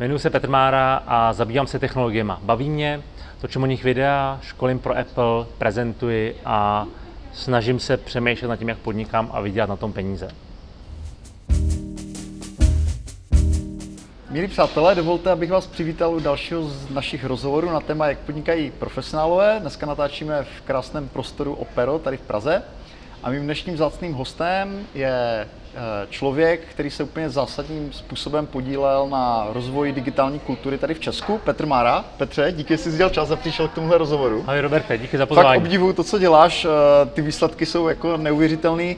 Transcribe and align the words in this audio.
Jmenuji 0.00 0.18
se 0.18 0.30
Petr 0.30 0.48
Mára 0.48 1.02
a 1.06 1.32
zabývám 1.32 1.66
se 1.66 1.78
technologiemi. 1.78 2.32
Baví 2.42 2.70
mě, 2.70 3.02
točím 3.40 3.62
o 3.62 3.66
nich 3.66 3.84
videa, 3.84 4.38
školím 4.42 4.78
pro 4.78 4.98
Apple, 4.98 5.46
prezentuji 5.58 6.36
a 6.44 6.86
snažím 7.32 7.80
se 7.80 7.96
přemýšlet 7.96 8.48
nad 8.48 8.56
tím, 8.56 8.68
jak 8.68 8.78
podnikám 8.78 9.30
a 9.32 9.40
vydělat 9.40 9.68
na 9.68 9.76
tom 9.76 9.92
peníze. 9.92 10.28
Milí 14.30 14.48
přátelé, 14.48 14.94
dovolte, 14.94 15.30
abych 15.30 15.50
vás 15.50 15.66
přivítal 15.66 16.14
u 16.14 16.20
dalšího 16.20 16.62
z 16.62 16.90
našich 16.90 17.24
rozhovorů 17.24 17.70
na 17.70 17.80
téma, 17.80 18.06
jak 18.06 18.18
podnikají 18.18 18.70
profesionálové. 18.70 19.56
Dneska 19.60 19.86
natáčíme 19.86 20.44
v 20.44 20.60
krásném 20.60 21.08
prostoru 21.08 21.54
Opero 21.54 21.98
tady 21.98 22.16
v 22.16 22.20
Praze. 22.20 22.62
A 23.22 23.30
mým 23.30 23.42
dnešním 23.42 23.76
zácným 23.76 24.12
hostem 24.12 24.86
je 24.94 25.12
eh, 25.14 25.76
člověk, 26.10 26.60
který 26.70 26.90
se 26.90 27.02
úplně 27.02 27.30
zásadním 27.30 27.92
způsobem 27.92 28.46
podílel 28.46 29.08
na 29.08 29.46
rozvoji 29.52 29.92
digitální 29.92 30.38
kultury 30.38 30.78
tady 30.78 30.94
v 30.94 31.00
Česku, 31.00 31.38
Petr 31.38 31.66
Mára. 31.66 32.04
Petře, 32.16 32.52
díky, 32.52 32.74
že 32.74 32.78
jsi 32.78 32.90
udělal 32.90 33.10
čas 33.10 33.30
a 33.30 33.36
přišel 33.36 33.68
k 33.68 33.74
tomuhle 33.74 33.98
rozhovoru. 33.98 34.44
Ahoj 34.46 34.60
Roberte, 34.60 34.98
díky 34.98 35.18
za 35.18 35.26
pozvání. 35.26 35.48
Fakt 35.48 35.66
obdivuju 35.66 35.92
to, 35.92 36.04
co 36.04 36.18
děláš, 36.18 36.64
eh, 36.64 37.06
ty 37.06 37.22
výsledky 37.22 37.66
jsou 37.66 37.88
jako 37.88 38.16
neuvěřitelný. 38.16 38.96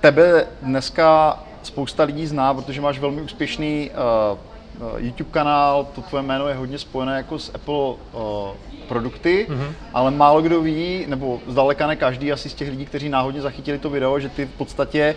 Tebe 0.00 0.46
dneska 0.62 1.38
spousta 1.62 2.02
lidí 2.02 2.26
zná, 2.26 2.54
protože 2.54 2.80
máš 2.80 2.98
velmi 2.98 3.22
úspěšný 3.22 3.90
Eh, 3.90 4.49
YouTube 4.96 5.30
kanál, 5.30 5.86
to 5.94 6.00
tvoje 6.02 6.22
jméno 6.22 6.48
je 6.48 6.54
hodně 6.54 6.78
spojené 6.78 7.16
jako 7.16 7.38
s 7.38 7.54
Apple 7.54 7.74
uh, 7.74 7.96
produkty, 8.88 9.46
mm-hmm. 9.50 9.72
ale 9.94 10.10
málo 10.10 10.42
kdo 10.42 10.60
ví, 10.60 11.04
nebo 11.08 11.40
zdaleka 11.46 11.86
ne 11.86 11.96
každý 11.96 12.32
asi 12.32 12.48
z 12.48 12.54
těch 12.54 12.70
lidí, 12.70 12.86
kteří 12.86 13.08
náhodně 13.08 13.42
zachytili 13.42 13.78
to 13.78 13.90
video, 13.90 14.20
že 14.20 14.28
ty 14.28 14.46
v 14.46 14.50
podstatě 14.50 15.14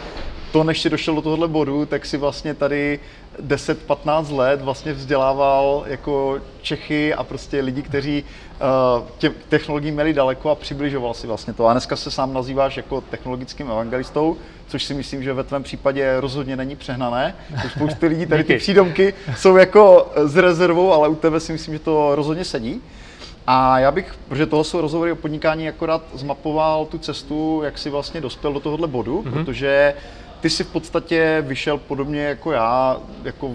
to, 0.52 0.64
než 0.64 0.82
jsi 0.82 0.90
došel 0.90 1.16
do 1.16 1.22
tohohle 1.22 1.48
bodu, 1.48 1.86
tak 1.86 2.06
si 2.06 2.18
vlastně 2.18 2.54
tady 2.54 3.00
10-15 3.42 4.36
let 4.36 4.62
vlastně 4.62 4.94
vzdělával 4.94 5.84
jako 5.88 6.40
Čechy 6.62 7.14
a 7.14 7.24
prostě 7.24 7.62
lidi, 7.62 7.82
kteří 7.82 8.24
uh, 8.24 9.08
těm 9.18 9.34
technologiím 9.50 9.94
měli 9.94 10.14
daleko 10.14 10.50
a 10.50 10.56
přibližoval 10.56 11.14
si 11.14 11.28
vlastně 11.28 11.54
to. 11.54 11.68
A 11.68 11.72
dneska 11.72 11.96
se 11.96 12.12
sám 12.12 12.34
nazýváš 12.34 12.78
jako 12.78 13.02
technologickým 13.02 13.72
evangelistou, 13.72 14.38
což 14.74 14.84
si 14.84 14.94
myslím, 14.94 15.24
že 15.24 15.34
ve 15.34 15.44
tvém 15.44 15.64
případě 15.64 16.20
rozhodně 16.20 16.56
není 16.56 16.76
přehnané. 16.76 17.36
U 17.66 17.70
spousty 17.70 18.08
lidí 18.08 18.26
tady 18.26 18.44
ty 18.44 18.58
přídomky 18.58 19.14
jsou 19.38 19.56
jako 19.56 20.12
s 20.16 20.36
rezervou, 20.36 20.94
ale 20.94 21.10
u 21.10 21.16
tebe 21.16 21.40
si 21.40 21.52
myslím, 21.52 21.74
že 21.74 21.80
to 21.80 22.16
rozhodně 22.16 22.46
sedí. 22.46 22.82
A 23.48 23.80
já 23.80 23.92
bych, 23.92 24.16
protože 24.28 24.46
toho 24.46 24.64
jsou 24.64 24.82
rozhovory 24.82 25.12
o 25.12 25.16
podnikání, 25.16 25.70
akorát 25.70 26.02
zmapoval 26.14 26.86
tu 26.86 26.98
cestu, 26.98 27.62
jak 27.64 27.78
si 27.78 27.90
vlastně 27.90 28.22
dospěl 28.22 28.54
do 28.54 28.60
tohohle 28.60 28.88
bodu, 28.88 29.22
mm-hmm. 29.22 29.32
protože 29.32 29.94
ty 30.42 30.50
si 30.50 30.64
v 30.64 30.72
podstatě 30.72 31.44
vyšel 31.48 31.78
podobně 31.78 32.22
jako 32.22 32.52
já, 32.52 32.98
jako 33.24 33.52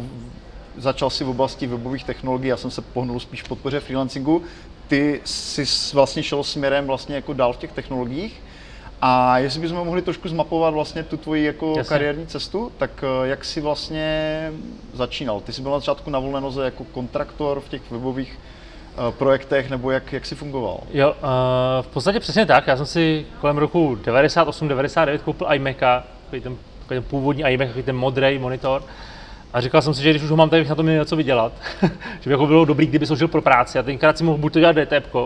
začal 0.76 1.10
si 1.10 1.24
v 1.24 1.28
oblasti 1.28 1.66
webových 1.66 2.04
technologií, 2.04 2.48
já 2.48 2.56
jsem 2.56 2.70
se 2.70 2.82
pohnul 2.82 3.20
spíš 3.20 3.42
v 3.42 3.48
podpoře 3.48 3.80
freelancingu, 3.80 4.42
ty 4.88 5.20
jsi 5.24 5.64
vlastně 5.94 6.22
šel 6.22 6.44
směrem 6.44 6.86
vlastně 6.86 7.14
jako 7.14 7.32
dál 7.32 7.52
v 7.52 7.56
těch 7.56 7.72
technologiích. 7.72 8.42
A 9.02 9.38
jestli 9.38 9.60
bychom 9.60 9.76
mohli 9.76 10.02
trošku 10.02 10.28
zmapovat 10.28 10.74
vlastně 10.74 11.02
tu 11.02 11.16
tvoji 11.16 11.44
jako 11.44 11.74
Jasně. 11.76 11.88
kariérní 11.88 12.26
cestu, 12.26 12.72
tak 12.78 12.90
eh, 13.02 13.28
jak 13.28 13.44
jsi 13.44 13.60
vlastně 13.60 14.52
začínal? 14.92 15.40
Ty 15.40 15.52
jsi 15.52 15.62
byl 15.62 15.70
na 15.70 15.78
začátku 15.78 16.10
na 16.10 16.18
volné 16.18 16.40
noze 16.40 16.64
jako 16.64 16.84
kontraktor 16.84 17.60
v 17.60 17.68
těch 17.68 17.90
webových 17.90 18.38
uh, 18.98 19.10
projektech, 19.14 19.70
nebo 19.70 19.90
jak, 19.90 20.12
jak 20.12 20.26
jsi 20.26 20.34
fungoval? 20.34 20.80
Jo, 20.90 21.08
uh, 21.08 21.14
v 21.82 21.86
podstatě 21.86 22.20
přesně 22.20 22.46
tak. 22.46 22.66
Já 22.66 22.76
jsem 22.76 22.86
si 22.86 23.26
kolem 23.40 23.58
roku 23.58 23.94
98-99 23.94 25.18
koupil 25.18 25.46
iMac, 25.52 25.76
takový 25.76 26.40
ten 26.42 26.56
ten 26.88 27.02
původní 27.02 27.42
iMac, 27.42 27.68
ten 27.84 27.96
modrý 27.96 28.38
monitor. 28.38 28.82
A 29.52 29.60
říkal 29.60 29.82
jsem 29.82 29.94
si, 29.94 30.02
že 30.02 30.10
když 30.10 30.22
už 30.22 30.30
ho 30.30 30.36
mám, 30.36 30.50
tak 30.50 30.60
bych 30.60 30.68
na 30.68 30.74
to 30.74 30.82
měl 30.82 30.98
něco 30.98 31.16
vydělat. 31.16 31.52
že 32.20 32.24
by 32.24 32.30
jako 32.30 32.46
bylo 32.46 32.64
dobrý, 32.64 32.86
kdyby 32.86 33.06
složil 33.06 33.28
pro 33.28 33.42
práci. 33.42 33.78
A 33.78 33.82
tenkrát 33.82 34.18
si 34.18 34.24
mohl 34.24 34.38
buď 34.38 34.52
to 34.52 34.60
dělat 34.60 34.76
DTP, 34.76 35.16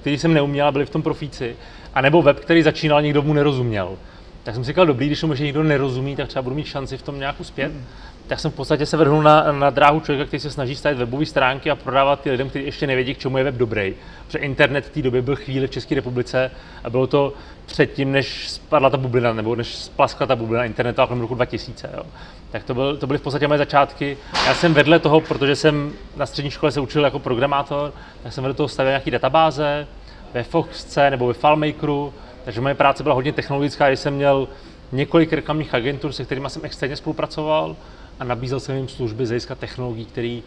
který 0.00 0.18
jsem 0.18 0.34
neuměl 0.34 0.66
a 0.66 0.72
byli 0.72 0.86
v 0.86 0.90
tom 0.90 1.02
profíci, 1.02 1.56
anebo 1.94 2.22
web, 2.22 2.40
který 2.40 2.62
začínal, 2.62 3.02
někdo 3.02 3.22
mu 3.22 3.32
nerozuměl. 3.32 3.96
Tak 4.42 4.54
jsem 4.54 4.64
si 4.64 4.68
říkal, 4.68 4.86
dobrý, 4.86 5.06
když 5.06 5.22
mu 5.22 5.34
někdo 5.34 5.62
nerozumí, 5.62 6.16
tak 6.16 6.28
třeba 6.28 6.42
budu 6.42 6.56
mít 6.56 6.66
šanci 6.66 6.96
v 6.96 7.02
tom 7.02 7.18
nějak 7.18 7.40
uspět. 7.40 7.72
Hmm. 7.72 7.84
Tak 8.26 8.40
jsem 8.40 8.50
v 8.50 8.54
podstatě 8.54 8.86
se 8.86 8.96
vrhnul 8.96 9.22
na, 9.22 9.52
na 9.52 9.70
dráhu 9.70 10.00
člověka, 10.00 10.26
který 10.26 10.40
se 10.40 10.50
snaží 10.50 10.76
stavit 10.76 10.98
webové 10.98 11.26
stránky 11.26 11.70
a 11.70 11.76
prodávat 11.76 12.20
ty 12.20 12.30
lidem, 12.30 12.48
kteří 12.48 12.64
ještě 12.64 12.86
nevědí, 12.86 13.14
k 13.14 13.18
čemu 13.18 13.38
je 13.38 13.44
web 13.44 13.54
dobrý. 13.54 13.94
Protože 14.26 14.38
internet 14.38 14.86
v 14.86 14.90
té 14.90 15.02
době 15.02 15.22
byl 15.22 15.36
chvíli 15.36 15.66
v 15.66 15.70
České 15.70 15.94
republice 15.94 16.50
a 16.84 16.90
bylo 16.90 17.06
to 17.06 17.32
předtím, 17.66 18.12
než 18.12 18.48
spadla 18.48 18.90
ta 18.90 18.96
bublina, 18.96 19.32
nebo 19.32 19.56
než 19.56 19.74
splaskla 19.74 20.26
ta 20.26 20.36
bublina 20.36 20.64
internetu 20.64 21.02
kolem 21.06 21.20
roku 21.20 21.34
2000. 21.34 21.90
Jo. 21.96 22.02
Tak 22.50 22.64
to, 22.64 22.74
byl, 22.74 22.96
to 22.96 23.06
byly 23.06 23.18
v 23.18 23.22
podstatě 23.22 23.48
moje 23.48 23.58
začátky. 23.58 24.16
Já 24.46 24.54
jsem 24.54 24.74
vedle 24.74 24.98
toho, 24.98 25.20
protože 25.20 25.56
jsem 25.56 25.92
na 26.16 26.26
střední 26.26 26.50
škole 26.50 26.72
se 26.72 26.80
učil 26.80 27.04
jako 27.04 27.18
programátor, 27.18 27.92
tak 28.22 28.32
jsem 28.32 28.44
vedle 28.44 28.54
toho 28.54 28.68
stavěl 28.68 28.90
nějaké 28.90 29.10
databáze 29.10 29.86
ve 30.34 30.42
Foxce 30.42 31.10
nebo 31.10 31.26
ve 31.26 31.34
FileMakeru, 31.34 32.12
takže 32.44 32.60
moje 32.60 32.74
práce 32.74 33.02
byla 33.02 33.14
hodně 33.14 33.32
technologická, 33.32 33.88
když 33.88 34.00
jsem 34.00 34.14
měl 34.14 34.48
několik 34.92 35.32
reklamních 35.32 35.74
agentur, 35.74 36.12
se 36.12 36.24
kterými 36.24 36.50
jsem 36.50 36.64
externě 36.64 36.96
spolupracoval 36.96 37.76
a 38.20 38.24
nabízel 38.24 38.60
jsem 38.60 38.76
jim 38.76 38.88
služby 38.88 39.26
z 39.26 39.28
hlediska 39.28 39.54
technologií, 39.54 40.04
které 40.04 40.40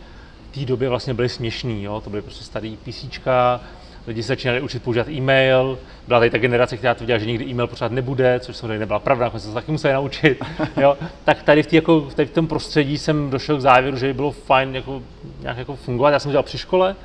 v 0.51 0.59
té 0.59 0.65
době 0.65 0.89
vlastně 0.89 1.13
byly 1.13 1.29
směšný. 1.29 1.83
Jo? 1.83 2.01
To 2.01 2.09
byly 2.09 2.21
prostě 2.21 2.43
starý 2.43 2.77
PC, 2.77 3.05
lidi 4.07 4.23
se 4.23 4.27
začínali 4.27 4.61
učit 4.61 4.83
používat 4.83 5.09
e-mail, 5.09 5.79
byla 6.07 6.19
tady 6.19 6.29
ta 6.29 6.37
generace, 6.37 6.77
která 6.77 6.95
tvrdila, 6.95 7.19
že 7.19 7.25
nikdy 7.25 7.45
e-mail 7.45 7.67
pořád 7.67 7.91
nebude, 7.91 8.39
což 8.39 8.55
samozřejmě 8.55 8.79
nebyla 8.79 8.99
pravda, 8.99 9.29
jsme 9.29 9.39
se 9.39 9.47
to 9.47 9.53
taky 9.53 9.71
museli 9.71 9.93
naučit. 9.93 10.39
Jo? 10.81 10.97
Tak 11.23 11.43
tady 11.43 11.63
v, 11.63 11.67
tý, 11.67 11.75
jako, 11.75 12.01
tady 12.01 12.25
v 12.25 12.31
tom 12.31 12.47
prostředí 12.47 12.97
jsem 12.97 13.29
došel 13.29 13.57
k 13.57 13.61
závěru, 13.61 13.97
že 13.97 14.07
by 14.07 14.13
bylo 14.13 14.31
fajn 14.31 14.75
jako, 14.75 15.01
nějak 15.41 15.57
jako 15.57 15.75
fungovat. 15.75 16.11
Já 16.11 16.19
jsem 16.19 16.31
dělal 16.31 16.43
při 16.43 16.57
škole, 16.57 16.95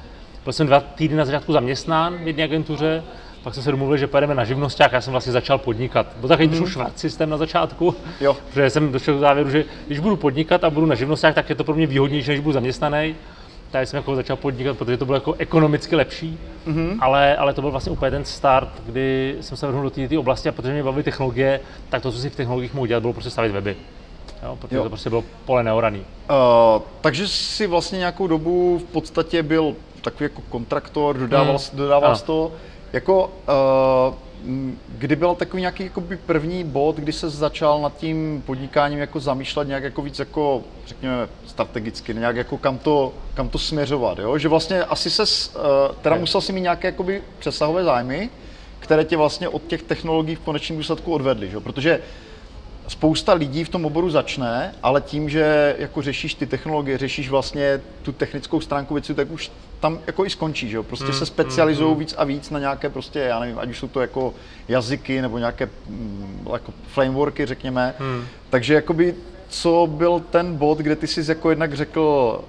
byl 0.44 0.52
jsem 0.52 0.66
dva 0.66 0.80
týdny 0.80 1.16
na 1.16 1.24
začátku 1.24 1.52
zaměstnán 1.52 2.18
v 2.18 2.26
jedné 2.26 2.44
agentuře, 2.44 3.02
pak 3.42 3.54
jsme 3.54 3.62
se 3.62 3.70
domluvili, 3.70 3.98
že 3.98 4.06
pojedeme 4.06 4.34
na 4.34 4.44
živnosták, 4.44 4.92
já 4.92 5.00
jsem 5.00 5.10
vlastně 5.10 5.32
začal 5.32 5.58
podnikat. 5.58 6.06
Byl 6.16 6.28
takový 6.28 6.48
mm. 6.48 6.54
trošku 6.54 6.70
švart 6.70 6.98
systém 6.98 7.30
na 7.30 7.36
začátku, 7.36 7.94
jo. 8.20 8.36
protože 8.48 8.70
jsem 8.70 8.92
došel 8.92 9.16
k 9.16 9.20
závěru, 9.20 9.50
že 9.50 9.64
když 9.86 9.98
budu 9.98 10.16
podnikat 10.16 10.64
a 10.64 10.70
budu 10.70 10.86
na 10.86 10.94
živnosták, 10.94 11.34
tak 11.34 11.48
je 11.48 11.54
to 11.54 11.64
pro 11.64 11.74
mě 11.74 11.86
výhodnější, 11.86 12.30
než 12.30 12.40
budu 12.40 12.52
zaměstnaný 12.52 13.14
tady 13.70 13.86
jsem 13.86 13.96
jako 13.96 14.16
začal 14.16 14.36
podnikat, 14.36 14.78
protože 14.78 14.96
to 14.96 15.04
bylo 15.04 15.16
jako 15.16 15.34
ekonomicky 15.38 15.96
lepší, 15.96 16.38
mm-hmm. 16.66 16.98
ale, 17.00 17.36
ale 17.36 17.54
to 17.54 17.60
byl 17.60 17.70
vlastně 17.70 17.92
úplně 17.92 18.10
ten 18.10 18.24
start, 18.24 18.68
kdy 18.86 19.36
jsem 19.40 19.56
se 19.56 19.66
vrhnul 19.66 19.82
do 19.82 19.90
té 19.90 20.18
oblasti 20.18 20.48
a 20.48 20.52
protože 20.52 20.72
mě 20.72 20.82
bavily 20.82 21.02
technologie, 21.02 21.60
tak 21.88 22.02
to, 22.02 22.12
co 22.12 22.18
si 22.18 22.30
v 22.30 22.36
technologiích 22.36 22.74
mohl 22.74 22.86
dělat, 22.86 23.00
bylo 23.00 23.12
prostě 23.12 23.30
stavit 23.30 23.52
weby. 23.52 23.76
Jo, 24.42 24.56
protože 24.60 24.76
jo. 24.76 24.82
to 24.82 24.88
prostě 24.88 25.10
bylo 25.10 25.24
pole 25.44 25.62
neoraný. 25.62 26.00
Uh, 26.00 26.82
takže 27.00 27.28
si 27.28 27.66
vlastně 27.66 27.98
nějakou 27.98 28.26
dobu 28.26 28.78
v 28.78 28.92
podstatě 28.92 29.42
byl 29.42 29.74
takový 30.00 30.24
jako 30.24 30.42
kontraktor, 30.48 31.18
dodával, 31.18 31.58
hmm. 31.58 31.78
dodával 31.78 32.18
to. 32.18 32.52
Jako, 32.92 33.30
uh, 34.08 34.14
Kdy 34.88 35.16
byl 35.16 35.34
takový 35.34 35.60
nějaký 35.60 35.82
jakoby 35.82 36.16
první 36.16 36.64
bod, 36.64 36.96
kdy 36.96 37.12
se 37.12 37.30
začal 37.30 37.80
nad 37.80 37.96
tím 37.96 38.42
podnikáním 38.46 38.98
jako 38.98 39.20
zamýšlet 39.20 39.68
nějak 39.68 39.82
jako 39.82 40.02
víc 40.02 40.18
jako, 40.18 40.62
řekněme, 40.86 41.28
strategicky, 41.46 42.14
nějak 42.14 42.36
jako 42.36 42.58
kam 42.58 42.78
to, 42.78 43.12
kam 43.34 43.48
to 43.48 43.58
směřovat, 43.58 44.18
jo? 44.18 44.38
Že 44.38 44.48
vlastně 44.48 44.84
asi 44.84 45.10
se, 45.10 45.22
uh, 45.22 45.62
teda 46.02 46.16
musel 46.16 46.40
si 46.40 46.52
mít 46.52 46.60
nějaké 46.60 46.88
jakoby 46.88 47.22
přesahové 47.38 47.84
zájmy, 47.84 48.30
které 48.78 49.04
tě 49.04 49.16
vlastně 49.16 49.48
od 49.48 49.62
těch 49.66 49.82
technologií 49.82 50.36
v 50.36 50.40
konečném 50.40 50.76
důsledku 50.76 51.12
odvedly, 51.12 51.50
že? 51.50 51.60
Protože 51.60 52.00
spousta 52.90 53.32
lidí 53.32 53.64
v 53.64 53.68
tom 53.68 53.84
oboru 53.84 54.10
začne, 54.10 54.74
ale 54.82 55.00
tím, 55.00 55.28
že 55.28 55.76
jako 55.78 56.02
řešíš 56.02 56.34
ty 56.34 56.46
technologie, 56.46 56.98
řešíš 56.98 57.30
vlastně 57.30 57.80
tu 58.02 58.12
technickou 58.12 58.60
stránku 58.60 58.94
věci, 58.94 59.14
tak 59.14 59.30
už 59.30 59.50
tam 59.80 59.98
jako 60.06 60.26
i 60.26 60.30
skončí, 60.30 60.68
že 60.68 60.76
jo? 60.76 60.82
Prostě 60.82 61.06
mm, 61.06 61.12
se 61.12 61.26
specializují 61.26 61.92
mm, 61.92 61.98
víc 61.98 62.14
a 62.18 62.24
víc 62.24 62.50
na 62.50 62.58
nějaké 62.58 62.88
prostě, 62.88 63.18
já 63.18 63.40
nevím, 63.40 63.58
ať 63.58 63.68
už 63.68 63.78
jsou 63.78 63.88
to 63.88 64.00
jako 64.00 64.34
jazyky 64.68 65.22
nebo 65.22 65.38
nějaké 65.38 65.68
mm, 65.88 66.48
jako 66.52 66.72
frameworky, 66.86 67.46
řekněme. 67.46 67.94
Mm. 68.00 68.24
Takže 68.50 68.74
jakoby, 68.74 69.14
co 69.48 69.88
byl 69.90 70.22
ten 70.30 70.56
bod, 70.56 70.78
kde 70.78 70.96
ty 70.96 71.06
jsi 71.06 71.24
jako 71.28 71.50
jednak 71.50 71.74
řekl, 71.74 72.44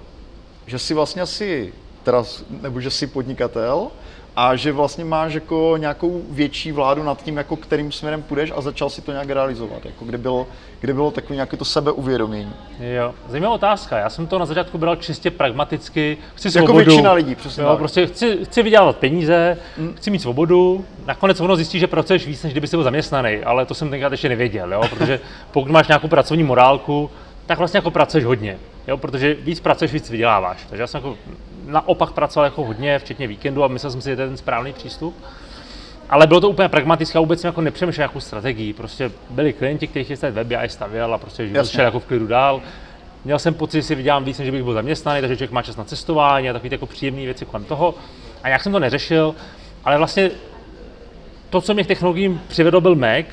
že 0.66 0.78
jsi 0.78 0.94
vlastně 0.94 1.22
asi, 1.22 1.72
teda, 2.02 2.24
nebo 2.50 2.80
že 2.80 2.90
jsi 2.90 3.06
podnikatel, 3.06 3.88
a 4.36 4.56
že 4.56 4.72
vlastně 4.72 5.04
máš 5.04 5.34
jako 5.34 5.74
nějakou 5.76 6.22
větší 6.30 6.72
vládu 6.72 7.02
nad 7.02 7.22
tím, 7.22 7.36
jako 7.36 7.56
kterým 7.56 7.92
směrem 7.92 8.22
půjdeš 8.22 8.52
a 8.56 8.60
začal 8.60 8.90
si 8.90 9.02
to 9.02 9.12
nějak 9.12 9.30
realizovat, 9.30 9.84
jako 9.84 10.04
kde 10.04 10.18
bylo, 10.18 10.46
kde 10.80 10.94
bylo 10.94 11.10
takové 11.10 11.34
nějaké 11.34 11.56
to 11.56 11.64
sebeuvědomění. 11.64 12.52
Jo, 12.80 13.14
zajímavá 13.28 13.54
otázka. 13.54 13.98
Já 13.98 14.10
jsem 14.10 14.26
to 14.26 14.38
na 14.38 14.46
začátku 14.46 14.78
bral 14.78 14.96
čistě 14.96 15.30
pragmaticky. 15.30 16.18
Chci 16.34 16.48
jako 16.48 16.58
svobodu. 16.58 16.78
Jako 16.78 16.90
většina 16.90 17.12
lidí, 17.12 17.34
přesně. 17.34 17.62
Jo, 17.62 17.76
prostě 17.76 18.06
chci, 18.06 18.38
chci 18.44 18.62
vydělávat 18.62 18.96
peníze, 18.96 19.58
hmm. 19.78 19.94
chci 19.94 20.10
mít 20.10 20.22
svobodu. 20.22 20.84
Nakonec 21.06 21.40
ono 21.40 21.56
zjistí, 21.56 21.78
že 21.78 21.86
pracuješ 21.86 22.26
víc, 22.26 22.42
než 22.42 22.52
kdyby 22.52 22.66
jsi 22.66 22.76
byl 22.76 22.84
zaměstnaný, 22.84 23.38
ale 23.44 23.66
to 23.66 23.74
jsem 23.74 23.90
tenkrát 23.90 24.12
ještě 24.12 24.28
nevěděl, 24.28 24.72
jo? 24.72 24.82
protože 24.90 25.20
pokud 25.50 25.70
máš 25.70 25.88
nějakou 25.88 26.08
pracovní 26.08 26.42
morálku, 26.42 27.10
tak 27.52 27.58
vlastně 27.58 27.78
jako 27.78 27.90
pracuješ 27.90 28.24
hodně, 28.24 28.58
jo? 28.88 28.96
protože 28.96 29.34
víc 29.34 29.60
pracuješ, 29.60 29.92
víc 29.92 30.10
vyděláváš. 30.10 30.66
Takže 30.68 30.82
já 30.82 30.86
jsem 30.86 30.98
jako 30.98 31.16
naopak 31.66 32.12
pracoval 32.12 32.44
jako 32.44 32.64
hodně, 32.64 32.98
včetně 32.98 33.26
víkendu 33.26 33.64
a 33.64 33.68
myslel 33.68 33.92
jsem 33.92 34.00
si, 34.00 34.10
že 34.10 34.16
to 34.16 34.22
je 34.22 34.28
ten 34.28 34.36
správný 34.36 34.72
přístup. 34.72 35.16
Ale 36.08 36.26
bylo 36.26 36.40
to 36.40 36.48
úplně 36.48 36.68
pragmatické 36.68 37.18
a 37.18 37.20
vůbec 37.20 37.40
jsem 37.40 37.48
jako 37.48 37.60
nepřemýšlel 37.60 38.02
nějakou 38.02 38.20
strategii. 38.20 38.72
Prostě 38.72 39.10
byli 39.30 39.52
klienti, 39.52 39.86
kteří 39.86 40.04
chtěli 40.04 40.16
stavit 40.16 40.34
weby 40.34 40.56
a 40.56 40.62
je 40.62 40.68
stavěl 40.68 41.14
a 41.14 41.18
prostě 41.18 41.48
život 41.48 41.68
šel 41.68 41.84
jako 41.84 42.00
v 42.00 42.06
klidu 42.06 42.26
dál. 42.26 42.60
Měl 43.24 43.38
jsem 43.38 43.54
pocit, 43.54 43.78
že 43.78 43.82
si 43.82 43.94
vydělám 43.94 44.24
víc, 44.24 44.38
než 44.38 44.50
bych 44.50 44.62
byl 44.62 44.74
zaměstnaný, 44.74 45.20
takže 45.20 45.36
člověk 45.36 45.50
má 45.50 45.62
čas 45.62 45.76
na 45.76 45.84
cestování 45.84 46.50
a 46.50 46.52
takové 46.52 46.74
jako 46.74 46.86
příjemné 46.86 47.22
věci 47.22 47.44
kolem 47.44 47.64
toho. 47.64 47.94
A 48.42 48.48
nějak 48.48 48.62
jsem 48.62 48.72
to 48.72 48.78
neřešil, 48.78 49.34
ale 49.84 49.98
vlastně 49.98 50.30
to, 51.50 51.60
co 51.60 51.74
mě 51.74 51.84
k 51.84 51.86
technologiím 51.86 52.40
přivedlo, 52.48 52.80
byl 52.80 52.94
Mac. 52.94 53.26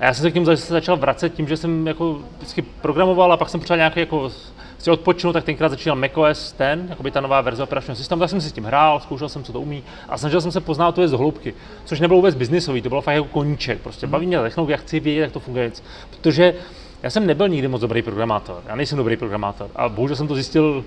A 0.00 0.04
já 0.04 0.14
jsem 0.14 0.22
se 0.22 0.30
k 0.30 0.34
němu 0.34 0.46
zase 0.46 0.72
začal 0.72 0.96
vracet 0.96 1.34
tím, 1.34 1.48
že 1.48 1.56
jsem 1.56 1.86
jako 1.86 2.18
vždycky 2.36 2.62
programoval 2.62 3.32
a 3.32 3.36
pak 3.36 3.48
jsem 3.48 3.60
potřeboval 3.60 3.78
nějaký 3.78 4.00
jako 4.00 4.30
si 4.78 4.90
odpočinout, 4.90 5.32
tak 5.32 5.44
tenkrát 5.44 5.68
začínal 5.68 5.96
macOS 5.96 6.52
ten, 6.52 6.86
jako 6.88 7.02
by 7.02 7.10
ta 7.10 7.20
nová 7.20 7.40
verze 7.40 7.62
operačního 7.62 7.96
systému, 7.96 8.20
tak 8.20 8.30
jsem 8.30 8.40
si 8.40 8.48
s 8.48 8.52
tím 8.52 8.64
hrál, 8.64 9.00
zkoušel 9.00 9.28
jsem, 9.28 9.44
co 9.44 9.52
to 9.52 9.60
umí 9.60 9.82
a 10.08 10.18
snažil 10.18 10.40
jsem 10.40 10.52
se 10.52 10.60
poznat 10.60 10.94
to 10.94 11.02
je 11.02 11.08
z 11.08 11.12
hloubky, 11.12 11.54
což 11.84 12.00
nebylo 12.00 12.18
vůbec 12.18 12.34
biznisový, 12.34 12.82
to 12.82 12.88
bylo 12.88 13.00
fakt 13.00 13.14
jako 13.14 13.28
koníček, 13.28 13.80
prostě 13.80 14.06
baví 14.06 14.26
mě 14.26 14.38
technologie, 14.38 14.74
já 14.74 14.80
chci 14.82 15.00
vědět, 15.00 15.20
jak 15.20 15.32
to 15.32 15.40
funguje, 15.40 15.72
protože 16.10 16.54
já 17.02 17.10
jsem 17.10 17.26
nebyl 17.26 17.48
nikdy 17.48 17.68
moc 17.68 17.80
dobrý 17.80 18.02
programátor, 18.02 18.62
já 18.68 18.76
nejsem 18.76 18.98
dobrý 18.98 19.16
programátor 19.16 19.70
a 19.76 19.88
bohužel 19.88 20.16
jsem 20.16 20.28
to 20.28 20.34
zjistil 20.34 20.84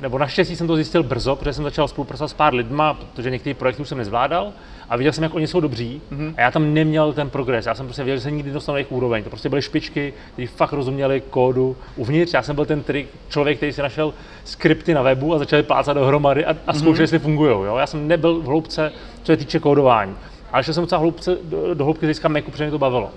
nebo 0.00 0.18
naštěstí 0.18 0.56
jsem 0.56 0.66
to 0.66 0.76
zjistil 0.76 1.02
brzo, 1.02 1.36
protože 1.36 1.52
jsem 1.52 1.64
začal 1.64 1.88
spolupracovat 1.88 2.28
s 2.28 2.32
pár 2.32 2.54
lidma, 2.54 2.94
protože 2.94 3.30
některé 3.30 3.54
projekty 3.54 3.82
už 3.82 3.88
jsem 3.88 3.98
nezvládal 3.98 4.52
a 4.88 4.96
viděl 4.96 5.12
jsem, 5.12 5.24
jak 5.24 5.34
oni 5.34 5.46
jsou 5.46 5.60
dobří 5.60 6.00
mm-hmm. 6.12 6.34
a 6.36 6.40
já 6.40 6.50
tam 6.50 6.74
neměl 6.74 7.12
ten 7.12 7.30
progres. 7.30 7.66
Já 7.66 7.74
jsem 7.74 7.86
prostě 7.86 8.04
věděl, 8.04 8.16
že 8.16 8.22
se 8.22 8.30
nikdy 8.30 8.50
dostanu 8.50 8.74
na 8.74 8.78
jejich 8.78 8.92
úroveň. 8.92 9.24
To 9.24 9.30
prostě 9.30 9.48
byly 9.48 9.62
špičky, 9.62 10.14
kteří 10.32 10.46
fakt 10.46 10.72
rozuměli 10.72 11.22
kódu 11.30 11.76
uvnitř. 11.96 12.34
Já 12.34 12.42
jsem 12.42 12.54
byl 12.54 12.66
ten 12.66 12.82
trik, 12.82 13.08
člověk, 13.28 13.56
který 13.56 13.72
si 13.72 13.82
našel 13.82 14.14
skripty 14.44 14.94
na 14.94 15.02
webu 15.02 15.34
a 15.34 15.38
začal 15.38 15.62
plácat 15.62 15.96
dohromady 15.96 16.46
a, 16.46 16.56
a 16.66 16.72
zkoušel, 16.72 16.92
mm-hmm. 16.92 17.00
jestli 17.00 17.18
fungují. 17.18 17.56
Já 17.78 17.86
jsem 17.86 18.08
nebyl 18.08 18.40
v 18.40 18.44
hloubce, 18.44 18.92
co 19.22 19.32
se 19.32 19.36
týče 19.36 19.58
kódování. 19.58 20.14
Ale 20.52 20.64
šel 20.64 20.74
jsem 20.74 20.82
docela 20.82 21.00
hloubce, 21.00 21.38
do, 21.44 21.74
do 21.74 21.84
hloubky 21.84 22.06
získat 22.06 22.28
Macu, 22.28 22.50
protože 22.50 22.64
mě 22.64 22.70
to 22.70 22.78
bavilo. 22.78 23.10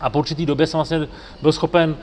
A 0.00 0.10
po 0.10 0.18
určitý 0.18 0.46
době 0.46 0.66
jsem 0.66 0.78
vlastně 0.78 1.08
byl 1.42 1.52
schopen 1.52 1.96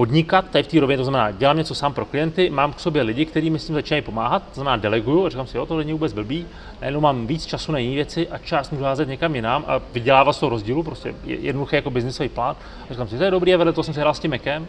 podnikat 0.00 0.50
tady 0.50 0.64
v 0.64 0.66
té 0.66 0.80
rovině, 0.80 0.96
to 0.96 1.04
znamená, 1.04 1.30
dělám 1.30 1.56
něco 1.56 1.74
sám 1.74 1.92
pro 1.92 2.04
klienty, 2.04 2.50
mám 2.50 2.72
k 2.72 2.80
sobě 2.80 3.02
lidi, 3.02 3.26
kteří 3.26 3.50
mi 3.50 3.58
s 3.58 3.66
tím 3.66 3.74
začínají 3.74 4.02
pomáhat, 4.02 4.42
to 4.42 4.54
znamená, 4.54 4.76
deleguju 4.76 5.26
a 5.26 5.28
říkám 5.28 5.46
si, 5.46 5.56
jo, 5.56 5.66
to 5.66 5.78
není 5.78 5.92
vůbec 5.92 6.12
blbý, 6.12 6.46
najednou 6.80 7.00
mám 7.00 7.26
víc 7.26 7.46
času 7.46 7.72
na 7.72 7.78
jiné 7.78 7.94
věci 7.94 8.28
a 8.28 8.38
čas 8.38 8.70
můžu 8.70 8.84
házet 8.84 9.08
někam 9.08 9.34
jinam 9.34 9.64
a 9.66 9.80
vydělávat 9.92 10.32
z 10.32 10.40
toho 10.40 10.50
rozdílu, 10.50 10.82
prostě 10.82 11.14
jednoduchý 11.24 11.76
jako 11.76 11.90
biznisový 11.90 12.28
plán. 12.28 12.56
A 12.90 12.92
říkám 12.92 13.08
si, 13.08 13.18
to 13.18 13.24
je 13.24 13.30
dobrý, 13.30 13.54
a 13.54 13.56
vedle 13.56 13.72
toho 13.72 13.84
jsem 13.84 13.94
se 13.94 14.00
hrál 14.00 14.14
s 14.14 14.18
tím 14.18 14.30
Macem. 14.30 14.66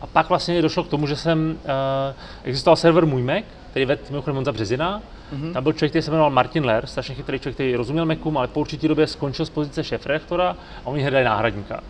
A 0.00 0.06
pak 0.06 0.28
vlastně 0.28 0.62
došlo 0.62 0.84
k 0.84 0.88
tomu, 0.88 1.06
že 1.06 1.16
jsem, 1.16 1.58
uh, 1.64 2.14
existoval 2.44 2.76
server 2.76 3.06
Můj 3.06 3.22
Mac, 3.22 3.44
který 3.70 3.84
vedl 3.84 4.02
mimochodem 4.10 4.34
Honza 4.34 4.52
Březina. 4.52 5.02
Mm-hmm. 5.34 5.52
Tam 5.52 5.62
byl 5.62 5.72
člověk, 5.72 5.92
který 5.92 6.02
se 6.02 6.10
jmenoval 6.10 6.30
Martin 6.30 6.64
Ler, 6.64 6.86
strašně 6.86 7.14
chytrý 7.14 7.38
člověk, 7.38 7.54
který 7.56 7.76
rozuměl 7.76 8.06
Macům, 8.06 8.38
ale 8.38 8.48
po 8.48 8.60
určitý 8.60 8.88
době 8.88 9.06
skončil 9.06 9.46
z 9.46 9.50
pozice 9.50 9.84
šéf 9.84 10.06
a 10.32 10.56
oni 10.84 11.02
hledali 11.02 11.24
náhradníka. 11.24 11.80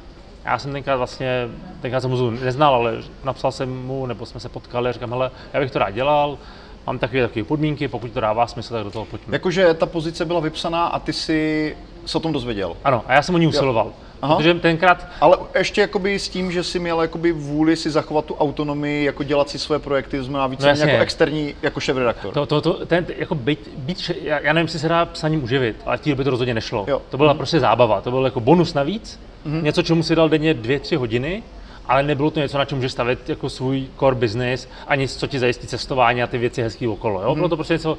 Já 0.44 0.58
jsem 0.58 0.72
tenkrát 0.72 0.96
vlastně, 0.96 1.48
tenkrát 1.80 2.00
jsem 2.00 2.10
mu 2.10 2.30
neznal, 2.30 2.74
ale 2.74 2.94
napsal 3.24 3.52
jsem 3.52 3.86
mu, 3.86 4.06
nebo 4.06 4.26
jsme 4.26 4.40
se 4.40 4.48
potkali 4.48 4.88
a 4.88 4.92
říkám, 4.92 5.10
hele, 5.10 5.30
já 5.52 5.60
bych 5.60 5.70
to 5.70 5.78
rád 5.78 5.90
dělal, 5.90 6.38
mám 6.86 6.98
takové, 6.98 7.22
takové 7.22 7.44
podmínky, 7.44 7.88
pokud 7.88 8.10
to 8.10 8.20
dává 8.20 8.46
smysl, 8.46 8.74
tak 8.74 8.84
do 8.84 8.90
toho 8.90 9.04
pojďme. 9.04 9.34
Jakože 9.34 9.74
ta 9.74 9.86
pozice 9.86 10.24
byla 10.24 10.40
vypsaná 10.40 10.86
a 10.86 10.98
ty 10.98 11.12
si 11.12 11.76
se 12.06 12.18
o 12.18 12.20
tom 12.20 12.32
dozvěděl. 12.32 12.76
Ano, 12.84 13.04
a 13.06 13.14
já 13.14 13.22
jsem 13.22 13.34
o 13.34 13.38
ní 13.38 13.46
usiloval. 13.46 13.92
Aha. 14.22 14.36
Protože 14.36 14.54
tenkrát... 14.54 15.06
Ale 15.20 15.36
ještě 15.58 15.80
jakoby 15.80 16.18
s 16.18 16.28
tím, 16.28 16.52
že 16.52 16.62
jsi 16.62 16.78
měl 16.78 17.02
jakoby 17.02 17.32
vůli 17.32 17.76
si 17.76 17.90
zachovat 17.90 18.24
tu 18.24 18.34
autonomii, 18.34 19.04
jako 19.04 19.22
dělat 19.22 19.48
si 19.48 19.58
své 19.58 19.78
projekty, 19.78 20.18
to 20.18 20.24
znamená 20.24 20.46
více 20.46 20.74
no, 20.74 20.90
jako 20.90 21.02
externí, 21.02 21.54
jako 21.62 21.80
šéf-redaktor. 21.80 22.34
To, 22.34 22.46
to, 22.46 22.60
to, 22.60 22.86
ten, 22.86 23.06
jako 23.16 23.34
být, 23.34 23.70
být, 23.76 24.10
já, 24.22 24.40
já 24.40 24.52
nevím, 24.52 24.64
jestli 24.64 24.78
se 24.78 24.88
dá 24.88 25.04
psaním 25.06 25.44
uživit, 25.44 25.76
ale 25.86 25.98
tím 25.98 26.16
by 26.16 26.24
to 26.24 26.30
rozhodně 26.30 26.54
nešlo. 26.54 26.84
Jo. 26.88 27.02
To 27.10 27.16
byla 27.16 27.32
mm. 27.32 27.36
prostě 27.36 27.60
zábava, 27.60 28.00
to 28.00 28.10
byl 28.10 28.24
jako 28.24 28.40
bonus 28.40 28.74
navíc, 28.74 29.20
mm-hmm. 29.46 29.62
něco, 29.62 29.82
čemu 29.82 30.02
si 30.02 30.14
dal 30.14 30.28
denně 30.28 30.54
dvě, 30.54 30.80
tři 30.80 30.96
hodiny, 30.96 31.42
ale 31.86 32.02
nebylo 32.02 32.30
to 32.30 32.40
něco, 32.40 32.58
na 32.58 32.64
čem 32.64 32.78
můžeš 32.78 32.92
stavit 32.92 33.28
jako 33.28 33.50
svůj 33.50 33.86
core 33.98 34.16
business 34.16 34.68
a 34.86 34.94
nic, 34.94 35.16
co 35.16 35.26
ti 35.26 35.38
zajistí 35.38 35.66
cestování 35.66 36.22
a 36.22 36.26
ty 36.26 36.38
věci 36.38 36.62
hezký 36.62 36.88
okolo. 36.88 37.22
Jo? 37.22 37.28
Mm-hmm. 37.28 37.34
Bylo 37.34 37.48
to 37.48 37.56
prostě 37.56 37.74
něco, 37.74 37.98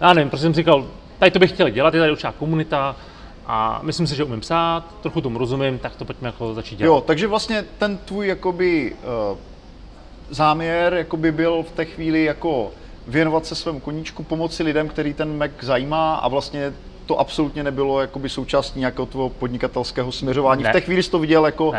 já 0.00 0.12
nevím, 0.12 0.30
prostě 0.30 0.42
jsem 0.42 0.54
říkal, 0.54 0.86
tady 1.18 1.30
to 1.30 1.38
bych 1.38 1.52
chtěl 1.52 1.70
dělat, 1.70 1.94
je 1.94 2.00
tady 2.00 2.12
určitá 2.12 2.32
komunita, 2.32 2.96
a 3.50 3.80
myslím 3.82 4.06
si, 4.06 4.16
že 4.16 4.24
umím 4.24 4.40
psát, 4.40 4.94
trochu 5.00 5.20
tomu 5.20 5.38
rozumím, 5.38 5.78
tak 5.78 5.96
to 5.96 6.04
pojďme 6.04 6.28
jako 6.28 6.54
začít 6.54 6.76
dělat. 6.76 6.94
Jo, 6.94 7.00
takže 7.00 7.26
vlastně 7.26 7.64
ten 7.78 7.98
tvůj 7.98 8.26
jakoby, 8.26 8.96
uh, 9.32 9.38
záměr 10.30 10.94
jakoby 10.94 11.32
byl 11.32 11.62
v 11.62 11.72
té 11.72 11.84
chvíli 11.84 12.24
jako 12.24 12.70
věnovat 13.06 13.46
se 13.46 13.54
svému 13.54 13.80
koníčku, 13.80 14.22
pomoci 14.22 14.62
lidem, 14.62 14.88
který 14.88 15.14
ten 15.14 15.38
Mac 15.38 15.50
zajímá 15.60 16.14
a 16.14 16.28
vlastně 16.28 16.72
to 17.08 17.20
absolutně 17.20 17.62
nebylo 17.62 18.00
jakoby 18.00 18.28
součástí 18.28 18.80
nějakého 18.80 19.06
tvého 19.06 19.28
podnikatelského 19.28 20.12
směřování. 20.12 20.62
Ne. 20.62 20.70
V 20.70 20.72
té 20.72 20.80
chvíli 20.80 21.02
jsi 21.02 21.10
to 21.10 21.18
viděl 21.18 21.46
jako, 21.46 21.68
uh, 21.68 21.74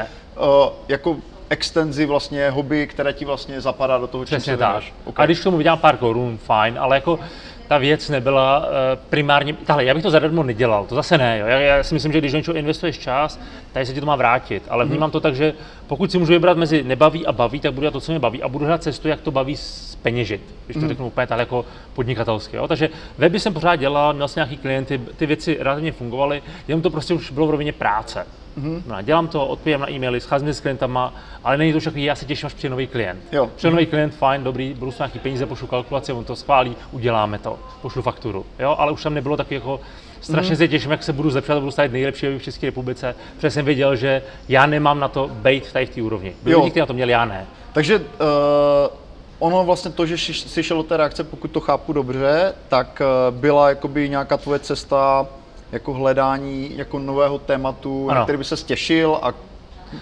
jako 0.88 1.16
extenzi 1.50 2.06
vlastně 2.06 2.50
hobby, 2.50 2.88
které 2.88 3.14
ti 3.14 3.26
vlastně 3.26 3.62
zapadá 3.62 3.98
do 3.98 4.08
toho, 4.08 4.26
čím 4.26 4.40
se 4.40 4.58
tak. 4.58 4.84
Okay. 5.06 5.24
A 5.24 5.26
když 5.26 5.40
tomu 5.40 5.58
vydělám 5.58 5.80
pár 5.80 5.98
korun, 5.98 6.38
fajn, 6.38 6.78
ale 6.80 6.98
jako 6.98 7.20
ta 7.70 7.78
věc 7.78 8.10
nebyla 8.10 8.60
uh, 8.60 8.66
primárně, 9.10 9.54
tahle, 9.54 9.86
já 9.86 9.94
bych 9.94 10.04
to 10.04 10.12
zadarmo 10.12 10.44
nedělal, 10.44 10.86
to 10.86 10.96
zase 10.96 11.18
ne, 11.18 11.40
jo. 11.40 11.48
Já, 11.48 11.60
já, 11.60 11.84
si 11.84 11.94
myslím, 11.94 12.12
že 12.12 12.18
když 12.18 12.32
do 12.32 12.38
něčeho 12.38 12.58
investuješ 12.58 12.98
čas, 12.98 13.40
tak 13.72 13.88
se 13.88 13.94
ti 13.94 14.00
to 14.00 14.06
má 14.06 14.16
vrátit, 14.16 14.64
ale 14.70 14.86
mhm. 14.86 14.92
vnímám 14.92 15.12
to 15.12 15.20
tak, 15.20 15.36
že 15.36 15.54
pokud 15.88 16.12
si 16.12 16.18
můžu 16.18 16.34
vybrat 16.34 16.58
mezi 16.58 16.84
nebaví 16.84 17.26
a 17.26 17.32
baví, 17.32 17.60
tak 17.60 17.74
budu 17.74 17.82
dělat 17.82 17.92
to, 17.92 18.02
co 18.02 18.12
mě 18.12 18.20
baví 18.20 18.44
a 18.44 18.48
budu 18.48 18.66
hledat 18.66 18.84
cestu, 18.84 19.08
jak 19.08 19.22
to 19.22 19.32
baví 19.32 19.56
peněžit, 20.02 20.42
když 20.66 20.76
to 20.76 20.82
mm. 20.82 20.88
řeknu 20.88 21.08
úplně 21.08 21.28
tak 21.28 21.40
jako 21.40 21.66
podnikatelsky. 21.94 22.58
Jo? 22.58 22.68
Takže 22.68 22.90
weby 23.18 23.40
jsem 23.40 23.54
pořád 23.54 23.76
dělal, 23.76 24.14
měl 24.14 24.28
jsem 24.28 24.42
nějaký 24.42 24.58
klienty, 24.58 25.02
ty 25.18 25.26
věci 25.26 25.58
relativně 25.60 25.92
fungovaly, 25.92 26.44
jenom 26.68 26.82
to 26.82 26.90
prostě 26.90 27.14
už 27.14 27.32
bylo 27.32 27.48
v 27.48 27.50
rovině 27.50 27.74
práce. 27.74 28.26
Mm-hmm. 28.58 28.84
No, 28.88 29.02
dělám 29.02 29.28
to, 29.28 29.48
odpovídám 29.48 29.82
na 29.82 29.92
e-maily, 29.92 30.22
scházím 30.22 30.50
s 30.50 30.62
klientama, 30.62 31.14
ale 31.44 31.58
není 31.58 31.74
to 31.74 31.80
takový, 31.80 32.04
já 32.04 32.16
se 32.16 32.26
těším, 32.26 32.48
až 32.48 32.54
přijde 32.54 32.70
nový 32.70 32.88
klient. 32.88 33.20
Jo. 33.32 33.50
Přijde 33.56 33.72
nový 33.72 33.86
klient, 33.86 34.16
fajn, 34.16 34.44
dobrý, 34.44 34.74
budu 34.74 34.92
s 34.92 34.98
nějaký 34.98 35.20
peníze, 35.20 35.46
pošlu 35.46 35.68
kalkulaci, 35.68 36.14
on 36.14 36.26
to 36.26 36.36
schválí, 36.36 36.76
uděláme 36.92 37.40
to, 37.40 37.60
pošlu 37.82 38.02
fakturu. 38.02 38.46
Jo? 38.60 38.76
Ale 38.80 38.92
už 38.92 39.04
tam 39.04 39.14
nebylo 39.14 39.38
taky 39.38 39.56
jako 39.56 39.80
strašně 40.22 40.52
mm. 40.52 40.58
se 40.58 40.68
těším, 40.68 40.92
jak 40.92 41.04
se 41.04 41.14
budu 41.14 41.30
zlepšovat, 41.30 41.60
budu 41.60 41.72
stát 41.72 41.92
nejlepší 41.92 42.28
v 42.28 42.44
České 42.44 42.66
republice, 42.66 43.16
protože 43.36 43.52
jsem 43.52 43.66
věděl, 43.66 43.96
že 43.96 44.22
já 44.50 44.66
nemám 44.66 45.00
na 45.00 45.08
to 45.08 45.28
být 45.28 45.72
tady 45.72 45.86
v 45.86 45.90
té 45.90 46.02
úrovni. 46.02 46.34
Byli 46.44 46.56
lidi, 46.56 46.70
kteří 46.70 46.80
na 46.80 46.86
to 46.86 46.94
měli, 46.94 47.12
já 47.12 47.26
ne. 47.26 47.46
Takže 47.74 47.98
uh, 47.98 48.04
ono 49.40 49.66
vlastně 49.66 49.92
to, 49.92 50.06
že 50.06 50.18
jsi 50.18 50.64
šel 50.64 50.78
do 50.78 50.84
té 50.84 50.98
reakce, 50.98 51.24
pokud 51.24 51.52
to 51.52 51.60
chápu 51.60 51.94
dobře, 51.94 52.54
tak 52.68 53.02
uh, 53.02 53.38
byla 53.38 53.70
jakoby 53.70 54.10
nějaká 54.10 54.38
tvoje 54.38 54.60
cesta 54.60 55.28
jako 55.72 55.94
hledání 55.94 56.78
jako 56.78 57.00
nového 57.00 57.40
tématu, 57.40 58.10
ano. 58.10 58.20
na 58.20 58.24
který 58.24 58.38
by 58.38 58.44
se 58.44 58.56
těšil 58.56 59.20
a 59.22 59.34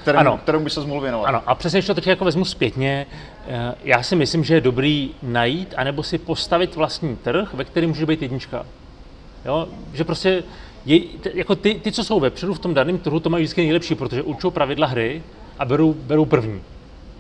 kterému, 0.02 0.20
ano. 0.20 0.38
kterému 0.38 0.64
by 0.64 0.70
se 0.70 0.80
mohl 0.80 1.02
věnovat. 1.02 1.28
Ano, 1.28 1.42
a 1.46 1.56
přesně, 1.56 1.80
když 1.80 1.88
to 1.88 1.96
teď 1.96 2.08
jako 2.08 2.26
vezmu 2.26 2.46
zpětně, 2.46 3.06
eh, 3.48 3.76
já 3.84 4.04
si 4.04 4.16
myslím, 4.16 4.44
že 4.44 4.54
je 4.54 4.62
dobrý 4.62 5.12
najít, 5.24 5.74
anebo 5.78 6.04
si 6.04 6.18
postavit 6.18 6.76
vlastní 6.76 7.16
trh, 7.16 7.54
ve 7.54 7.64
kterém 7.64 7.90
může 7.90 8.06
být 8.06 8.22
jednička. 8.22 8.66
Jo? 9.46 9.68
Že 9.94 10.04
prostě 10.04 10.44
je, 10.86 11.00
jako 11.34 11.56
ty, 11.56 11.74
ty, 11.74 11.92
co 11.92 12.04
jsou 12.04 12.20
vepředu 12.20 12.54
v 12.54 12.60
tom 12.60 12.74
daném 12.74 12.98
trhu, 12.98 13.20
to 13.20 13.30
mají 13.30 13.44
vždycky 13.44 13.62
nejlepší, 13.62 13.96
protože 13.96 14.22
učou 14.22 14.52
pravidla 14.52 14.88
hry 14.88 15.24
a 15.60 15.66
berou, 15.66 15.94
berou 15.94 16.26
první. 16.26 16.62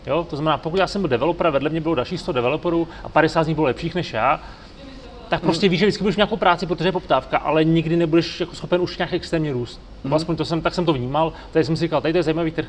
Jo? 0.07 0.27
To 0.29 0.35
znamená, 0.35 0.57
pokud 0.57 0.79
já 0.79 0.87
jsem 0.87 1.01
byl 1.01 1.09
developer, 1.09 1.49
vedle 1.49 1.69
mě 1.69 1.81
bylo 1.81 1.95
dalších 1.95 2.19
100 2.19 2.31
developerů 2.31 2.87
a 3.03 3.09
50 3.09 3.43
z 3.43 3.47
nich 3.47 3.55
bylo 3.55 3.67
lepších 3.67 3.95
než 3.95 4.13
já, 4.13 4.39
tak 5.29 5.41
prostě 5.41 5.69
víš, 5.69 5.79
že 5.79 5.85
vždycky 5.85 6.03
budeš 6.03 6.15
nějakou 6.15 6.37
práci, 6.37 6.65
protože 6.65 6.87
je 6.87 6.91
poptávka, 6.91 7.37
ale 7.37 7.63
nikdy 7.63 7.97
nebudeš 7.97 8.39
jako 8.39 8.55
schopen 8.55 8.81
už 8.81 8.97
nějak 8.97 9.13
extrémně 9.13 9.53
růst. 9.53 9.81
Mm. 10.03 10.13
Aspoň 10.13 10.35
to 10.35 10.45
jsem, 10.45 10.61
tak 10.61 10.73
jsem 10.73 10.85
to 10.85 10.93
vnímal. 10.93 11.33
Tady 11.51 11.65
jsem 11.65 11.75
si 11.75 11.81
říkal, 11.81 12.01
tady 12.01 12.13
to 12.13 12.17
je 12.17 12.23
zajímavý 12.23 12.51
trh. 12.51 12.65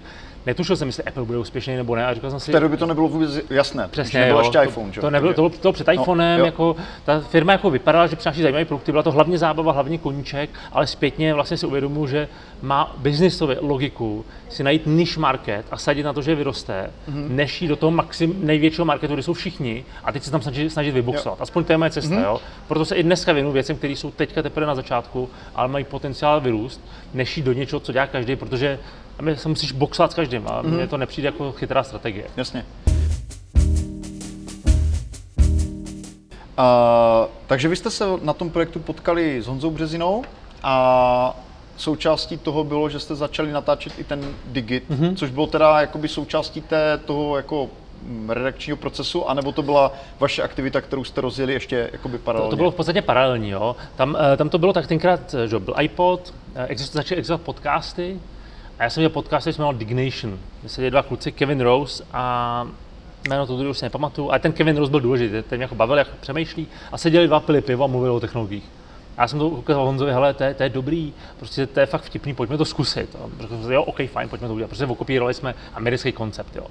Netušil 0.47 0.77
jsem, 0.77 0.89
jestli 0.89 1.05
Apple 1.05 1.25
bude 1.25 1.39
úspěšný 1.39 1.77
nebo 1.77 1.97
ne. 1.97 2.07
A 2.07 2.15
říkal 2.15 2.31
jsem 2.31 2.41
si, 2.41 2.51
v 2.51 2.55
té 2.55 2.61
době 2.61 2.79
to 2.79 2.87
nebylo 2.87 3.09
vůbec 3.09 3.41
jasné. 3.51 3.89
Přesně, 3.89 4.21
nebyl 4.21 4.39
ještě 4.39 4.59
iPhone. 4.65 4.93
To, 4.93 5.01
to, 5.01 5.11
nebylo, 5.11 5.35
to 5.35 5.49
bylo, 5.49 5.61
to 5.61 5.73
před 5.73 5.89
iPhonem. 5.89 6.41
No, 6.41 6.45
jako, 6.45 6.77
ta 7.05 7.21
firma 7.21 7.53
jako 7.53 7.71
vypadala, 7.71 8.07
že 8.07 8.17
přináší 8.17 8.43
zajímavý 8.43 8.65
produkty. 8.65 8.93
Byla 8.93 9.03
to 9.03 9.11
hlavně 9.11 9.39
zábava, 9.39 9.73
hlavně 9.73 9.99
koníček, 9.99 10.51
ale 10.73 10.87
zpětně 10.87 11.35
vlastně 11.35 11.57
si 11.57 11.67
uvědomuji, 11.67 12.07
že 12.07 12.29
má 12.63 12.97
biznisově 12.99 13.57
logiku 13.61 14.25
si 14.49 14.63
najít 14.63 14.83
niž 14.87 15.17
market 15.17 15.67
a 15.71 15.77
sadit 15.77 16.03
na 16.03 16.13
to, 16.13 16.23
že 16.23 16.35
vyroste, 16.35 16.91
mm-hmm. 17.11 17.29
než 17.29 17.63
jít 17.63 17.69
do 17.69 17.77
toho 17.77 17.91
maxim 17.91 18.35
největšího 18.39 18.85
marketu, 18.85 19.15
kde 19.15 19.23
jsou 19.23 19.33
všichni 19.33 19.85
a 20.05 20.13
teď 20.13 20.23
se 20.23 20.31
tam 20.31 20.43
snažit, 20.43 20.71
snažit 20.71 20.93
vyboxovat. 20.93 21.41
Aspoň 21.41 21.65
to 21.65 21.73
je 21.73 21.79
moje 21.79 21.91
cesta. 21.91 22.15
Mm-hmm. 22.15 22.23
Jo? 22.23 22.41
Proto 22.69 22.85
se 22.85 22.97
i 22.97 23.03
dneska 23.03 23.33
věnu 23.33 23.53
věcem, 23.53 23.77
které 23.77 23.93
jsou 23.93 24.11
teďka 24.11 24.43
teprve 24.43 24.67
na 24.67 24.75
začátku, 24.75 25.29
ale 25.55 25.69
mají 25.69 25.85
potenciál 25.85 26.41
vyrůst, 26.41 26.81
než 27.15 27.37
jít 27.37 27.43
do 27.43 27.53
něčeho, 27.53 27.81
co 27.81 27.93
dělá 27.93 28.07
každý, 28.07 28.37
protože 28.37 28.79
se 29.35 29.49
musíš 29.49 29.73
boxovat 29.73 30.13
s 30.13 30.15
každým 30.15 30.47
a 30.47 30.63
mm-hmm. 30.63 30.69
mně 30.69 30.87
to 30.87 30.97
nepřijde 30.97 31.29
jako 31.29 31.53
chytrá 31.53 31.83
strategie. 31.83 32.27
Jasně. 32.37 32.65
Uh, 36.59 37.29
takže 37.47 37.69
vy 37.69 37.77
jste 37.77 37.91
se 37.91 38.05
na 38.23 38.33
tom 38.33 38.51
projektu 38.51 38.81
potkali 38.81 39.43
s 39.43 39.47
Honzou 39.47 39.71
Březinou 39.71 40.25
a 40.63 41.37
součástí 41.77 42.39
toho 42.39 42.65
bylo, 42.65 42.89
že 42.89 43.01
jste 43.01 43.15
začali 43.15 43.53
natáčet 43.53 43.99
i 43.99 44.05
ten 44.05 44.35
Digit, 44.45 44.91
mm-hmm. 44.91 45.15
což 45.17 45.31
bylo 45.31 45.47
teda 45.47 45.81
jakoby 45.81 46.09
součástí 46.09 46.61
té, 46.61 46.99
toho 47.05 47.37
jako 47.37 47.69
redakčního 48.29 48.77
procesu, 48.77 49.29
anebo 49.29 49.53
to 49.53 49.63
byla 49.63 49.93
vaše 50.21 50.43
aktivita, 50.43 50.81
kterou 50.81 51.05
jste 51.05 51.21
rozjeli 51.21 51.53
ještě 51.53 51.91
jakoby 51.93 52.19
paralelně? 52.19 52.51
To, 52.51 52.51
to 52.51 52.57
bylo 52.57 52.71
v 52.71 52.75
podstatě 52.75 53.03
paralelní, 53.03 53.51
jo. 53.51 53.77
Tam, 53.97 54.17
eh, 54.33 54.37
tam 54.37 54.49
to 54.49 54.59
bylo 54.59 54.73
tak 54.73 54.87
tenkrát, 54.87 55.35
eh, 55.35 55.49
že 55.49 55.59
byl 55.59 55.75
iPod, 55.81 56.35
eh, 56.55 56.77
začaly 56.77 57.19
existovat 57.19 57.41
podcasty, 57.41 58.21
a 58.79 58.83
já 58.83 58.91
jsem 58.91 59.01
měl 59.01 59.11
podcast, 59.11 59.43
který 59.43 59.55
se 59.55 59.63
jmenoval 59.63 59.75
Dignation. 59.75 60.39
My 60.63 60.69
se 60.69 60.91
dva 60.91 61.03
kluci, 61.03 61.33
Kevin 61.33 61.61
Rose 61.61 62.05
a 62.13 62.67
jméno 63.29 63.47
to 63.47 63.55
už 63.55 63.79
si 63.79 63.85
nepamatuju, 63.85 64.31
ale 64.31 64.39
ten 64.39 64.53
Kevin 64.53 64.77
Rose 64.77 64.91
byl 64.91 65.01
důležitý, 65.01 65.43
ten 65.49 65.59
mě 65.59 65.65
jako 65.65 65.75
bavil, 65.75 65.99
jak 65.99 66.09
přemýšlí 66.09 66.67
a 66.93 66.99
seděli 66.99 67.27
dva 67.27 67.41
pili 67.41 67.61
pivo 67.61 67.85
a 67.85 67.87
mluvili 67.87 68.11
o 68.11 68.21
technologiích. 68.21 68.65
A 69.17 69.23
já 69.23 69.29
jsem 69.29 69.39
to 69.39 69.49
ukázal 69.49 69.85
Honzovi, 69.85 70.13
hele, 70.13 70.35
to 70.35 70.45
je, 70.45 70.55
to 70.55 70.63
je 70.63 70.69
dobrý, 70.69 71.13
prostě 71.39 71.67
to 71.67 71.81
je 71.81 71.87
fakt 71.87 72.03
vtipný, 72.03 72.35
pojďme 72.35 72.59
to 72.59 72.65
zkusit. 72.65 73.17
Jo, 73.21 73.31
protože, 73.37 73.75
jo, 73.75 73.83
OK, 73.83 73.97
fajn, 74.07 74.29
pojďme 74.29 74.49
to 74.49 74.55
udělat. 74.55 74.69
Prostě 74.69 74.87
okopírovali 74.87 75.35
jsme 75.35 75.55
americký 75.75 76.13
koncept, 76.13 76.57
jo. 76.57 76.67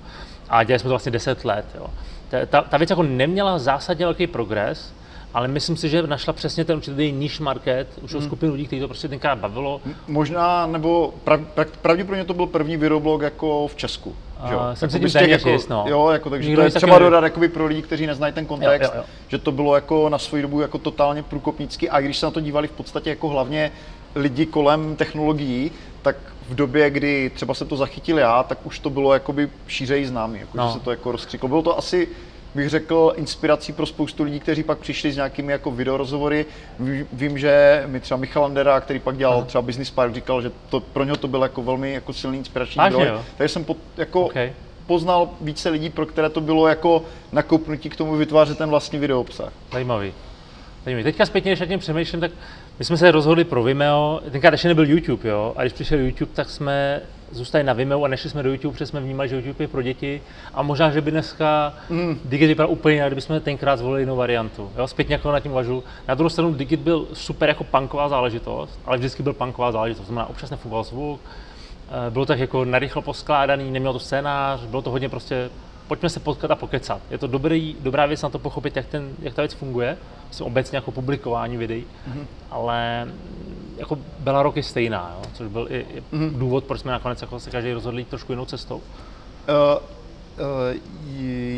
A 0.49 0.63
dělali 0.63 0.79
jsme 0.79 0.87
to 0.87 0.93
vlastně 0.93 1.11
10 1.11 1.45
let, 1.45 1.65
jo. 1.75 1.87
Ta, 2.29 2.45
ta, 2.45 2.61
ta 2.61 2.77
věc 2.77 2.89
jako 2.89 3.03
neměla 3.03 3.59
zásadně 3.59 4.05
velký 4.05 4.27
progres, 4.27 4.93
ale 5.33 5.47
myslím 5.47 5.77
si, 5.77 5.89
že 5.89 6.07
našla 6.07 6.33
přesně 6.33 6.65
ten 6.65 6.75
určitý 6.77 7.11
niche 7.11 7.43
market, 7.43 7.87
už 8.01 8.13
o 8.13 8.21
skupinu 8.21 8.53
lidí, 8.53 8.67
kteří 8.67 8.79
to 8.81 8.87
prostě 8.87 9.07
tenkrát 9.07 9.37
bavilo. 9.37 9.81
Možná, 10.07 10.67
nebo 10.67 11.13
prav, 11.23 11.39
prav, 11.53 11.67
pravděpodobně 11.81 12.25
to 12.25 12.33
byl 12.33 12.45
první 12.45 12.77
videoblog 12.77 13.21
jako 13.21 13.67
v 13.67 13.75
Česku. 13.75 14.15
že 14.47 14.53
jo? 14.53 14.59
Jsem 14.73 14.89
si 14.89 14.95
Jakoby 14.95 15.09
tím 15.11 15.19
téměř 15.19 15.41
jako, 15.41 15.49
jist, 15.49 15.69
no. 15.69 15.85
Jo, 15.87 16.09
jako, 16.09 16.29
takže 16.29 16.49
Nikdo 16.49 16.61
to 16.61 16.65
je 16.65 16.69
třeba 16.71 16.79
takového- 16.93 17.09
dodat 17.09 17.23
jakoby 17.23 17.47
pro 17.49 17.65
lidi, 17.65 17.81
kteří 17.81 18.07
neznají 18.07 18.33
ten 18.33 18.45
kontext, 18.45 18.91
Jo, 18.93 18.97
jo, 18.97 19.01
jo. 19.07 19.13
že 19.27 19.37
to 19.37 19.51
bylo 19.51 19.75
jako 19.75 20.09
na 20.09 20.17
svoji 20.17 20.41
dobu 20.43 20.61
jako 20.61 20.77
totálně 20.77 21.23
průkopnický 21.23 21.89
a 21.89 21.99
když 22.01 22.17
se 22.17 22.25
na 22.25 22.31
to 22.31 22.39
dívali 22.39 22.67
v 22.67 22.71
podstatě 22.71 23.09
jako 23.09 23.29
hlavně 23.29 23.71
lidi 24.15 24.45
kolem 24.45 24.95
technologií, 24.95 25.71
tak 26.01 26.15
v 26.49 26.55
době, 26.55 26.89
kdy 26.89 27.31
třeba 27.35 27.53
se 27.53 27.65
to 27.65 27.77
zachytil 27.77 28.17
já, 28.17 28.43
tak 28.43 28.65
už 28.65 28.79
to 28.79 28.89
bylo 28.89 29.13
jakoby 29.13 29.49
šířej 29.67 30.05
známý, 30.05 30.39
jako, 30.39 30.57
No. 30.57 30.67
že 30.67 30.73
se 30.73 30.79
to 30.79 30.91
jako 30.91 31.11
rozkřiklo. 31.11 31.49
Bylo 31.49 31.61
to 31.61 31.77
asi 31.77 32.07
bych 32.55 32.69
řekl, 32.69 33.13
inspirací 33.15 33.73
pro 33.73 33.85
spoustu 33.85 34.23
lidí, 34.23 34.39
kteří 34.39 34.63
pak 34.63 34.77
přišli 34.77 35.11
s 35.11 35.15
nějakými 35.15 35.51
jako 35.51 35.71
videorozhovory. 35.71 36.45
Ví- 36.79 37.05
Vím, 37.13 37.37
že 37.37 37.83
mi 37.87 37.99
třeba 37.99 38.17
Michal 38.17 38.45
Andera, 38.45 38.79
který 38.81 38.99
pak 38.99 39.17
dělal 39.17 39.43
třeba 39.43 39.61
Business 39.61 39.91
Park, 39.91 40.13
říkal, 40.13 40.41
že 40.41 40.51
to 40.69 40.79
pro 40.79 41.03
něho 41.03 41.17
to 41.17 41.27
byl 41.27 41.41
jako 41.43 41.63
velmi 41.63 41.93
jako 41.93 42.13
silný 42.13 42.37
inspirační 42.37 42.77
Vážně, 42.79 43.05
zdroj. 43.05 43.19
Takže 43.37 43.53
jsem 43.53 43.63
pod, 43.63 43.77
jako 43.97 44.25
OK. 44.25 44.33
poznal 44.87 45.29
více 45.41 45.69
lidí, 45.69 45.89
pro 45.89 46.05
které 46.05 46.29
to 46.29 46.41
bylo 46.41 46.67
jako 46.67 47.03
nakoupnutí 47.31 47.89
k 47.89 47.95
tomu 47.95 48.15
vytvářet 48.15 48.57
ten 48.57 48.69
vlastní 48.69 48.99
videoobsah. 48.99 49.53
Zajímavý. 49.73 50.13
Zajímavý. 50.85 51.03
Teďka 51.03 51.25
zpětně, 51.25 51.51
když 51.51 51.59
nad 51.59 51.65
tím 51.65 51.79
přemýšlím, 51.79 52.21
tak 52.21 52.31
my 52.79 52.85
jsme 52.85 52.97
se 52.97 53.11
rozhodli 53.11 53.43
pro 53.43 53.63
Vimeo, 53.63 54.21
tenkrát 54.31 54.53
ještě 54.53 54.67
nebyl 54.67 54.85
YouTube, 54.85 55.29
jo, 55.29 55.53
a 55.55 55.61
když 55.61 55.73
přišel 55.73 55.99
YouTube, 55.99 56.31
tak 56.33 56.49
jsme 56.49 57.01
zůstali 57.31 57.63
na 57.63 57.73
Vimeo 57.73 58.03
a 58.03 58.07
nešli 58.07 58.29
jsme 58.29 58.43
do 58.43 58.51
YouTube, 58.51 58.73
protože 58.73 58.85
jsme 58.85 59.01
vnímali, 59.01 59.29
že 59.29 59.35
YouTube 59.35 59.63
je 59.63 59.67
pro 59.67 59.81
děti 59.81 60.21
a 60.53 60.61
možná, 60.61 60.91
že 60.91 61.01
by 61.01 61.11
dneska 61.11 61.73
mm. 61.89 62.19
Digit 62.25 62.47
vypadal 62.47 62.71
úplně 62.71 62.95
jinak, 62.95 63.09
kdybychom 63.09 63.39
tenkrát 63.39 63.79
zvolili 63.79 64.01
jinou 64.01 64.15
variantu. 64.15 64.71
Jo, 64.77 64.87
zpětně 64.87 65.15
jako 65.15 65.31
nad 65.31 65.39
tím 65.39 65.51
uvažuji. 65.51 65.83
Na 66.07 66.15
druhou 66.15 66.29
stranu 66.29 66.53
Digit 66.53 66.79
byl 66.79 67.07
super 67.13 67.49
jako 67.49 67.63
punková 67.63 68.09
záležitost, 68.09 68.79
ale 68.85 68.97
vždycky 68.97 69.23
byl 69.23 69.33
punková 69.33 69.71
záležitost, 69.71 70.05
to 70.05 70.13
znamená 70.13 70.29
občas 70.29 70.49
nefungoval 70.49 70.83
zvuk, 70.83 71.21
eh, 72.07 72.11
bylo 72.11 72.25
tak 72.25 72.39
jako 72.39 72.65
narychlo 72.65 73.01
poskládaný, 73.01 73.71
nemělo 73.71 73.93
to 73.93 73.99
scénář, 73.99 74.61
bylo 74.61 74.81
to 74.81 74.91
hodně 74.91 75.09
prostě 75.09 75.49
pojďme 75.87 76.09
se 76.09 76.19
potkat 76.19 76.51
a 76.51 76.55
pokecat. 76.55 77.01
Je 77.11 77.17
to 77.17 77.27
dobrý, 77.27 77.75
dobrá 77.79 78.05
věc 78.05 78.21
na 78.21 78.29
to 78.29 78.39
pochopit, 78.39 78.75
jak, 78.75 78.85
ten, 78.85 79.09
jak 79.19 79.33
ta 79.33 79.41
věc 79.41 79.53
funguje, 79.53 79.97
vlastně 80.23 80.45
obecně 80.45 80.77
jako 80.77 80.91
publikování 80.91 81.57
videí, 81.57 81.85
mm-hmm. 82.09 82.25
ale 82.51 83.05
mm, 83.05 83.75
jako 83.77 83.97
byla 84.19 84.43
rok 84.43 84.57
je 84.57 84.63
stejná, 84.63 85.15
jo? 85.15 85.29
což 85.33 85.47
byl 85.47 85.67
i, 85.69 85.85
i 85.93 86.03
mm-hmm. 86.13 86.37
důvod, 86.37 86.63
proč 86.63 86.81
jsme 86.81 86.91
nakonec 86.91 87.21
jako 87.21 87.39
se 87.39 87.49
každý 87.49 87.73
rozhodli 87.73 88.01
jít 88.01 88.07
trošku 88.07 88.31
jinou 88.31 88.45
cestou. 88.45 88.75
Uh, 88.75 88.81
uh, 88.81 90.77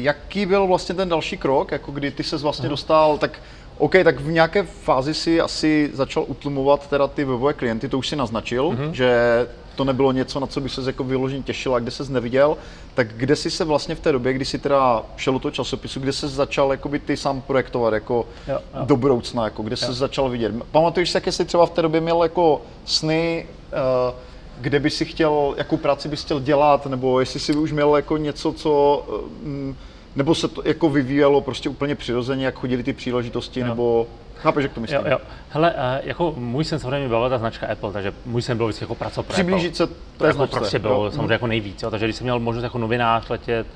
jaký 0.01 0.45
byl 0.45 0.67
vlastně 0.67 0.95
ten 0.95 1.09
další 1.09 1.37
krok, 1.37 1.71
jako 1.71 1.91
kdy 1.91 2.11
ty 2.11 2.23
se 2.23 2.37
vlastně 2.37 2.69
dostal, 2.69 3.17
tak 3.17 3.41
OK, 3.77 3.93
tak 4.03 4.19
v 4.19 4.31
nějaké 4.31 4.63
fázi 4.63 5.13
si 5.13 5.41
asi 5.41 5.91
začal 5.93 6.25
utlumovat 6.27 6.89
teda 6.89 7.07
ty 7.07 7.25
webové 7.25 7.53
klienty, 7.53 7.89
to 7.89 7.97
už 7.97 8.07
si 8.07 8.15
naznačil, 8.15 8.69
mm-hmm. 8.69 8.91
že 8.91 9.47
to 9.79 9.83
nebylo 9.85 10.11
něco, 10.11 10.39
na 10.39 10.47
co 10.47 10.61
by 10.61 10.69
se 10.69 10.81
jako 10.85 11.03
vyloženě 11.03 11.43
těšil 11.43 11.75
a 11.75 11.79
kde 11.79 11.91
se 11.91 12.11
neviděl, 12.11 12.57
tak 12.95 13.07
kde 13.13 13.35
jsi 13.35 13.51
se 13.51 13.65
vlastně 13.65 13.95
v 13.95 13.99
té 13.99 14.11
době, 14.11 14.33
kdy 14.33 14.45
jsi 14.45 14.57
teda 14.57 15.03
šel 15.17 15.33
do 15.33 15.39
toho 15.39 15.51
časopisu, 15.51 15.99
kde 15.99 16.13
se 16.13 16.27
začal 16.27 16.71
jakoby 16.71 16.99
ty 16.99 17.17
sám 17.17 17.41
projektovat 17.41 17.93
jako 17.93 18.25
Jo, 18.47 18.59
jo. 18.75 18.85
do 18.85 18.95
budoucna, 18.95 19.43
jako 19.43 19.63
kde 19.63 19.77
se 19.77 19.93
začal 19.93 20.29
vidět. 20.29 20.51
Pamatuješ 20.71 21.09
si, 21.09 21.17
jaké 21.17 21.31
jsi 21.31 21.45
třeba 21.45 21.65
v 21.65 21.69
té 21.69 21.81
době 21.81 22.01
měl 22.01 22.23
jako 22.23 22.61
sny, 22.85 23.47
uh, 23.71 24.15
kde 24.61 24.79
by 24.79 24.89
si 24.89 25.05
chtěl, 25.05 25.55
jakou 25.57 25.77
práci 25.77 26.09
bys 26.09 26.23
chtěl 26.23 26.39
dělat, 26.39 26.85
nebo 26.85 27.19
jestli 27.19 27.39
si 27.39 27.53
už 27.55 27.71
měl 27.71 27.95
jako 27.95 28.17
něco, 28.17 28.53
co, 28.53 29.03
mm, 29.43 29.75
nebo 30.15 30.35
se 30.35 30.47
to 30.47 30.61
jako 30.65 30.89
vyvíjelo 30.89 31.41
prostě 31.41 31.69
úplně 31.69 31.95
přirozeně, 31.95 32.45
jak 32.45 32.55
chodily 32.55 32.83
ty 32.83 32.93
příležitosti, 32.93 33.63
nebo 33.63 34.07
chápeš, 34.41 34.63
jak 34.63 34.73
to 34.73 34.81
myslím? 34.81 34.99
Jo, 34.99 35.11
jo. 35.11 35.17
Hele, 35.49 35.73
uh, 35.73 36.07
jako 36.07 36.33
můj 36.37 36.63
sen 36.65 36.79
samozřejmě 36.79 37.07
byla 37.07 37.29
ta 37.29 37.37
značka 37.37 37.67
Apple, 37.67 37.91
takže 37.91 38.13
můj 38.25 38.41
sen 38.41 38.57
byl 38.57 38.67
vždycky 38.67 38.83
jako 38.83 38.95
pracovat 38.95 39.25
pro 39.25 39.33
Přiblížit 39.33 39.75
se 39.75 39.87
té 39.87 39.93
jako 40.19 40.33
značce, 40.33 40.59
prostě 40.59 40.79
bylo 40.79 41.05
jo. 41.05 41.11
samozřejmě 41.11 41.33
jako 41.33 41.47
nejvíc, 41.47 41.83
jo. 41.83 41.91
takže 41.91 42.05
když 42.05 42.15
jsem 42.15 42.25
měl 42.25 42.39
možnost 42.39 42.63
jako 42.63 42.77
novinář 42.77 43.29
letět 43.29 43.67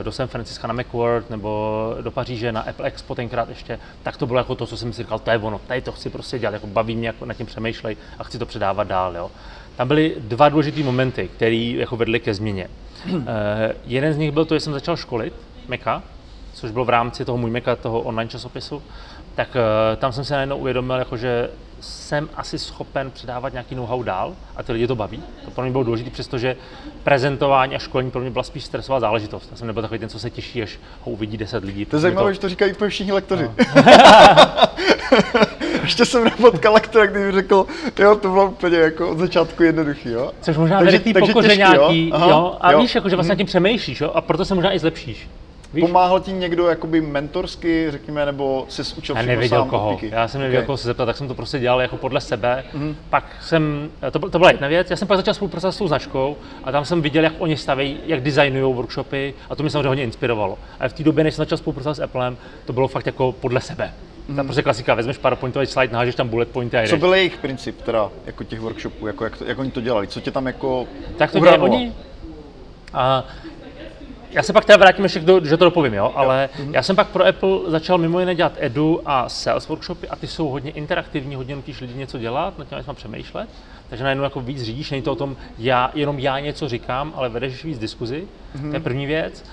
eh, 0.00 0.02
do 0.02 0.12
San 0.12 0.28
Francisca 0.28 0.66
na 0.66 0.74
Macworld 0.74 1.30
nebo 1.30 1.94
do 2.00 2.10
Paříže 2.10 2.52
na 2.52 2.60
Apple 2.60 2.86
Expo 2.86 3.14
tenkrát 3.14 3.48
ještě, 3.48 3.78
tak 4.02 4.16
to 4.16 4.26
bylo 4.26 4.38
jako 4.38 4.54
to, 4.54 4.66
co 4.66 4.76
jsem 4.76 4.92
si 4.92 5.02
říkal, 5.02 5.18
to 5.18 5.30
je 5.30 5.38
ono, 5.38 5.60
tady 5.66 5.80
to 5.80 5.92
chci 5.92 6.10
prostě 6.10 6.38
dělat, 6.38 6.52
jako 6.52 6.66
baví 6.66 6.96
mě, 6.96 7.06
jako 7.06 7.24
nad 7.24 7.34
tím 7.34 7.46
přemýšlej 7.46 7.96
a 8.18 8.24
chci 8.24 8.38
to 8.38 8.46
předávat 8.46 8.86
dál. 8.86 9.16
Jo. 9.16 9.30
Tam 9.76 9.88
byly 9.88 10.14
dva 10.18 10.48
důležité 10.48 10.82
momenty, 10.82 11.28
které 11.36 11.56
jako 11.56 11.96
vedly 11.96 12.20
ke 12.20 12.34
změně. 12.34 12.68
Uh, 13.12 13.24
jeden 13.86 14.12
z 14.12 14.16
nich 14.16 14.32
byl 14.32 14.44
to, 14.44 14.54
že 14.54 14.60
jsem 14.60 14.72
začal 14.72 14.96
školit 14.96 15.32
Meka, 15.68 16.02
což 16.52 16.70
bylo 16.70 16.84
v 16.84 16.88
rámci 16.88 17.24
toho 17.24 17.38
můj 17.38 17.50
Meka, 17.50 17.76
toho 17.76 18.00
online 18.00 18.30
časopisu, 18.30 18.82
tak 19.40 19.48
uh, 19.54 19.96
tam 19.96 20.12
jsem 20.12 20.24
se 20.24 20.34
najednou 20.34 20.56
uvědomil, 20.56 20.96
jako, 20.96 21.16
že 21.16 21.50
jsem 21.80 22.28
asi 22.36 22.58
schopen 22.58 23.10
předávat 23.10 23.52
nějaký 23.52 23.74
know-how 23.74 24.02
dál 24.02 24.34
a 24.56 24.62
ty 24.62 24.72
lidi 24.72 24.86
to 24.86 24.96
baví. 24.96 25.22
To 25.44 25.50
pro 25.50 25.62
mě 25.62 25.72
bylo 25.72 25.84
důležité, 25.84 26.10
přestože 26.10 26.56
prezentování 27.04 27.76
a 27.76 27.78
školení 27.78 28.10
pro 28.10 28.20
mě 28.20 28.30
byla 28.30 28.42
spíš 28.42 28.64
stresová 28.64 29.00
záležitost. 29.00 29.48
Já 29.50 29.56
jsem 29.56 29.66
nebyl 29.66 29.82
takový 29.82 30.00
ten, 30.00 30.08
co 30.08 30.18
se 30.18 30.30
těší, 30.30 30.62
až 30.62 30.78
ho 31.04 31.12
uvidí 31.12 31.36
10 31.36 31.64
lidí. 31.64 31.84
To 31.84 31.96
je 31.96 32.00
zajímavé, 32.00 32.34
že 32.34 32.40
to 32.40 32.48
říkají 32.48 32.72
úplně 32.72 32.90
všichni 32.90 33.12
lektoři. 33.12 33.50
Ještě 35.82 36.04
jsem 36.04 36.24
nepotkal 36.24 36.74
lektora, 36.74 37.06
který 37.06 37.24
mi 37.24 37.32
řekl, 37.32 37.66
jo, 37.98 38.16
to 38.16 38.28
bylo 38.28 38.46
úplně 38.46 38.76
jako 38.76 39.10
od 39.10 39.18
začátku 39.18 39.62
jednoduchý, 39.62 40.08
jo. 40.10 40.32
Což 40.40 40.56
možná 40.56 40.78
Takže- 40.78 40.98
vede 40.98 41.04
té 41.04 41.12
takže 41.12 41.32
pokoře 41.32 41.48
těžký, 41.48 41.62
jo? 41.62 41.70
nějaký, 41.72 42.12
Aha, 42.12 42.28
jo? 42.30 42.56
A 42.60 42.72
jo. 42.72 42.80
Víš, 42.80 42.94
jako, 42.94 43.08
že 43.08 43.16
vlastně 43.16 43.32
nad 43.32 43.36
tím 43.38 43.46
přemýšlíš, 43.46 44.00
jo? 44.00 44.10
A 44.14 44.20
proto 44.20 44.44
se 44.44 44.54
možná 44.54 44.74
i 44.74 44.78
zlepšíš. 44.78 45.28
Víš? 45.74 45.84
Pomáhal 45.84 46.20
ti 46.20 46.32
někdo 46.32 46.68
jakoby 46.68 47.00
mentorsky, 47.00 47.90
řekněme, 47.90 48.26
nebo 48.26 48.64
jsi 48.68 48.82
učil 48.96 49.16
Já 49.16 49.22
nevěděl 49.22 49.58
sám 49.58 49.68
koho. 49.68 49.98
Já 50.02 50.28
jsem 50.28 50.40
nevěděl, 50.40 50.60
Ok. 50.60 50.66
koho 50.66 50.76
se 50.76 50.86
zeptat, 50.86 51.06
tak 51.06 51.16
jsem 51.16 51.28
to 51.28 51.34
prostě 51.34 51.58
dělal 51.58 51.80
jako 51.80 51.96
podle 51.96 52.20
sebe. 52.20 52.64
Mhm. 52.74 52.88
Mm-hmm. 52.90 52.94
Pak 53.10 53.24
jsem, 53.40 53.90
to, 54.10 54.18
to 54.18 54.38
byla 54.38 54.50
jedna 54.50 54.68
věc, 54.68 54.90
já 54.90 54.96
jsem 54.96 55.08
pak 55.08 55.16
začal 55.16 55.34
spolupracovat 55.34 55.72
s 55.72 55.78
tou 55.78 55.88
značkou 55.88 56.36
a 56.64 56.72
tam 56.72 56.84
jsem 56.84 57.02
viděl, 57.02 57.24
jak 57.24 57.32
oni 57.38 57.56
staví, 57.56 57.96
jak 58.06 58.20
designují 58.22 58.74
workshopy 58.74 59.34
a 59.50 59.54
to 59.56 59.62
mě 59.62 59.70
samozřejmě 59.70 59.88
hodně 59.88 60.04
inspirovalo. 60.04 60.58
A 60.80 60.88
v 60.88 60.92
té 60.92 61.02
době, 61.02 61.24
než 61.24 61.34
jsem 61.34 61.42
začal 61.42 61.58
spolupracovat 61.58 61.94
s 61.94 62.00
Applem, 62.00 62.36
to 62.64 62.72
bylo 62.72 62.88
fakt 62.88 63.06
jako 63.06 63.32
podle 63.32 63.60
sebe. 63.60 63.92
Mm-hmm. 64.30 64.36
Ta 64.36 64.44
prostě 64.44 64.62
klasika, 64.62 64.94
vezmeš 64.94 65.18
PowerPointový 65.18 65.66
slide, 65.66 65.92
nahážeš 65.92 66.14
tam 66.14 66.28
bullet 66.28 66.48
pointy 66.48 66.76
a 66.76 66.80
Co 66.86 66.90
jdeš. 66.90 67.00
byl 67.00 67.14
jejich 67.14 67.36
princip 67.36 67.82
teda, 67.82 68.10
jako 68.26 68.44
těch 68.44 68.60
workshopů, 68.60 69.06
jako 69.06 69.24
jak, 69.24 69.36
to, 69.38 69.44
jak 69.44 69.58
oni 69.58 69.70
to 69.70 69.80
dělali, 69.80 70.06
co 70.06 70.20
tě 70.20 70.30
tam 70.30 70.46
jako 70.46 70.86
Tak 71.16 71.32
to 71.32 71.38
uhranovalo? 71.38 71.74
oni. 71.74 71.92
A 72.92 73.24
já 74.30 74.42
se 74.42 74.52
pak 74.52 74.64
teda 74.64 74.76
vrátím 74.76 75.04
ještě, 75.04 75.20
k 75.20 75.24
do, 75.24 75.44
že 75.44 75.56
to 75.56 75.64
dopovím, 75.64 75.94
jo, 75.94 76.12
ale 76.14 76.48
Mhm. 76.58 76.74
já 76.74 76.82
jsem 76.82 76.96
pak 76.96 77.08
pro 77.08 77.26
Apple 77.26 77.58
začal 77.66 77.98
mimo 77.98 78.20
jiné 78.20 78.34
dělat 78.34 78.52
edu 78.58 79.00
a 79.04 79.28
sales 79.28 79.68
workshopy 79.68 80.08
a 80.08 80.16
ty 80.16 80.26
jsou 80.26 80.48
hodně 80.48 80.70
interaktivní, 80.70 81.34
hodně 81.34 81.56
nutíš 81.56 81.80
lidi 81.80 81.94
něco 81.94 82.18
dělat, 82.18 82.58
nad 82.58 82.68
tím 82.68 82.78
mám 82.86 82.96
přemýšlet, 82.96 83.48
takže 83.88 84.04
najednou 84.04 84.24
jako 84.24 84.40
víc 84.40 84.62
řídíš, 84.62 84.90
není 84.90 85.02
to 85.02 85.12
o 85.12 85.16
tom, 85.16 85.36
já, 85.58 85.90
jenom 85.94 86.18
já 86.18 86.38
něco 86.40 86.68
říkám, 86.68 87.12
ale 87.16 87.28
vedeš 87.28 87.64
víc 87.64 87.78
diskuzi, 87.78 88.24
Mhm. 88.54 88.70
to 88.70 88.76
je 88.76 88.80
první 88.80 89.06
věc. 89.06 89.44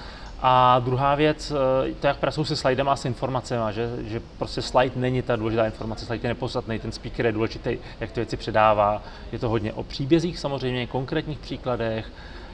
A 0.41 0.79
druhá 0.79 1.15
věc, 1.15 1.51
eh, 1.89 1.93
to 1.99 2.07
jak 2.07 2.17
pracuji 2.17 2.45
se 2.45 2.55
slidem 2.55 2.89
a 2.89 2.95
s 2.95 3.05
informacemi, 3.05 3.61
že, 3.71 3.89
že 4.07 4.21
prostě 4.37 4.61
slide 4.61 4.95
není 4.95 5.21
ta 5.21 5.35
důležitá 5.35 5.65
informace, 5.65 6.05
slide 6.05 6.27
je 6.27 6.29
nepodstatný, 6.29 6.79
ten 6.79 6.91
speaker 6.91 7.25
je 7.25 7.31
důležitý, 7.31 7.77
jak 7.99 8.11
ty 8.11 8.19
věci 8.19 8.37
předává. 8.37 9.01
Je 9.31 9.39
to 9.39 9.49
hodně 9.49 9.73
o 9.73 9.83
příbězích 9.83 10.39
samozřejmě, 10.39 10.87
konkrétních 10.87 11.39
příkladech, 11.39 12.11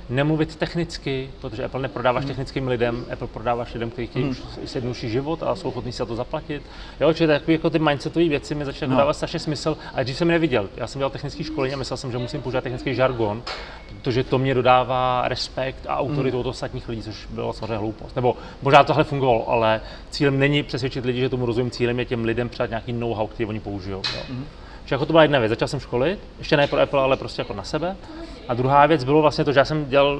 nemluvit 0.09 0.55
technicky, 0.55 1.29
protože 1.41 1.63
Apple 1.63 1.81
neprodáváš 1.81 2.25
technickým 2.25 2.67
lidem, 2.67 3.05
Apple 3.13 3.27
prodáváš 3.27 3.73
lidem, 3.73 3.89
kteří 3.89 4.07
chtějí 4.07 4.25
už 4.25 4.41
si 4.65 4.77
jednodušší 4.77 5.09
život 5.09 5.43
a 5.43 5.55
jsou 5.55 5.67
ochotní 5.67 5.91
si 5.91 5.97
za 5.97 6.05
to 6.05 6.15
zaplatit. 6.15 6.63
Jo, 7.01 7.13
čili 7.13 7.27
takové 7.27 7.53
jako 7.53 7.69
ty 7.69 7.79
mindsetové 7.79 8.29
věci 8.29 8.55
mi 8.55 8.65
začaly 8.65 8.91
No. 8.91 8.97
dávat 8.97 9.13
strašně 9.13 9.39
smysl, 9.39 9.77
a 9.93 10.03
když 10.03 10.17
jsem 10.17 10.27
neviděl. 10.27 10.69
Já 10.77 10.87
jsem 10.87 10.99
dělal 10.99 11.09
technický 11.09 11.43
školení 11.43 11.73
a 11.73 11.77
myslel 11.77 11.97
jsem, 11.97 12.11
že 12.11 12.17
musím 12.17 12.41
používat 12.41 12.61
technický 12.63 12.95
žargon, 12.95 13.43
protože 14.01 14.23
to 14.23 14.37
mě 14.37 14.53
dodává 14.53 15.27
respekt 15.27 15.85
a 15.87 15.97
autoritu 15.97 16.39
od 16.39 16.45
ostatních 16.45 16.89
lidí, 16.89 17.01
což 17.01 17.25
bylo 17.29 17.53
samozřejmě 17.53 17.77
hloupost. 17.77 18.15
Nebo 18.15 18.37
možná 18.61 18.83
tohle 18.83 19.03
fungovalo, 19.03 19.49
ale 19.49 19.81
cílem 20.09 20.39
není 20.39 20.63
přesvědčit 20.63 21.05
lidi, 21.05 21.19
že 21.19 21.29
tomu 21.29 21.45
rozumím, 21.45 21.71
cílem 21.71 21.99
je 21.99 22.05
těm 22.05 22.25
lidem 22.25 22.49
předat 22.49 22.69
nějaký 22.69 22.93
know-how, 22.93 23.27
který 23.27 23.45
oni 23.45 23.59
použijou. 23.59 24.01
Jo. 24.15 24.35
Že 24.85 24.95
jako 24.95 25.05
to 25.05 25.13
byla 25.13 25.23
jedna 25.23 25.39
věc, 25.39 25.49
začal 25.49 25.67
jsem 25.67 25.79
školit, 25.79 26.19
ještě 26.39 26.57
ne 26.57 26.67
pro 26.67 26.79
Apple, 26.81 27.01
ale 27.01 27.17
prostě 27.17 27.41
jako 27.41 27.53
na 27.53 27.63
sebe. 27.63 27.95
A 28.47 28.53
druhá 28.53 28.85
věc 28.85 29.03
bylo 29.03 29.21
vlastně 29.21 29.43
to, 29.45 29.53
že 29.53 29.59
já 29.59 29.65
jsem 29.65 29.85
dělal, 29.85 30.19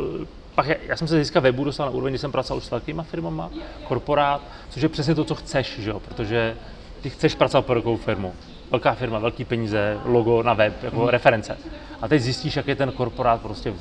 pak 0.55 0.67
já, 0.67 0.75
já 0.87 0.95
jsem 0.95 1.07
se 1.07 1.17
získal 1.17 1.41
webu 1.41 1.63
dostal 1.63 1.85
na 1.85 1.91
úroveň, 1.91 2.11
kdy 2.11 2.17
jsem 2.17 2.31
pracoval 2.31 2.57
už 2.57 2.65
s 2.65 2.71
velkýma 2.71 3.03
firmama, 3.03 3.49
korporát, 3.87 4.41
což 4.69 4.81
je 4.81 4.89
přesně 4.89 5.15
to, 5.15 5.23
co 5.23 5.35
chceš, 5.35 5.79
že 5.79 5.89
jo? 5.89 5.99
protože 5.99 6.55
ty 7.01 7.09
chceš 7.09 7.35
pracovat 7.35 7.65
pro 7.65 7.73
velkou 7.73 7.97
firmu. 7.97 8.33
Velká 8.71 8.93
firma, 8.93 9.19
velký 9.19 9.45
peníze, 9.45 9.97
logo 10.05 10.43
na 10.43 10.53
web, 10.53 10.83
jako 10.83 11.09
reference. 11.11 11.57
A 12.01 12.07
teď 12.07 12.21
zjistíš, 12.21 12.55
jak 12.55 12.67
je 12.67 12.75
ten 12.75 12.91
korporát 12.91 13.41
prostě 13.41 13.73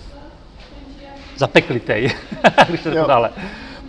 zapeklitej, 1.36 2.10
když 2.68 2.82
to 2.82 2.90
dále. 2.90 3.30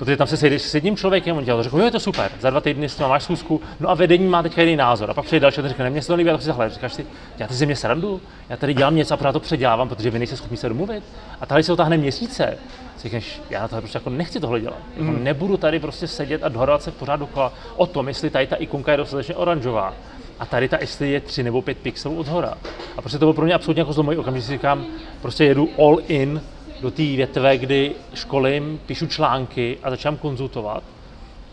Protože 0.05 0.17
tam 0.17 0.27
se 0.27 0.37
sejdeš 0.37 0.61
s 0.61 0.73
jedním 0.75 0.97
člověkem, 0.97 1.37
on 1.37 1.45
to 1.45 1.63
řekl, 1.63 1.79
jo, 1.79 1.85
je 1.85 1.91
to 1.91 1.99
super, 1.99 2.31
za 2.39 2.49
dva 2.49 2.61
týdny 2.61 2.89
s 2.89 2.95
tím 2.95 3.07
máš 3.07 3.23
schůzku, 3.23 3.61
no 3.79 3.89
a 3.89 3.93
vedení 3.93 4.27
má 4.27 4.43
teďka 4.43 4.61
jiný 4.61 4.75
názor. 4.75 5.11
A 5.11 5.13
pak 5.13 5.25
přijde 5.25 5.39
další 5.39 5.61
a 5.61 5.67
řekne, 5.67 5.83
ne, 5.83 5.89
mě 5.89 6.01
se 6.01 6.07
to 6.07 6.15
líbí, 6.15 6.29
a 6.29 6.33
to 6.33 6.39
si 6.39 6.45
zahle, 6.45 6.69
říkáš 6.69 6.93
si, 6.93 7.05
já 7.37 7.47
ty 7.47 7.53
ze 7.53 7.65
mě 7.65 7.75
srandu, 7.75 8.21
já 8.49 8.57
tady 8.57 8.73
dělám 8.73 8.95
něco 8.95 9.13
a 9.13 9.17
pořád 9.17 9.31
to 9.31 9.39
předělávám, 9.39 9.89
protože 9.89 10.09
vy 10.09 10.19
nejste 10.19 10.37
schopni 10.37 10.57
se 10.57 10.69
domluvit. 10.69 11.03
A 11.41 11.45
tady 11.45 11.63
se 11.63 11.73
otáhne 11.73 11.97
měsíce. 11.97 12.57
Si 12.97 13.03
říkáš, 13.03 13.41
já 13.49 13.61
na 13.61 13.67
to 13.67 13.75
prostě 13.77 13.97
jako 13.97 14.09
nechci 14.09 14.39
tohle 14.39 14.59
dělat. 14.59 14.77
Jako 14.97 15.11
Mhm. 15.11 15.23
nebudu 15.23 15.57
tady 15.57 15.79
prostě 15.79 16.07
sedět 16.07 16.43
a 16.43 16.49
dohadovat 16.49 16.83
se 16.83 16.91
pořád 16.91 17.15
dokola 17.15 17.53
o 17.75 17.85
tom, 17.85 18.07
jestli 18.07 18.29
tady 18.29 18.47
ta 18.47 18.55
ikonka 18.55 18.91
je 18.91 18.97
dostatečně 18.97 19.35
oranžová. 19.35 19.93
A 20.39 20.45
tady 20.45 20.69
ta, 20.69 20.77
jestli 20.81 21.11
je 21.11 21.19
3 21.21 21.43
nebo 21.43 21.61
5 21.61 21.77
pixelů 21.77 22.15
od 22.19 22.27
hora. 22.27 22.53
A 22.97 23.01
prostě 23.01 23.17
to 23.17 23.25
bylo 23.25 23.33
pro 23.33 23.45
mě 23.45 23.53
absolutně 23.53 23.81
jako 23.81 23.93
zlomový 23.93 24.17
okamžik, 24.17 24.43
si 24.43 24.51
říkám, 24.51 24.85
prostě 25.21 25.43
jedu 25.45 25.69
all 25.77 25.97
in 26.07 26.41
do 26.83 26.91
té 26.91 27.03
větve, 27.03 27.57
kdy 27.57 27.91
školím, 28.13 28.79
píšu 28.85 29.07
články 29.07 29.77
a 29.83 29.89
začínám 29.89 30.17
konzultovat. 30.17 30.83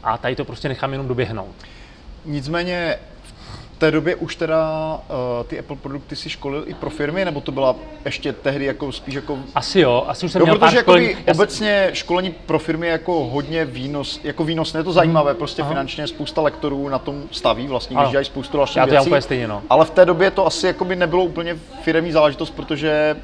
A 0.02 0.18
tady 0.18 0.36
to 0.36 0.44
prostě 0.44 0.68
nechám 0.68 0.92
jenom 0.92 1.08
doběhnout. 1.08 1.54
Nicméně 2.24 2.96
v 3.76 3.78
té 3.78 3.90
době 3.90 4.14
už 4.14 4.36
teda 4.36 4.94
uh, 4.94 5.46
ty 5.46 5.58
Apple 5.58 5.76
produkty 5.76 6.16
si 6.16 6.30
školil 6.30 6.64
i 6.66 6.74
pro 6.74 6.90
firmy, 6.90 7.24
nebo 7.24 7.40
to 7.40 7.52
byla 7.52 7.76
ještě 8.04 8.32
tehdy 8.32 8.64
jako 8.64 8.92
spíš 8.92 9.14
jako 9.14 9.38
Asi 9.54 9.80
jo, 9.80 10.04
asi 10.08 10.26
už 10.26 10.32
jsem 10.32 10.40
Jo, 10.40 10.46
měl 10.46 10.54
protože 10.58 10.76
pár 10.76 10.82
školení. 10.82 11.08
Já 11.26 11.34
obecně 11.34 11.90
školení 11.92 12.30
pro 12.46 12.58
firmy 12.58 12.86
je 12.86 12.92
jako 12.92 13.24
hodně 13.24 13.64
výnos, 13.64 14.20
jako 14.24 14.44
výnosné, 14.44 14.80
je 14.80 14.84
to 14.84 14.92
zajímavé, 14.92 15.34
prostě 15.34 15.62
Aha. 15.62 15.70
finančně 15.70 16.06
spousta 16.06 16.40
lektorů 16.40 16.88
na 16.88 16.98
tom 16.98 17.22
staví, 17.30 17.66
vlastně, 17.66 17.96
Ano. 17.96 18.04
když 18.04 18.10
dělají 18.10 18.24
spoustu 18.26 18.56
dalších 18.56 18.76
Já 18.76 18.86
to 18.86 18.90
věcí. 18.90 19.06
úplně 19.06 19.22
stejně, 19.22 19.48
no. 19.48 19.62
Ale 19.70 19.84
v 19.84 19.90
té 19.90 20.04
době 20.04 20.30
to 20.30 20.46
asi 20.46 20.66
jakoby 20.66 20.96
nebylo 20.96 21.24
úplně 21.24 21.56
firmní 21.82 22.12
záležitost, 22.12 22.50
protože 22.50 23.16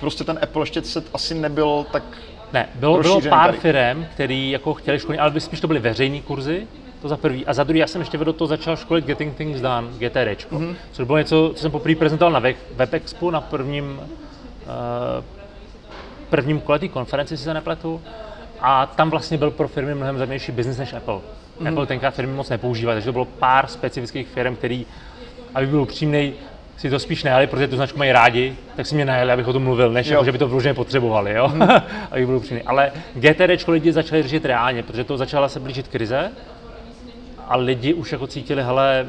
prostě 0.00 0.24
ten 0.24 0.38
Apple 0.42 0.62
ještě 0.62 0.82
se 0.82 1.02
asi 1.14 1.34
nebyl 1.34 1.86
tak 1.92 2.02
Ne, 2.52 2.68
bylo, 2.74 2.98
bylo 3.02 3.20
pár 3.20 3.46
tady. 3.46 3.58
firm, 3.58 4.06
který 4.14 4.50
jako 4.50 4.74
chtěli 4.74 4.98
školit, 4.98 5.20
ale 5.20 5.40
spíš 5.40 5.60
to 5.60 5.66
byly 5.66 5.80
veřejné 5.80 6.20
kurzy, 6.20 6.66
to 7.02 7.08
za 7.08 7.16
prvý. 7.16 7.46
A 7.46 7.52
za 7.54 7.64
druhý, 7.64 7.80
já 7.80 7.86
jsem 7.86 8.00
ještě 8.00 8.18
do 8.18 8.32
toho 8.32 8.48
začal 8.48 8.76
školit 8.76 9.04
Getting 9.06 9.36
Things 9.36 9.60
Done, 9.60 9.86
Mhm. 9.88 10.00
mm-hmm. 10.00 10.74
což 10.92 11.06
bylo 11.06 11.18
něco, 11.18 11.52
co 11.54 11.62
jsem 11.62 11.70
poprvé 11.70 11.94
prezentoval 11.94 12.32
na 12.32 12.38
Web, 12.38 12.56
WebExpu 12.76 13.30
na 13.30 13.40
prvním, 13.40 14.00
uh, 14.00 15.24
prvním 16.30 16.60
kole 16.60 16.78
té 16.78 16.88
konferenci, 16.88 17.36
si 17.36 17.44
se 17.44 17.54
nepletu. 17.54 18.00
A 18.60 18.86
tam 18.86 19.10
vlastně 19.10 19.38
byl 19.38 19.50
pro 19.50 19.68
firmy 19.68 19.94
mnohem 19.94 20.18
zajímavější 20.18 20.52
business 20.52 20.78
než 20.78 20.92
Apple. 20.92 21.14
Mm-hmm. 21.14 21.68
Apple 21.68 21.86
tenkrát 21.86 22.14
firmy 22.14 22.32
moc 22.32 22.48
nepoužívaly, 22.48 22.96
takže 22.96 23.06
to 23.08 23.12
bylo 23.12 23.24
pár 23.24 23.66
specifických 23.66 24.28
firm, 24.28 24.56
který, 24.56 24.86
aby 25.54 25.66
byl 25.66 25.80
upřímný, 25.80 26.32
si 26.76 26.90
to 26.90 26.98
spíš 26.98 27.24
najali, 27.24 27.46
protože 27.46 27.68
tu 27.68 27.76
značku 27.76 27.98
mají 27.98 28.12
rádi, 28.12 28.56
tak 28.76 28.86
si 28.86 28.94
mě 28.94 29.04
najali, 29.04 29.32
abych 29.32 29.48
o 29.48 29.52
tom 29.52 29.62
mluvil, 29.62 29.90
než 29.92 30.06
Jo. 30.06 30.12
jako, 30.12 30.24
že 30.24 30.32
by 30.32 30.38
to 30.38 30.48
vloženě 30.48 30.74
potřebovali, 30.74 31.32
jo? 31.34 31.48
Mm. 31.54 31.62
abych 32.10 32.26
byl 32.26 32.36
upřímný. 32.36 32.62
Ale 32.62 32.92
GTD 33.14 33.68
lidi 33.68 33.92
začali 33.92 34.22
řešit 34.22 34.44
reálně, 34.44 34.82
protože 34.82 35.04
to 35.04 35.16
začala 35.16 35.48
se 35.48 35.60
blížit 35.60 35.88
krize 35.88 36.30
a 37.48 37.56
lidi 37.56 37.94
už 37.94 38.12
jako 38.12 38.26
cítili, 38.26 38.62
hele, 38.62 39.06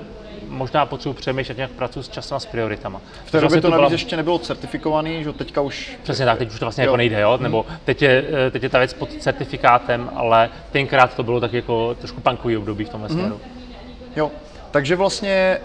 možná 0.47 0.85
potřebuji 0.85 1.13
přemýšlet, 1.13 1.57
jak 1.57 1.71
pracuji 1.71 2.03
s 2.03 2.09
časem 2.09 2.37
a 2.37 2.39
s 2.39 2.45
prioritama. 2.45 3.01
v 3.25 3.31
té 3.31 3.41
době 3.41 3.61
to 3.61 3.69
navíc 3.69 3.91
ještě 3.91 4.17
nebylo 4.17 4.39
certifikovaný, 4.39 5.23
že 5.23 5.33
teďka 5.33 5.61
už 5.61 5.97
Přesně 6.03 6.25
tak, 6.25 6.37
teď 6.37 6.51
už 6.53 6.59
to 6.59 6.65
vlastně 6.65 6.83
Jo. 6.83 6.85
jako 6.87 6.97
nejde, 6.97 7.21
jo? 7.21 7.37
nebo 7.41 7.65
teď 7.85 8.01
je, 8.01 8.23
eh, 8.47 8.51
teď 8.51 8.63
je 8.63 8.69
ta 8.69 8.77
věc 8.77 8.93
pod 8.93 9.13
certifikátem, 9.13 10.09
ale 10.15 10.49
tenkrát 10.71 11.15
to 11.15 11.23
bylo 11.23 11.39
tak 11.39 11.53
jako 11.53 11.95
trošku 11.95 12.21
punkový 12.21 12.57
období 12.57 12.85
v 12.85 12.89
tomhle 12.89 13.09
směru. 13.09 13.39
Jo, 14.15 14.31
takže 14.71 14.95
vlastně 14.95 15.57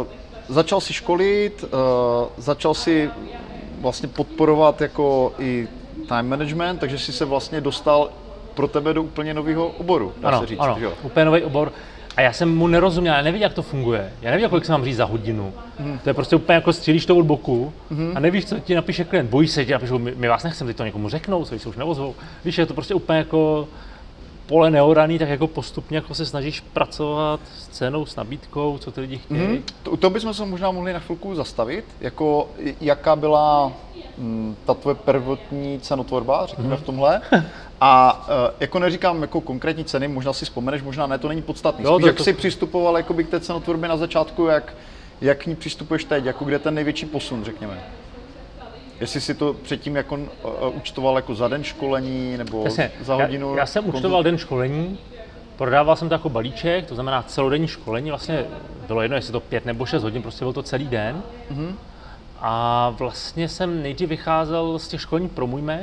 uh, 0.00 0.06
začal 0.48 0.80
si 0.80 0.92
školit, 0.92 1.64
uh, 1.64 1.68
začal 2.36 2.74
si 2.74 3.10
vlastně 3.80 4.08
podporovat 4.08 4.80
jako 4.80 5.32
i 5.38 5.68
time 6.08 6.28
management, 6.28 6.78
takže 6.78 6.98
si 6.98 7.12
se 7.12 7.24
vlastně 7.24 7.60
dostal 7.60 8.10
pro 8.54 8.68
tebe 8.68 8.94
do 8.94 9.02
úplně 9.02 9.34
nového 9.34 9.66
oboru, 9.68 10.12
dá 10.20 10.28
Ano, 10.28 10.40
se 10.40 10.46
říct. 10.46 10.58
ano, 10.58 10.76
jo? 10.80 10.92
úplně 11.02 11.24
nový 11.24 11.42
obor. 11.42 11.72
A 12.16 12.20
já 12.20 12.32
jsem 12.32 12.56
mu 12.56 12.66
nerozuměl, 12.66 13.14
já 13.14 13.22
nevěděl, 13.22 13.46
jak 13.46 13.54
to 13.54 13.62
funguje. 13.62 14.12
Já 14.22 14.30
nevěděl, 14.30 14.48
kolik 14.48 14.64
se 14.64 14.72
mám 14.72 14.84
říct 14.84 14.96
za 14.96 15.04
hodinu. 15.04 15.52
Mhm. 15.78 15.98
To 16.02 16.10
je 16.10 16.14
prostě 16.14 16.36
úplně 16.36 16.54
jako 16.54 16.72
střílíš 16.72 17.06
to 17.06 17.16
od 17.16 17.26
boku 17.26 17.72
a 18.14 18.20
nevíš, 18.20 18.44
co 18.44 18.60
ti 18.60 18.74
napíše 18.74 19.04
klient. 19.04 19.30
Bojí 19.30 19.48
se, 19.48 19.64
ti 19.64 19.72
napíšou, 19.72 19.98
my, 19.98 20.12
my 20.16 20.28
vás 20.28 20.42
nechceme, 20.44 20.68
teď 20.68 20.76
to 20.76 20.84
někomu 20.84 21.08
řeknou, 21.08 21.44
co 21.44 21.58
se 21.58 21.68
už 21.68 21.76
nevozvou. 21.76 22.14
Víš, 22.44 22.58
je 22.58 22.66
to 22.66 22.74
prostě 22.74 22.94
úplně 22.94 23.18
jako 23.18 23.68
pole 24.46 24.70
neoraný, 24.70 25.18
tak 25.18 25.28
jako 25.28 25.46
postupně 25.46 25.96
jako 25.96 26.14
se 26.14 26.26
snažíš 26.26 26.60
pracovat 26.60 27.40
s 27.58 27.68
cenou, 27.68 28.06
s 28.06 28.16
nabídkou, 28.16 28.78
co 28.78 28.90
ty 28.90 29.00
lidi 29.00 29.18
chtějí. 29.18 29.40
Mhm. 29.40 29.62
To, 29.82 29.96
toho 29.96 30.10
bychom 30.10 30.34
se 30.34 30.44
možná 30.46 30.70
mohli 30.70 30.92
na 30.92 30.98
chvilku 30.98 31.34
zastavit, 31.34 31.84
jako 32.00 32.48
jaká 32.80 33.16
byla 33.16 33.72
mm, 34.18 34.56
ta 34.64 34.74
tvoje 34.74 34.94
prvotní 34.94 35.80
cenotvorba, 35.80 36.46
řekněme 36.46 36.68
Mhm. 36.74 36.78
v 36.82 36.86
tomhle. 36.86 37.20
A 37.80 38.22
uh, 38.28 38.54
jako 38.60 38.78
neříkám 38.78 39.22
jako 39.22 39.40
konkrétní 39.40 39.84
ceny, 39.84 40.08
možná 40.08 40.32
si 40.32 40.44
vzpomeneš, 40.44 40.82
možná 40.82 41.06
ne, 41.06 41.18
to 41.18 41.28
není 41.28 41.42
podstatný. 41.42 41.84
Jo, 41.84 41.94
Spíš 41.94 42.02
to- 42.02 42.06
jak 42.06 42.16
to- 42.16 42.24
jsi 42.24 42.32
přistupoval 42.32 42.96
jakoby 42.96 43.24
k 43.24 43.28
té 43.28 43.40
cenotvorbě 43.40 43.88
na 43.88 43.96
začátku, 43.96 44.46
jak, 44.46 44.74
jak 45.20 45.38
k 45.42 45.46
ní 45.46 45.56
přistupuješ 45.56 46.04
teď, 46.04 46.24
jako 46.24 46.44
kde 46.44 46.54
je 46.54 46.58
ten 46.58 46.74
největší 46.74 47.06
posun, 47.06 47.44
řekněme. 47.44 47.84
Jestli 49.00 49.20
si 49.20 49.34
to 49.34 49.54
předtím 49.54 49.96
jako 49.96 50.14
uh, 50.14 50.22
účtoval 50.72 51.16
jako 51.16 51.34
za 51.34 51.48
den 51.48 51.64
školení 51.64 52.36
nebo 52.36 52.64
Jasně. 52.64 52.90
za 53.00 53.14
hodinu? 53.14 53.50
Já, 53.50 53.58
já 53.58 53.66
jsem 53.66 53.84
konzult- 53.84 53.96
účtoval 53.96 54.22
den 54.22 54.38
školení, 54.38 54.98
prodával 55.56 55.96
jsem 55.96 56.08
to 56.08 56.14
jako 56.14 56.28
balíček, 56.28 56.86
to 56.86 56.94
znamená 56.94 57.22
celodenní 57.22 57.68
školení, 57.68 58.10
vlastně 58.10 58.44
bylo 58.86 59.02
jedno, 59.02 59.16
jestli 59.16 59.32
to 59.32 59.40
pět 59.40 59.66
nebo 59.66 59.86
šest 59.86 60.02
hodin, 60.02 60.22
prostě 60.22 60.44
byl 60.44 60.52
to 60.52 60.62
celý 60.62 60.88
den. 60.88 61.22
Mhm. 61.50 61.66
Mm-hmm. 61.66 61.74
A 62.40 62.90
vlastně 62.98 63.48
jsem 63.48 63.82
nejdřív 63.82 64.08
vycházel 64.08 64.78
z 64.78 64.88
těch 64.88 65.00
školení 65.00 65.28
pro 65.28 65.46
můj 65.46 65.62
Mac, 65.62 65.80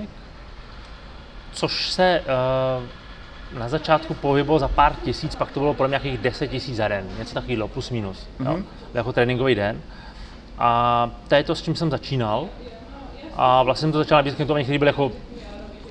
což 1.54 1.92
se 1.92 2.22
uh, 2.22 3.60
na 3.60 3.70
začátku 3.70 4.14
pohybovalo 4.14 4.60
za 4.60 4.68
pár 4.68 4.96
tisíc, 4.96 5.36
pak 5.36 5.52
to 5.52 5.60
bylo 5.60 5.74
pro 5.74 5.88
mě 5.88 5.92
nějakých 5.92 6.18
10 6.18 6.48
tisíc 6.48 6.76
za 6.76 6.88
den, 6.88 7.06
něco 7.20 7.34
takového, 7.34 7.68
plus 7.68 7.90
minus, 7.90 8.28
mm-hmm. 8.40 8.58
jo, 8.58 8.64
jako 8.94 9.14
tréninkový 9.14 9.56
den. 9.56 9.82
A 10.58 11.10
to 11.28 11.36
je 11.36 11.44
to, 11.44 11.56
s 11.56 11.62
čím 11.62 11.76
jsem 11.76 11.90
začínal. 11.90 12.48
A 13.36 13.64
vlastně 13.64 13.82
jsem 13.82 13.92
to 13.92 13.98
začal 13.98 14.18
nabízet 14.18 14.36
klientům, 14.36 14.58
někteří 14.58 14.78
byli 14.78 14.90
jako 14.90 15.12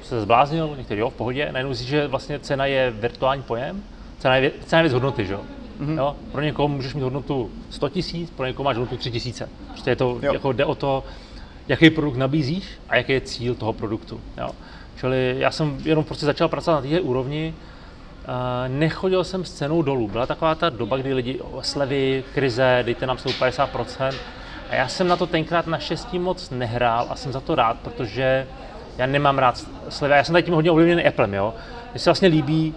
se 0.03 0.21
zbláznil, 0.21 0.75
některý 0.77 1.01
jo, 1.01 1.11
v 1.11 1.15
pohodě. 1.15 1.49
Najednou 1.53 1.75
si, 1.75 1.85
že 1.85 2.07
vlastně 2.07 2.39
cena 2.39 2.67
je 2.67 2.91
virtuální 2.91 3.43
pojem, 3.43 3.83
cena 4.19 4.37
je, 4.37 4.51
cena 4.67 4.81
je 4.81 4.83
věc 4.83 4.93
hodnoty, 4.93 5.27
že 5.27 5.33
jo? 5.33 5.41
Mm-hmm. 5.81 5.99
jo? 5.99 6.17
Pro 6.33 6.41
někoho 6.41 6.69
můžeš 6.69 6.95
mít 6.95 7.03
hodnotu 7.03 7.51
100 7.71 7.89
tisíc, 7.89 8.31
pro 8.31 8.47
někoho 8.47 8.65
máš 8.65 8.77
hodnotu 8.77 8.97
3 8.97 9.11
tisíce. 9.11 9.49
Prostě 9.69 9.91
je 9.91 9.97
to, 9.97 10.19
Jo. 10.23 10.33
jako 10.33 10.53
jde 10.53 10.65
o 10.65 10.75
to, 10.75 11.05
jaký 11.69 11.91
produkt 11.91 12.17
nabízíš 12.17 12.65
a 12.89 12.97
jaký 12.97 13.13
je 13.13 13.21
cíl 13.21 13.55
toho 13.55 13.73
produktu. 13.73 14.21
Jo? 14.39 14.51
Čili 15.01 15.35
já 15.39 15.51
jsem 15.51 15.79
jenom 15.85 16.05
prostě 16.05 16.27
začal 16.27 16.49
pracovat 16.49 16.85
na 16.85 16.91
této 16.91 17.03
úrovni, 17.03 17.55
Uh, 18.21 18.79
nechodil 18.79 19.25
jsem 19.25 19.45
s 19.45 19.53
cenou 19.53 19.83
dolů. 19.83 20.09
Byla 20.09 20.27
taková 20.27 20.55
ta 20.55 20.69
doba, 20.69 20.97
kdy 20.97 21.15
lidi 21.15 21.41
slevy, 21.61 22.25
krize, 22.35 22.83
dejte 22.87 23.07
nám 23.07 23.19
slevu 23.19 23.39
50%. 23.39 24.13
A 24.71 24.75
já 24.75 24.89
jsem 24.89 25.09
na 25.09 25.17
to 25.17 25.27
tenkrát 25.27 25.67
naštěstí 25.67 26.19
moc 26.19 26.51
nehrál 26.51 27.07
a 27.11 27.17
jsem 27.17 27.33
za 27.33 27.41
to 27.41 27.55
rád, 27.55 27.77
protože 27.81 28.47
já 28.99 29.07
nemám 29.07 29.39
rád 29.39 29.67
slevy. 29.89 30.15
Já 30.15 30.25
jsem 30.25 30.33
tady 30.33 30.43
tím 30.43 30.55
hodně 30.55 30.71
ovlivněný 30.71 31.07
Applem, 31.07 31.35
jo. 31.35 31.55
Mně 31.93 32.01
se 32.01 32.11
vlastně 32.11 32.29
líbí 32.29 32.75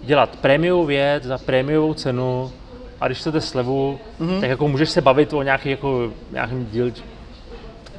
dělat 0.00 0.36
prémiovou 0.36 0.84
věc 0.84 1.24
za 1.24 1.38
prémiovou 1.38 1.94
cenu 1.94 2.52
a 3.00 3.06
když 3.06 3.18
chcete 3.18 3.40
slevu, 3.40 3.98
mm-hmm. 4.20 4.40
tak 4.40 4.50
jako 4.50 4.68
můžeš 4.68 4.90
se 4.90 5.00
bavit 5.00 5.32
o 5.32 5.42
nějaký, 5.42 5.70
jako, 5.70 6.12
nějakým 6.32 6.66
díl. 6.66 6.92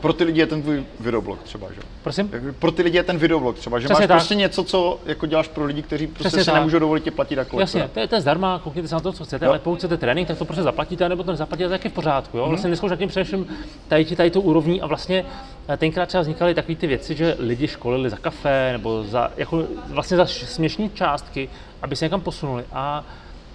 Pro 0.03 0.13
ty 0.13 0.23
lidi 0.23 0.39
je 0.39 0.45
ten 0.47 0.61
tvůj 0.61 0.83
videoblog 0.99 1.43
třeba, 1.43 1.67
že? 1.75 1.81
Prosím? 2.03 2.29
Jak- 2.33 2.55
Pro 2.55 2.71
ty 2.71 2.81
lidi 2.83 2.97
je 2.97 3.03
ten 3.03 3.17
videoblog 3.17 3.57
třeba, 3.59 3.79
že 3.79 3.85
Přesně 3.87 4.01
máš 4.01 4.07
tak. 4.07 4.17
prostě 4.17 4.35
něco, 4.35 4.63
co 4.63 4.99
jako 5.05 5.25
děláš 5.25 5.47
pro 5.47 5.65
lidi, 5.65 5.81
kteří 5.81 6.07
prostě 6.07 6.19
Přesně 6.23 6.39
si 6.43 6.45
tak. 6.45 6.55
nemůžou 6.55 6.79
dovolit 6.79 7.03
tě 7.03 7.11
platit 7.11 7.35
jako 7.37 7.59
Jasně, 7.59 7.89
to 7.93 7.99
je, 7.99 8.07
to 8.07 8.15
je 8.15 8.21
zdarma, 8.21 8.59
koukněte 8.63 8.87
se 8.87 8.95
na 8.95 9.01
to, 9.01 9.11
co 9.13 9.23
chcete, 9.25 9.45
Jo. 9.45 9.51
ale 9.51 9.59
pokud 9.59 9.75
chcete 9.75 9.97
trénink, 9.97 10.27
tak 10.27 10.37
to 10.37 10.45
prostě 10.45 10.63
zaplatíte, 10.63 11.09
nebo 11.09 11.23
to 11.23 11.31
nezaplatíte, 11.31 11.69
tak 11.69 11.83
je 11.83 11.89
v 11.89 11.93
pořádku. 11.93 12.37
Mhm. 12.37 12.43
Jo? 12.43 12.49
Vlastně 12.49 12.67
dneska 12.67 12.85
už 12.85 12.89
nad 12.91 12.95
tím 12.99 13.09
přemýšlím 13.09 13.47
tady, 13.87 14.05
tady 14.05 14.31
tu 14.31 14.41
úrovní 14.41 14.81
a 14.81 14.85
vlastně 14.87 15.25
eh, 15.69 15.77
tenkrát 15.77 16.05
třeba 16.05 16.21
vznikaly 16.21 16.53
takové 16.53 16.75
ty 16.75 16.87
věci, 16.87 17.15
že 17.15 17.35
lidi 17.39 17.67
školili 17.67 18.09
za 18.09 18.17
kafe 18.17 18.69
nebo 18.71 19.03
za, 19.03 19.31
jako, 19.37 19.63
vlastně 19.89 20.17
za 20.17 20.25
směšné 20.25 20.89
částky, 20.93 21.49
aby 21.81 21.95
se 21.95 22.05
někam 22.05 22.21
posunuli. 22.21 22.63
A 22.73 23.03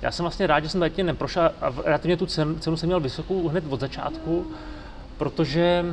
já 0.02 0.11
jsem 0.11 0.22
vlastně 0.24 0.46
rád, 0.46 0.61
že 0.61 0.68
jsem 0.68 0.80
tady 0.80 0.90
tím 0.90 1.06
neprošel 1.06 1.50
a 1.61 1.72
relativně 1.84 2.16
tu 2.16 2.26
cenu, 2.26 2.54
cenu 2.58 2.76
jsem 2.76 2.87
měl 2.87 3.00
vysokou 3.00 3.48
hned 3.48 3.64
od 3.68 3.80
začátku, 3.80 4.46
protože 5.18 5.84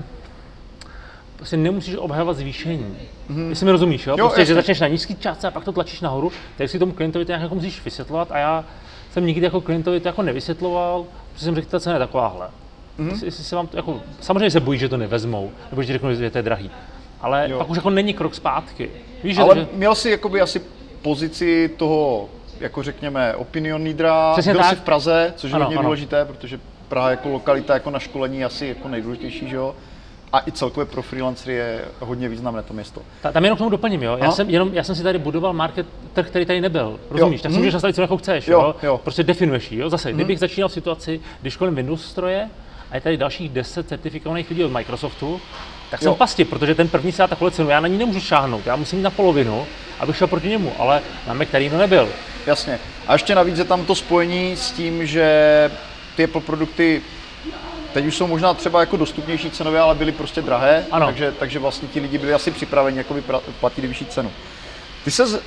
prostě 1.35 1.57
nemusíš 1.57 1.95
obhajovat 1.95 2.37
zvýšení. 2.37 2.97
Mm-hmm. 3.29 3.49
Jestli 3.49 3.65
mi 3.65 3.71
rozumíš, 3.71 4.07
jo? 4.07 4.13
Mhm. 4.13 4.19
Jo, 4.19 4.25
prostě, 4.25 4.45
že 4.45 4.53
začneš 4.55 4.79
na 4.79 4.87
nízký 4.87 5.15
částce 5.15 5.47
a 5.47 5.51
pak 5.51 5.63
to 5.63 5.71
tlačíš 5.71 6.01
nahoru, 6.01 6.31
tak 6.57 6.69
si 6.69 6.79
tomu 6.79 6.91
klientovi 6.91 7.25
to 7.25 7.31
nějak 7.31 7.41
jako 7.43 7.55
musíš 7.55 7.85
vysvětlovat 7.85 8.31
a 8.31 8.37
já 8.37 8.65
jsem 9.11 9.25
nikdy 9.25 9.45
jako 9.45 9.61
klientovi 9.61 9.99
to 9.99 10.07
jako 10.07 10.21
nevysvětloval, 10.21 11.05
protože 11.33 11.45
jsem 11.45 11.55
řekl, 11.55 11.67
ta 11.69 11.79
cena 11.79 11.95
je 11.95 11.99
takováhle. 11.99 12.47
Mm-hmm. 12.99 13.09
Jestli, 13.09 13.27
jestli 13.27 13.43
se 13.43 13.55
vám 13.55 13.67
to 13.67 13.77
jako, 13.77 14.01
samozřejmě 14.21 14.51
se 14.51 14.59
bojí, 14.59 14.79
že 14.79 14.89
to 14.89 14.97
nevezmou, 14.97 15.51
nebo 15.71 15.81
že 15.81 15.87
ti 15.87 15.93
řeknou, 15.93 16.13
že 16.13 16.29
to 16.29 16.37
je 16.37 16.41
drahý. 16.41 16.71
Ale 17.21 17.47
Jo. 17.49 17.57
pak 17.57 17.69
už 17.69 17.77
jako 17.77 17.89
není 17.89 18.13
krok 18.13 18.35
zpátky. 18.35 18.89
Víš, 19.23 19.35
že, 19.35 19.41
Ale 19.41 19.55
že 19.55 19.67
měl 19.73 19.95
jsi 19.95 20.09
jakoby 20.09 20.41
asi 20.41 20.61
pozici 21.01 21.69
toho, 21.77 22.29
jako 22.59 22.83
řekněme, 22.83 23.35
opinion 23.35 23.83
leadera, 23.83 24.31
Přesně 24.33 24.51
byl 24.53 24.61
tak. 24.61 24.69
jsi 24.69 24.75
v 24.75 24.81
Praze, 24.81 25.33
což 25.35 25.51
je 25.51 25.55
Ano, 25.55 25.65
hodně 25.65 25.77
ano. 25.77 25.83
důležité, 25.87 26.25
protože 26.25 26.59
Praha 26.89 27.09
jako 27.09 27.29
lokalita 27.29 27.73
jako 27.73 27.89
na 27.89 27.99
školení 27.99 28.45
asi 28.45 28.67
jako 28.67 28.87
nejdůležitější, 28.87 29.49
že 29.49 29.55
jo? 29.55 29.75
A 30.35 30.41
i 30.47 30.51
celkově 30.51 30.85
pro 30.85 31.01
freelancery 31.01 31.53
je 31.55 31.81
hodně 31.99 32.29
významné 32.29 32.63
to 32.63 32.73
město. 32.73 33.01
Ta, 33.21 33.31
tam 33.31 33.43
jenom 33.43 33.55
k 33.55 33.57
tomu 33.57 33.69
doplním, 33.69 34.03
jo. 34.03 34.17
Já 34.17 34.23
Aha. 34.25 34.31
jsem, 34.31 34.49
jenom, 34.49 34.69
já 34.73 34.83
jsem 34.83 34.95
si 34.95 35.03
tady 35.03 35.19
budoval 35.19 35.53
market, 35.53 35.85
trh, 36.13 36.27
který 36.27 36.45
tady 36.45 36.61
nebyl. 36.61 36.99
Rozumíš? 37.09 37.41
Tak 37.41 37.49
si 37.51 37.53
Mhm. 37.53 37.59
můžeš 37.61 37.73
nastavit 37.73 37.93
co 37.95 38.01
jako 38.01 38.17
chceš, 38.17 38.47
Jo, 38.47 38.61
jo. 38.61 38.75
jo. 38.83 38.97
Prostě 39.03 39.23
definuješ 39.23 39.71
ji, 39.71 39.79
jo. 39.79 39.89
Zase, 39.89 40.13
kdybych 40.13 40.39
začínal 40.39 40.69
v 40.69 40.73
situaci, 40.73 41.19
když 41.41 41.55
kolem 41.57 41.75
Windows 41.75 42.05
stroje 42.05 42.49
a 42.91 42.95
je 42.95 43.01
tady 43.01 43.17
dalších 43.17 43.49
10 43.49 43.87
certifikovaných 43.87 44.49
lidí 44.49 44.63
od 44.63 44.71
Microsoftu, 44.71 45.41
tak 45.91 45.99
jsem 46.01 46.09
Jo. 46.09 46.15
v 46.15 46.17
pasti, 46.17 46.45
protože 46.45 46.75
ten 46.75 46.87
první 46.87 47.11
se 47.11 47.21
dá 47.21 47.27
takovou 47.27 47.49
cenu, 47.49 47.69
já 47.69 47.79
na 47.79 47.87
ní 47.87 47.97
nemůžu 47.97 48.19
šáhnout, 48.21 48.65
já 48.65 48.75
musím 48.75 48.99
jít 48.99 49.03
na 49.03 49.09
polovinu, 49.09 49.65
abych 49.99 50.17
šel 50.17 50.27
proti 50.27 50.47
němu, 50.49 50.71
ale 50.79 51.01
na 51.27 51.33
Mac 51.33 51.47
tady 51.51 51.69
to 51.69 51.77
nebyl. 51.77 52.09
Jasně. 52.45 52.79
A 53.07 53.13
ještě 53.13 53.35
navíc 53.35 53.57
je 53.57 53.63
tam 53.63 53.85
to 53.85 53.95
spojení 53.95 54.55
s 54.55 54.71
tím, 54.71 55.05
že 55.05 55.71
ty 56.15 56.23
Apple 56.23 56.41
produkty 56.41 57.01
teď 57.95 58.05
už 58.05 58.17
jsou 58.17 58.27
možná 58.27 58.53
třeba 58.53 58.79
jako 58.79 58.97
dostupnější 58.97 59.51
cenově, 59.51 59.79
ale 59.79 59.95
byly 59.95 60.12
prostě 60.12 60.41
drahé, 60.41 60.86
Ano. 60.91 61.05
takže, 61.05 61.34
takže 61.39 61.60
vlastně 61.60 61.88
ti 61.88 61.99
lidi 61.99 62.17
byli 62.17 62.34
asi 62.34 62.51
připraveni 62.51 62.97
jakoby 62.97 63.23
platit 63.60 63.81
vyšší 63.86 64.05
cenu. 64.05 64.31
Ty 65.03 65.12
se 65.12 65.41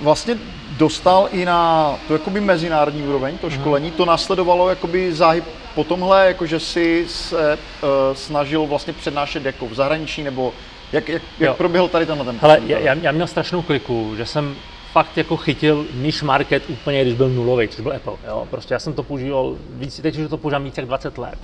vlastně 0.00 0.38
dostal 0.76 1.28
i 1.32 1.44
na 1.44 1.94
tu 2.06 2.12
jakoby 2.12 2.40
mezinárodní 2.40 3.02
úroveň, 3.02 3.38
to 3.38 3.50
školení, 3.50 3.90
to 3.90 4.04
následovalo 4.04 4.68
jakoby 4.68 5.12
záhy 5.12 5.42
po 5.74 5.84
tomhle, 5.84 6.26
jakože 6.26 6.60
si 6.60 7.04
se 7.08 7.58
uh, 7.82 7.88
snažil 8.14 8.66
vlastně 8.66 8.92
přednášet 8.92 9.44
jako 9.44 9.66
v 9.66 9.74
zahraničí, 9.74 10.22
nebo 10.22 10.52
jak, 10.92 11.08
jak, 11.08 11.22
Jo. 11.22 11.46
jak 11.46 11.56
proběhl 11.56 11.88
tady 11.88 12.06
tenhle 12.06 12.24
ten 12.24 12.38
Hele, 12.40 12.60
já, 12.66 12.78
já 12.94 13.12
měl 13.12 13.26
strašnou 13.26 13.62
kliku, 13.62 14.14
že 14.16 14.26
jsem 14.26 14.56
fakt 14.92 15.16
jako 15.16 15.36
chytil 15.36 15.86
niche 15.94 16.24
market 16.26 16.62
úplně, 16.68 17.02
když 17.02 17.14
byl 17.14 17.28
nulový, 17.28 17.68
což 17.68 17.80
byl 17.80 17.92
Apple. 17.92 18.12
Jo? 18.26 18.46
Prostě 18.50 18.74
já 18.74 18.78
jsem 18.80 18.92
to 18.92 19.02
používal 19.02 19.56
víc, 19.70 20.00
teď 20.00 20.18
už 20.18 20.30
to 20.30 20.36
používám 20.36 20.64
víc 20.64 20.76
jak 20.76 20.86
20 20.86 21.18
let, 21.18 21.38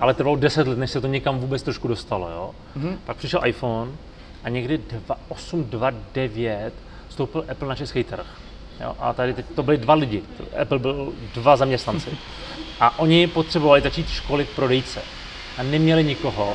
ale 0.00 0.14
trvalo 0.14 0.36
10 0.36 0.68
let, 0.68 0.78
než 0.78 0.90
se 0.90 1.00
to 1.00 1.06
někam 1.06 1.38
vůbec 1.38 1.62
trošku 1.62 1.88
dostalo. 1.88 2.28
Jo? 2.30 2.50
Pak 3.04 3.16
přišel 3.16 3.40
iPhone 3.46 3.90
a 4.44 4.48
někdy 4.48 4.78
28, 4.78 5.64
29 5.64 6.74
vstoupil 7.08 7.44
Apple 7.50 7.68
na 7.68 7.74
český 7.74 8.04
trh. 8.04 8.26
Jo? 8.80 8.96
A 8.98 9.12
tady 9.12 9.34
teď 9.34 9.46
to 9.54 9.62
byli 9.62 9.76
dva 9.76 9.94
lidi, 9.94 10.22
Apple 10.62 10.78
byl 10.78 11.12
dva 11.34 11.56
zaměstnanci. 11.56 12.10
A 12.80 12.98
oni 12.98 13.26
potřebovali 13.26 13.80
začít 13.80 14.08
školit 14.08 14.48
prodejce. 14.50 15.00
A 15.58 15.62
neměli 15.62 16.04
nikoho, 16.04 16.54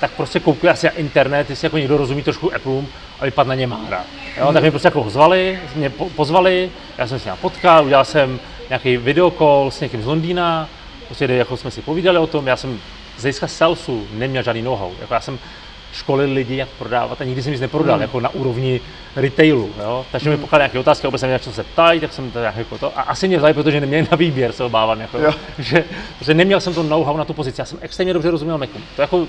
tak 0.00 0.10
prostě 0.10 0.40
koukli 0.40 0.68
asi 0.68 0.86
na 0.86 0.92
internet, 0.92 1.50
jestli 1.50 1.66
jako 1.66 1.78
někdo 1.78 1.96
rozumí 1.96 2.22
trošku 2.22 2.54
Appleům 2.54 2.88
a 3.22 3.24
vypadl 3.24 3.48
na 3.48 3.54
ně 3.54 3.66
mára. 3.66 4.04
Jo, 4.36 4.52
tak 4.52 4.62
mě 4.62 4.70
prostě 4.70 4.86
jako 4.86 5.10
zvali, 5.10 5.58
mě 5.74 5.90
po, 5.90 6.10
pozvali, 6.10 6.70
já 6.98 7.06
jsem 7.06 7.18
si 7.18 7.26
nějak 7.26 7.38
potkal, 7.38 7.84
udělal 7.84 8.04
jsem 8.04 8.40
nějaký 8.68 8.96
videokol 8.96 9.70
s 9.70 9.80
někým 9.80 10.02
z 10.02 10.06
Londýna, 10.06 10.68
prostě 11.06 11.24
jako 11.24 11.56
jsme 11.56 11.70
si 11.70 11.82
povídali 11.82 12.18
o 12.18 12.26
tom, 12.26 12.46
já 12.46 12.56
jsem 12.56 12.80
z 13.18 13.22
hlediska 13.22 13.46
salesu 13.46 14.06
neměl 14.12 14.42
žádný 14.42 14.62
know-how, 14.62 14.92
jako 15.00 15.14
já 15.14 15.20
jsem 15.20 15.38
školil 15.92 16.32
lidi, 16.32 16.56
jak 16.56 16.68
prodávat 16.68 17.20
a 17.20 17.24
nikdy 17.24 17.42
jsem 17.42 17.52
nic 17.52 17.60
neprodal, 17.60 18.00
jako 18.00 18.20
na 18.20 18.28
úrovni 18.28 18.80
retailu, 19.16 19.70
jo. 19.80 20.06
Takže 20.12 20.30
mi 20.30 20.36
pokládali 20.36 20.66
nějaké 20.66 20.78
otázky, 20.78 21.06
vůbec 21.06 21.20
jsem 21.20 21.28
nevěděl, 21.28 21.52
co 21.52 21.56
se 21.56 21.64
ptají, 21.64 22.00
tak 22.00 22.12
jsem 22.12 22.30
to 22.30 22.38
nějak 22.38 22.56
jako 22.56 22.78
to, 22.78 22.98
a 22.98 23.02
asi 23.02 23.28
mě 23.28 23.38
vzali, 23.38 23.54
protože 23.54 23.80
neměli 23.80 24.08
na 24.10 24.16
výběr, 24.16 24.52
se 24.52 24.64
obávám, 24.64 25.00
jako, 25.00 25.18
Jo. 25.18 25.32
že, 25.58 25.84
že, 26.20 26.34
neměl 26.34 26.60
jsem 26.60 26.74
to 26.74 26.82
know-how 26.82 27.16
na 27.16 27.24
tu 27.24 27.32
pozici, 27.32 27.60
já 27.60 27.64
jsem 27.64 27.78
extrémně 27.80 28.12
dobře 28.12 28.30
rozuměl 28.30 28.58
Macu. 28.58 28.78
To 28.96 29.02
jako 29.02 29.26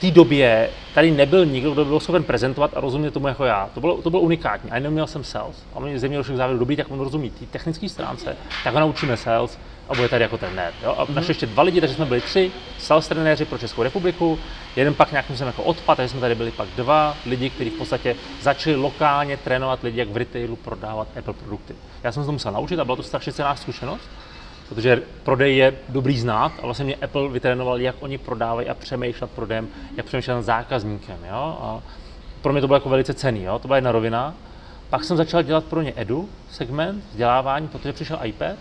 té 0.00 0.10
době 0.10 0.70
tady 0.94 1.10
nebyl 1.10 1.46
nikdo, 1.46 1.70
kdo 1.70 1.84
byl 1.84 2.00
schopen 2.00 2.22
prezentovat 2.22 2.70
a 2.76 2.80
rozumět 2.80 3.10
tomu 3.10 3.28
jako 3.28 3.44
já. 3.44 3.70
To 3.74 3.80
bylo, 3.80 4.02
to 4.02 4.10
bylo 4.10 4.22
unikátní. 4.22 4.70
A 4.70 4.78
neměl 4.78 5.06
jsem 5.06 5.24
sales. 5.24 5.64
A 5.74 5.80
mě 5.80 6.16
došli 6.16 6.34
k 6.34 6.36
závěru, 6.36 6.58
dobrý, 6.58 6.76
tak 6.76 6.90
on 6.90 7.00
rozumí 7.00 7.30
té 7.30 7.46
technické 7.46 7.88
stránce, 7.88 8.36
tak 8.64 8.74
ho 8.74 8.80
naučíme 8.80 9.16
sales 9.16 9.58
a 9.88 9.94
bude 9.94 10.08
tady 10.08 10.22
jako 10.22 10.38
trenér. 10.38 10.72
Jo? 10.82 10.94
A 10.98 11.12
našli 11.12 11.30
ještě 11.30 11.46
dva 11.46 11.62
lidi, 11.62 11.80
takže 11.80 11.94
jsme 11.94 12.06
byli 12.06 12.20
tři 12.20 12.52
sales 12.78 13.08
trenéři 13.08 13.44
pro 13.44 13.58
Českou 13.58 13.82
republiku. 13.82 14.38
Jeden 14.76 14.94
pak 14.94 15.10
nějakým 15.10 15.36
jsem 15.36 15.46
jako 15.46 15.62
odpad, 15.62 15.96
takže 15.96 16.08
jsme 16.08 16.20
tady 16.20 16.34
byli 16.34 16.50
pak 16.50 16.68
dva 16.76 17.16
lidi, 17.26 17.50
kteří 17.50 17.70
v 17.70 17.78
podstatě 17.78 18.16
začali 18.40 18.76
lokálně 18.76 19.36
trénovat 19.36 19.82
lidi, 19.82 19.98
jak 19.98 20.08
v 20.08 20.16
retailu 20.16 20.56
prodávat 20.56 21.08
Apple 21.18 21.34
produkty. 21.34 21.74
Já 22.02 22.12
jsem 22.12 22.22
se 22.22 22.26
to 22.26 22.32
musel 22.32 22.52
naučit 22.52 22.80
a 22.80 22.84
byla 22.84 22.96
to 22.96 23.02
strašně 23.02 23.32
cená 23.32 23.56
zkušenost 23.56 24.10
protože 24.70 25.02
prodej 25.22 25.56
je 25.56 25.74
dobrý 25.88 26.18
znát 26.18 26.52
a 26.58 26.62
vlastně 26.62 26.84
mě 26.84 26.94
Apple 26.94 27.28
vytrénoval, 27.28 27.80
jak 27.80 27.96
oni 28.00 28.18
prodávají 28.18 28.68
a 28.68 28.74
přemýšlet 28.74 29.30
prodejem, 29.30 29.68
jak 29.96 30.06
přemýšlet 30.06 30.34
nad 30.34 30.42
zákazníkem. 30.42 31.16
Jo? 31.28 31.58
A 31.60 31.80
pro 32.42 32.52
mě 32.52 32.60
to 32.60 32.66
bylo 32.66 32.76
jako 32.76 32.88
velice 32.88 33.14
cený, 33.14 33.42
jo? 33.42 33.58
to 33.58 33.68
byla 33.68 33.76
jedna 33.76 33.92
rovina. 33.92 34.34
Pak 34.90 35.04
jsem 35.04 35.16
začal 35.16 35.42
dělat 35.42 35.64
pro 35.64 35.82
ně 35.82 35.92
edu 35.96 36.28
segment, 36.50 37.04
vzdělávání, 37.10 37.68
protože 37.68 37.92
přišel 37.92 38.18
iPad 38.22 38.56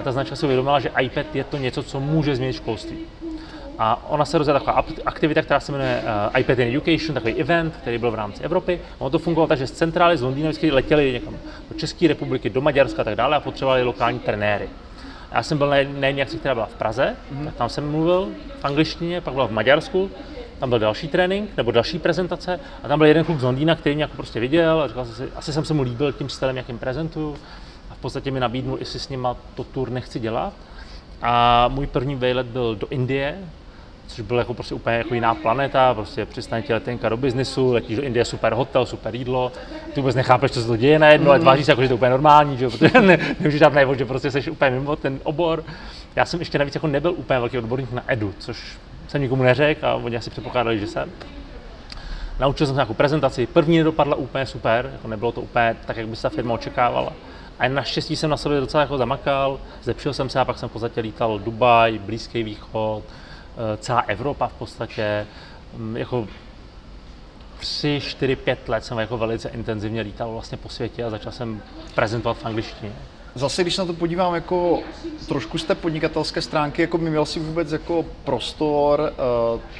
a 0.00 0.02
ta 0.02 0.12
značka 0.12 0.36
si 0.36 0.46
uvědomila, 0.46 0.80
že 0.80 0.90
iPad 1.00 1.34
je 1.34 1.44
to 1.44 1.56
něco, 1.56 1.82
co 1.82 2.00
může 2.00 2.36
změnit 2.36 2.52
školství. 2.52 2.98
A 3.78 4.10
ona 4.10 4.24
se 4.24 4.38
rozjela 4.38 4.60
taková 4.60 4.84
aktivita, 5.06 5.42
která 5.42 5.60
se 5.60 5.72
jmenuje 5.72 6.02
uh, 6.02 6.40
iPad 6.40 6.58
in 6.58 6.68
Education, 6.68 7.14
takový 7.14 7.34
event, 7.34 7.76
který 7.76 7.98
byl 7.98 8.10
v 8.10 8.14
rámci 8.14 8.42
Evropy. 8.42 8.80
Ono 8.98 9.10
to 9.10 9.18
fungovalo 9.18 9.48
tak, 9.48 9.58
že 9.58 9.66
z 9.66 9.70
centrály 9.70 10.16
z 10.16 10.22
Londýna 10.22 10.48
vždycky 10.48 10.70
letěli 10.70 11.12
někam 11.12 11.36
do 11.70 11.78
České 11.78 12.08
republiky, 12.08 12.50
do 12.50 12.60
Maďarska 12.60 13.02
a 13.02 13.04
tak 13.04 13.16
dále 13.16 13.36
a 13.36 13.40
potřebovali 13.40 13.82
lokální 13.82 14.18
trenéry. 14.18 14.68
Já 15.32 15.42
jsem 15.42 15.58
byl 15.58 15.68
na 15.68 15.76
jedné 15.76 16.22
akci, 16.22 16.38
která 16.38 16.54
byla 16.54 16.66
v 16.66 16.74
Praze, 16.74 17.16
mm-hmm. 17.32 17.44
tak 17.44 17.54
tam 17.54 17.68
jsem 17.68 17.90
mluvil 17.90 18.28
v 18.60 18.64
angličtině, 18.64 19.20
pak 19.20 19.34
byla 19.34 19.46
v 19.46 19.50
Maďarsku, 19.50 20.10
tam 20.58 20.68
byl 20.68 20.78
další 20.78 21.08
trénink 21.08 21.50
nebo 21.56 21.70
další 21.70 21.98
prezentace 21.98 22.60
a 22.82 22.88
tam 22.88 22.98
byl 22.98 23.06
jeden 23.06 23.24
kluk 23.24 23.40
z 23.40 23.42
Londýna, 23.42 23.74
který 23.76 23.94
mě 23.94 24.04
jako 24.04 24.16
prostě 24.16 24.40
viděl 24.40 24.82
a 24.82 24.88
říkal 24.88 25.04
jsem 25.04 25.14
si, 25.14 25.32
asi 25.36 25.52
jsem 25.52 25.64
se 25.64 25.74
mu 25.74 25.82
líbil 25.82 26.12
tím 26.12 26.28
stylem, 26.28 26.56
jakým 26.56 26.78
prezentuju 26.78 27.36
a 27.90 27.94
v 27.94 27.98
podstatě 27.98 28.30
mi 28.30 28.40
nabídnul, 28.40 28.76
jestli 28.80 29.00
s 29.00 29.08
nima 29.08 29.36
to 29.54 29.64
tour 29.64 29.90
nechci 29.90 30.20
dělat. 30.20 30.52
A 31.22 31.68
můj 31.68 31.86
první 31.86 32.14
vejlet 32.14 32.46
byl 32.46 32.76
do 32.76 32.86
Indie, 32.90 33.38
což 34.10 34.20
byl 34.20 34.38
jako 34.38 34.54
prostě 34.54 34.74
úplně 34.74 34.96
jako 34.96 35.14
jiná 35.14 35.34
planeta, 35.34 35.94
prostě 35.94 36.26
přistane 36.26 36.62
ti 36.62 36.72
letenka 36.72 37.08
do 37.08 37.16
biznisu, 37.16 37.72
letíš 37.72 37.96
do 37.96 38.02
Indie, 38.02 38.24
super 38.24 38.52
hotel, 38.52 38.86
super 38.86 39.14
jídlo, 39.14 39.52
ty 39.92 40.00
vůbec 40.00 40.16
nechápeš, 40.16 40.50
co 40.50 40.60
se 40.60 40.66
to 40.66 40.76
děje 40.76 40.98
najednou, 40.98 41.30
ale 41.30 41.40
tváříš 41.40 41.66
se 41.66 41.72
jako, 41.72 41.82
že 41.82 41.88
to 41.88 41.92
je 41.92 41.96
úplně 41.96 42.10
normální, 42.10 42.56
že 42.56 42.68
protože 42.68 43.00
ne, 43.00 43.18
nemůžeš 43.40 43.60
dát 43.60 43.72
najevo, 43.72 43.94
že 43.94 44.04
prostě 44.04 44.30
jsi 44.30 44.50
úplně 44.50 44.70
mimo 44.70 44.96
ten 44.96 45.20
obor. 45.22 45.64
Já 46.16 46.24
jsem 46.24 46.40
ještě 46.40 46.58
navíc 46.58 46.74
jako 46.74 46.86
nebyl 46.86 47.10
úplně 47.10 47.38
velký 47.38 47.58
odborník 47.58 47.92
na 47.92 48.02
edu, 48.06 48.34
což 48.38 48.78
jsem 49.08 49.22
nikomu 49.22 49.42
neřekl 49.42 49.86
a 49.86 49.94
oni 49.94 50.16
asi 50.16 50.30
předpokládali, 50.30 50.78
že 50.78 50.86
jsem. 50.86 51.10
Naučil 52.40 52.66
jsem 52.66 52.74
se 52.74 52.78
nějakou 52.78 52.94
prezentaci, 52.94 53.46
první 53.46 53.78
nedopadla 53.78 54.14
úplně 54.14 54.46
super, 54.46 54.90
jako 54.92 55.08
nebylo 55.08 55.32
to 55.32 55.40
úplně 55.40 55.76
tak, 55.86 55.96
jak 55.96 56.08
by 56.08 56.16
se 56.16 56.22
ta 56.22 56.28
firma 56.28 56.54
očekávala. 56.54 57.12
A 57.58 57.68
naštěstí 57.68 58.16
jsem 58.16 58.30
na 58.30 58.36
sobě 58.36 58.60
docela 58.60 58.80
jako 58.80 58.98
zamakal, 58.98 59.60
zlepšil 59.82 60.12
jsem 60.12 60.28
se 60.28 60.40
a 60.40 60.44
pak 60.44 60.58
jsem 60.58 60.68
v 60.68 60.72
podstatě 60.72 61.00
lítal 61.00 61.38
Dubaj, 61.38 61.98
Blízký 61.98 62.42
východ, 62.42 63.02
celá 63.78 64.00
Evropa 64.00 64.46
v 64.48 64.52
podstatě. 64.52 65.26
Mm, 65.76 65.96
Jako 65.96 66.26
3, 67.60 68.00
4, 68.04 68.36
5 68.36 68.68
let 68.68 68.84
jsem 68.84 68.98
jako 68.98 69.18
velice 69.18 69.48
intenzivně 69.48 70.00
lítal 70.00 70.32
vlastně 70.32 70.58
po 70.58 70.68
světě 70.68 71.04
a 71.04 71.10
začal 71.10 71.32
jsem 71.32 71.62
prezentovat 71.94 72.34
v 72.38 72.46
angličtině. 72.46 72.92
Zase, 73.34 73.62
když 73.62 73.74
se 73.74 73.82
na 73.82 73.86
to 73.86 73.92
podívám 73.94 74.34
jako 74.34 74.78
trošku 75.28 75.58
z 75.58 75.64
té 75.64 75.74
podnikatelské 75.74 76.42
stránky, 76.42 76.82
jako 76.82 76.98
by 76.98 77.10
měl 77.10 77.26
si 77.26 77.40
vůbec 77.40 77.72
jako 77.72 78.04
prostor, 78.24 79.12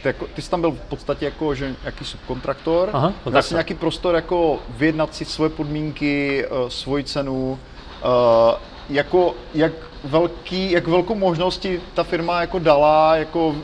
ty, 0.03 0.09
jako, 0.09 0.27
ty 0.27 0.43
jsi 0.43 0.51
tam 0.51 0.61
byl 0.61 0.71
v 0.73 0.81
podstatě 0.81 1.25
jako 1.25 1.55
že 1.55 1.75
nějaký 1.83 2.05
subkontraktor, 2.05 2.91
Aha, 2.93 3.09
měl 3.09 3.15
kontraktor. 3.25 3.49
jsi 3.49 3.55
nějaký 3.55 3.75
prostor 3.75 4.15
jako 4.15 4.59
vyjednat 4.69 5.15
si 5.15 5.25
svoje 5.25 5.51
podmínky, 5.51 6.45
uh, 6.47 6.69
svoji 6.69 7.05
cenu, 7.05 7.59
jako 8.91 9.35
jak 9.55 9.73
velký, 10.05 10.71
jak 10.71 10.87
velkou 10.87 11.15
možnosti 11.15 11.81
ta 11.95 12.03
firma 12.05 12.41
jako 12.41 12.59
dala, 12.59 13.17
jako 13.17 13.55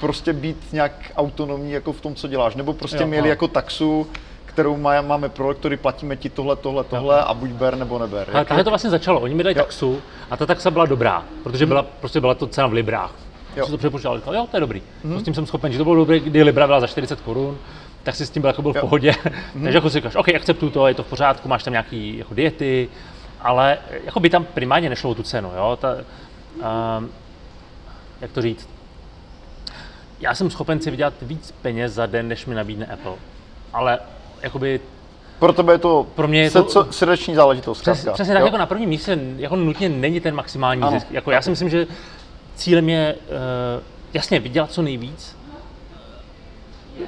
prostě 0.00 0.32
být 0.32 0.72
nějak 0.72 0.92
autonomní 1.16 1.72
jako 1.72 1.92
v 1.92 2.00
tom, 2.00 2.14
co 2.14 2.28
děláš, 2.28 2.54
nebo 2.54 2.72
prostě 2.72 3.02
Jo, 3.02 3.06
měli 3.06 3.22
no. 3.22 3.28
jako 3.28 3.48
taxu, 3.48 4.06
kterou 4.44 4.76
má, 4.76 5.00
máme 5.02 5.28
pro 5.28 5.48
lektory, 5.48 5.76
platíme 5.76 6.16
ti 6.16 6.28
tohle, 6.30 6.56
tohle, 6.56 6.84
tohle 6.84 7.22
a 7.22 7.34
buď 7.34 7.50
ber 7.50 7.76
nebo 7.76 7.98
neber. 7.98 8.28
Ale 8.32 8.44
takhle 8.44 8.64
to 8.64 8.70
vlastně 8.70 8.90
začalo. 8.90 9.20
Oni 9.20 9.34
mi 9.34 9.42
dali 9.42 9.56
Jo. 9.56 9.62
taxu 9.62 10.00
a 10.30 10.36
ta 10.36 10.46
taxa 10.46 10.70
byla 10.70 10.86
dobrá, 10.86 11.24
protože 11.42 11.66
byla, 11.66 11.82
prostě 11.82 12.20
byla 12.20 12.34
to 12.34 12.46
cena 12.46 12.66
v 12.66 12.72
librách. 12.72 13.12
Jo. 13.56 13.64
Jo. 13.64 13.66
To 13.70 13.78
přepočítal, 13.78 14.16
říkal, 14.18 14.34
jo, 14.34 14.46
to 14.50 14.56
je 14.56 14.60
dobrý. 14.60 14.82
Hmm. 15.04 15.20
S 15.20 15.22
tím 15.22 15.34
jsem 15.34 15.46
schopen, 15.46 15.72
že 15.72 15.78
to 15.78 15.84
bylo 15.84 15.96
dobré, 15.96 16.20
kdy 16.20 16.42
libra 16.42 16.66
byla 16.66 16.80
za 16.80 16.86
40 16.86 17.20
korun, 17.20 17.58
tak 18.02 18.14
si 18.16 18.26
s 18.26 18.30
tím 18.30 18.42
byl, 18.42 18.48
jako 18.48 18.62
byl 18.62 18.72
v 18.72 18.76
Jo. 18.76 18.80
pohodě. 18.80 19.14
Takže 19.62 19.76
jako 19.78 19.90
si 19.90 19.94
říkáš, 19.98 20.16
OK, 20.16 20.28
akceptuju 20.28 20.70
to, 20.72 20.86
je 20.88 20.94
to 20.94 21.02
v 21.02 21.06
pořádku, 21.06 21.48
máš 21.48 21.62
tam 21.64 21.72
nějaký 21.72 22.18
jako 22.18 22.34
diety, 22.34 22.88
ale 23.40 23.78
jako 24.04 24.20
by 24.20 24.30
tam 24.30 24.44
primárně 24.44 24.88
nešlo 24.88 25.10
o 25.10 25.14
tu 25.14 25.22
cenu, 25.22 25.52
jo. 25.56 25.78
Ta, 25.80 25.94
um, 26.98 27.10
jak 28.20 28.30
to 28.32 28.42
říct? 28.42 28.68
Já 30.20 30.34
jsem 30.34 30.50
schopen 30.50 30.80
si 30.80 30.90
vydělat 30.90 31.14
víc 31.22 31.54
peněz 31.62 31.92
za 31.92 32.06
den, 32.06 32.28
než 32.28 32.46
mi 32.46 32.54
nabídne 32.54 32.86
Apple. 32.86 33.12
Ale 33.72 33.98
jakoby 34.42 34.80
Pro 35.38 35.52
tebe 35.52 35.72
je 35.72 35.78
to, 35.78 36.06
Pro 36.14 36.28
mě 36.28 36.42
je 36.42 36.50
se- 36.50 36.62
to- 36.62 36.92
srdeční 36.92 37.34
záležitost. 37.34 37.80
Přes, 37.80 37.98
zkrátka. 38.00 38.14
přesně 38.14 38.34
tak, 38.34 38.40
Jo? 38.40 38.46
jako 38.46 38.58
na 38.58 38.66
prvním 38.66 38.88
místě 38.88 39.18
jako 39.36 39.56
nutně 39.56 39.88
není 39.88 40.20
ten 40.20 40.34
maximální 40.34 40.82
Ano. 40.82 40.90
zisk. 40.92 41.06
Jako 41.10 41.30
já 41.30 41.42
si 41.42 41.50
myslím, 41.50 41.68
že 41.70 41.86
cílem 42.56 42.88
je 42.88 43.14
uh, 43.14 43.82
jasně 44.14 44.40
vydělat 44.40 44.72
co 44.72 44.82
nejvíc, 44.82 45.36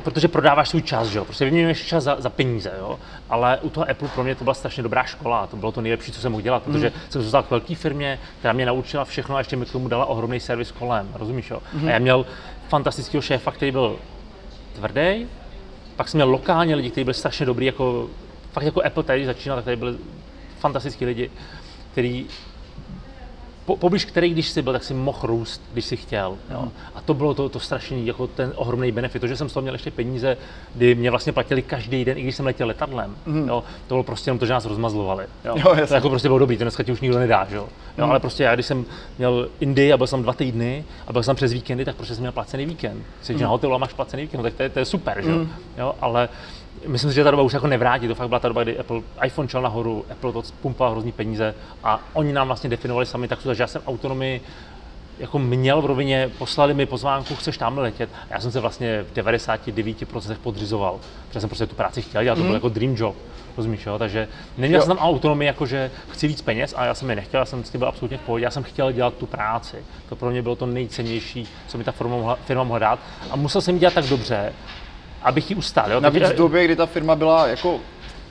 protože 0.03 0.29
prodáváš 0.29 0.69
svůj 0.69 0.83
čas, 0.83 1.09
že 1.09 1.19
jo, 1.19 1.25
prostě 1.25 1.45
vyměňuješ 1.45 1.87
čas 1.87 2.05
za, 2.05 2.17
za 2.21 2.31
peníze, 2.31 2.73
jo, 2.79 2.99
ale 3.29 3.59
u 3.63 3.71
toho 3.71 3.91
Apple 3.91 4.09
pro 4.09 4.25
mě 4.25 4.35
to 4.35 4.45
byla 4.45 4.55
strašně 4.55 4.83
dobrá 4.83 5.05
škola, 5.05 5.47
to 5.47 5.57
bylo 5.57 5.73
to 5.73 5.81
nejlepší, 5.81 6.13
co 6.13 6.21
jsem 6.21 6.33
mohl 6.33 6.43
dělat, 6.43 6.63
protože 6.63 6.87
mm. 6.87 7.01
jsem 7.11 7.23
zůstal 7.23 7.43
k 7.43 7.51
velké 7.51 7.75
firmě, 7.75 8.19
která 8.39 8.53
mě 8.53 8.67
naučila 8.67 9.05
všechno 9.05 9.37
a 9.37 9.39
ještě 9.39 9.57
mi 9.57 9.67
k 9.67 9.73
tomu 9.73 9.89
dala 9.89 10.07
ohromný 10.07 10.41
servis 10.41 10.73
kolem, 10.73 11.09
rozumíš, 11.15 11.51
jo, 11.51 11.63
mm. 11.73 11.89
a 11.89 11.91
já 11.91 11.99
měl 11.99 12.27
fantastického 12.69 13.23
šéfa, 13.23 13.51
který 13.51 13.73
byl 13.73 13.97
tvrdý, 14.75 15.27
pak 15.97 16.09
jsem 16.09 16.19
měl 16.19 16.31
lokálně 16.31 16.75
lidi, 16.75 16.91
kteří 16.91 17.05
byli 17.05 17.15
strašně 17.15 17.47
dobrý, 17.47 17.67
jako, 17.67 18.09
fakt 18.53 18.65
jako 18.65 18.83
Apple 18.83 19.03
tady 19.03 19.27
začínal, 19.27 19.59
tak 19.59 19.65
tady 19.65 19.77
byli 19.77 19.97
fantastický 20.59 21.05
lidi, 21.05 21.31
kteří 21.93 22.27
po, 23.71 23.77
poblíž 23.77 24.05
který, 24.05 24.31
když 24.31 24.49
jsi 24.49 24.63
byl, 24.63 24.73
tak 24.73 24.85
si 24.85 24.95
mohl 24.95 25.19
růst, 25.23 25.63
když 25.73 25.85
si 25.85 25.97
chtěl. 25.97 26.37
Jo. 26.51 26.63
Mm. 26.63 26.71
A 26.95 27.01
to 27.01 27.15
bylo 27.15 27.35
to, 27.35 27.49
to 27.49 27.61
strašný, 27.61 28.07
jako 28.07 28.27
ten 28.27 28.53
ohromný 28.57 28.93
benefit. 28.93 29.21
To, 29.21 29.27
že 29.27 29.37
jsem 29.37 29.49
z 29.49 29.53
toho 29.53 29.63
měl 29.63 29.75
ještě 29.75 29.91
peníze, 29.91 30.37
kdy 30.75 30.95
mě 30.95 31.11
vlastně 31.11 31.33
platili 31.33 31.63
každý 31.63 32.05
den, 32.05 32.19
i 32.19 32.23
když 32.23 32.37
jsem 32.37 32.47
letěl 32.47 32.67
letadlem. 32.67 33.17
Mm. 33.27 33.49
Jo. 33.49 33.65
To 33.87 33.95
bylo 33.95 34.03
prostě 34.03 34.29
jenom 34.29 34.39
to, 34.39 34.47
že 34.47 34.53
nás 34.53 34.65
rozmazlovali. 34.65 35.25
Jo. 35.45 35.55
Jo, 35.57 35.87
to 35.89 35.95
jako 35.95 36.09
prostě 36.09 36.29
bylo 36.29 36.39
dobrý, 36.39 36.57
to 36.57 36.65
dneska 36.65 36.83
ti 36.83 36.93
už 36.93 37.01
nikdo 37.01 37.19
nedá. 37.19 37.47
Jo. 37.51 37.69
Jo, 37.99 38.05
mm. 38.05 38.11
Ale 38.11 38.21
prostě 38.21 38.43
já, 38.43 38.55
když 38.55 38.67
jsem 38.67 38.85
měl 39.19 39.49
Indii 39.61 39.93
a 39.93 39.97
byl 39.97 40.07
jsem 40.07 40.23
dva 40.23 40.33
týdny 40.33 40.85
a 41.07 41.13
byl 41.13 41.23
jsem 41.23 41.37
přes 41.37 41.53
víkendy, 41.53 41.85
tak 41.85 41.97
prostě 41.97 42.15
jsem 42.15 42.23
měl 42.23 42.33
placený 42.33 42.67
víkend. 42.67 43.05
Jsi 43.23 43.35
mm. 43.35 43.41
na 43.41 43.49
hotelu 43.49 43.75
a 43.75 43.79
máš 43.79 43.93
placený 43.93 44.23
víkend, 44.23 44.39
no, 44.39 44.45
tak 44.45 44.55
to 44.55 44.63
je, 44.63 44.69
to 44.69 44.79
je 44.79 44.85
super. 44.85 45.25
Mm. 45.25 45.53
Jo. 45.79 45.95
Ale 46.01 46.29
myslím 46.87 47.11
si, 47.11 47.15
že 47.15 47.25
ta 47.25 47.31
doba 47.31 47.43
už 47.43 47.53
jako 47.53 47.67
nevrátí. 47.67 48.09
To 48.09 48.15
fakt 48.15 48.29
byla 48.29 48.41
ta 48.41 48.49
doba, 48.49 48.63
kdy 48.63 48.79
Apple, 48.79 49.01
iPhone 49.25 49.49
šel 49.49 49.63
nahoru, 49.63 50.05
Apple 50.13 50.33
to 50.33 50.43
pumpal 50.63 50.91
hrozný 50.91 51.13
peníze 51.13 51.55
a 51.85 52.01
oni 52.13 52.33
nám 52.33 52.47
vlastně 52.47 52.71
definovali 52.71 53.07
sami 53.07 53.29
tak, 53.29 53.39
že 53.53 53.63
já 53.63 53.67
jsem 53.67 53.83
autonomii 53.87 54.41
jako 55.21 55.39
měl 55.39 55.83
v 55.83 55.87
rovině, 55.87 56.31
poslali 56.39 56.75
mi 56.75 56.87
pozvánku, 56.87 57.35
chceš 57.35 57.59
tam 57.59 57.79
letět. 57.79 58.11
A 58.31 58.35
já 58.35 58.41
jsem 58.41 58.51
se 58.51 58.61
vlastně 58.61 59.03
v 59.03 59.17
99% 59.17 60.37
podřizoval, 60.43 61.01
protože 61.29 61.41
jsem 61.41 61.49
prostě 61.49 61.67
tu 61.67 61.75
práci 61.75 62.03
chtěl 62.03 62.23
dělat, 62.23 62.35
to 62.35 62.41
byl 62.41 62.51
mm. 62.51 62.55
jako 62.55 62.69
dream 62.69 62.95
job. 62.97 63.17
Rozumíš, 63.57 63.87
jo? 63.87 63.99
Takže 63.99 64.29
neměl 64.59 64.81
jo. 64.81 64.87
jsem 64.87 64.97
tam 64.97 65.07
autonomii, 65.07 65.47
jako 65.47 65.67
že 65.67 65.91
chci 66.09 66.29
víc 66.29 66.43
peněz 66.43 66.75
a 66.77 66.85
já 66.85 66.95
jsem 66.95 67.11
je 67.11 67.17
nechtěl, 67.17 67.41
já 67.41 67.45
jsem 67.45 67.65
s 67.65 67.71
tím 67.71 67.79
byl 67.79 67.89
absolutně 67.89 68.17
v 68.17 68.21
pohodě, 68.21 68.45
já 68.45 68.51
jsem 68.51 68.63
chtěl 68.63 68.93
dělat 68.93 69.15
tu 69.15 69.27
práci. 69.27 69.77
To 70.09 70.17
pro 70.17 70.31
mě 70.31 70.43
bylo 70.43 70.57
to 70.57 70.67
nejcennější, 70.67 71.49
co 71.67 71.79
mi 71.79 71.85
ta 71.85 71.93
firma 71.93 72.17
mohla, 72.17 72.39
firma 72.47 72.65
mohla 72.65 72.79
dát. 72.79 72.99
A 73.31 73.37
musel 73.37 73.61
jsem 73.61 73.79
dělat 73.79 73.95
tak 73.95 74.05
dobře, 74.05 74.53
abych 75.23 75.51
ji 75.51 75.57
ustál. 75.57 75.93
Jo? 75.93 76.01
Navíc 76.01 76.29
v 76.29 76.37
době, 76.37 76.65
kdy 76.65 76.77
ta 76.77 76.87
firma 76.87 77.17
byla 77.17 77.47
jako 77.47 77.79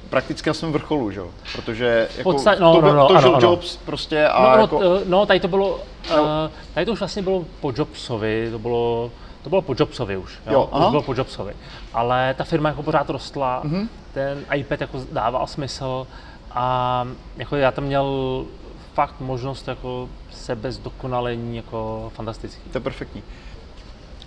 prakticky 0.09 0.49
na 0.49 0.53
svém 0.53 0.71
vrcholu, 0.71 1.11
že? 1.11 1.21
Protože 1.55 2.07
jako 2.17 2.29
Podsta- 2.31 2.59
no, 2.59 2.75
to, 2.75 2.81
no, 2.81 2.93
no, 2.93 3.07
to 3.07 3.15
ano, 3.15 3.35
ano. 3.35 3.47
Jobs 3.47 3.77
prostě 3.77 4.27
a 4.27 4.41
no, 4.43 4.55
no, 4.55 4.61
jako... 4.61 4.81
no, 5.05 5.25
tady 5.25 5.39
to 5.39 5.47
bylo, 5.47 5.79
no. 6.09 6.21
uh, 6.23 6.27
tady 6.73 6.85
to 6.85 6.91
už 6.91 6.99
vlastně 6.99 7.21
bylo 7.21 7.45
po 7.59 7.73
Jobsovi, 7.75 8.47
to 8.51 8.59
bylo, 8.59 9.11
to 9.43 9.49
bylo 9.49 9.61
po 9.61 9.75
Jobsovi 9.79 10.17
už, 10.17 10.39
jo, 10.45 10.53
Jo, 10.53 10.69
už 10.85 10.89
bylo 10.89 11.01
po 11.01 11.13
Jobsovi, 11.13 11.53
ale 11.93 12.33
ta 12.37 12.43
firma 12.43 12.69
jako 12.69 12.83
pořád 12.83 13.09
rostla, 13.09 13.61
Mhm. 13.63 13.89
ten 14.13 14.45
iPad 14.55 14.81
jako 14.81 15.01
dával 15.11 15.47
smysl 15.47 16.07
a 16.51 17.07
jako 17.37 17.55
já 17.55 17.71
tam 17.71 17.83
měl 17.83 18.45
fakt 18.93 19.15
možnost 19.19 19.67
jako 19.67 20.09
sebe 20.31 20.71
zdokonalení 20.71 21.55
jako 21.57 22.11
fantastický. 22.15 22.69
To 22.71 22.77
je 22.77 22.81
perfektní. 22.81 23.23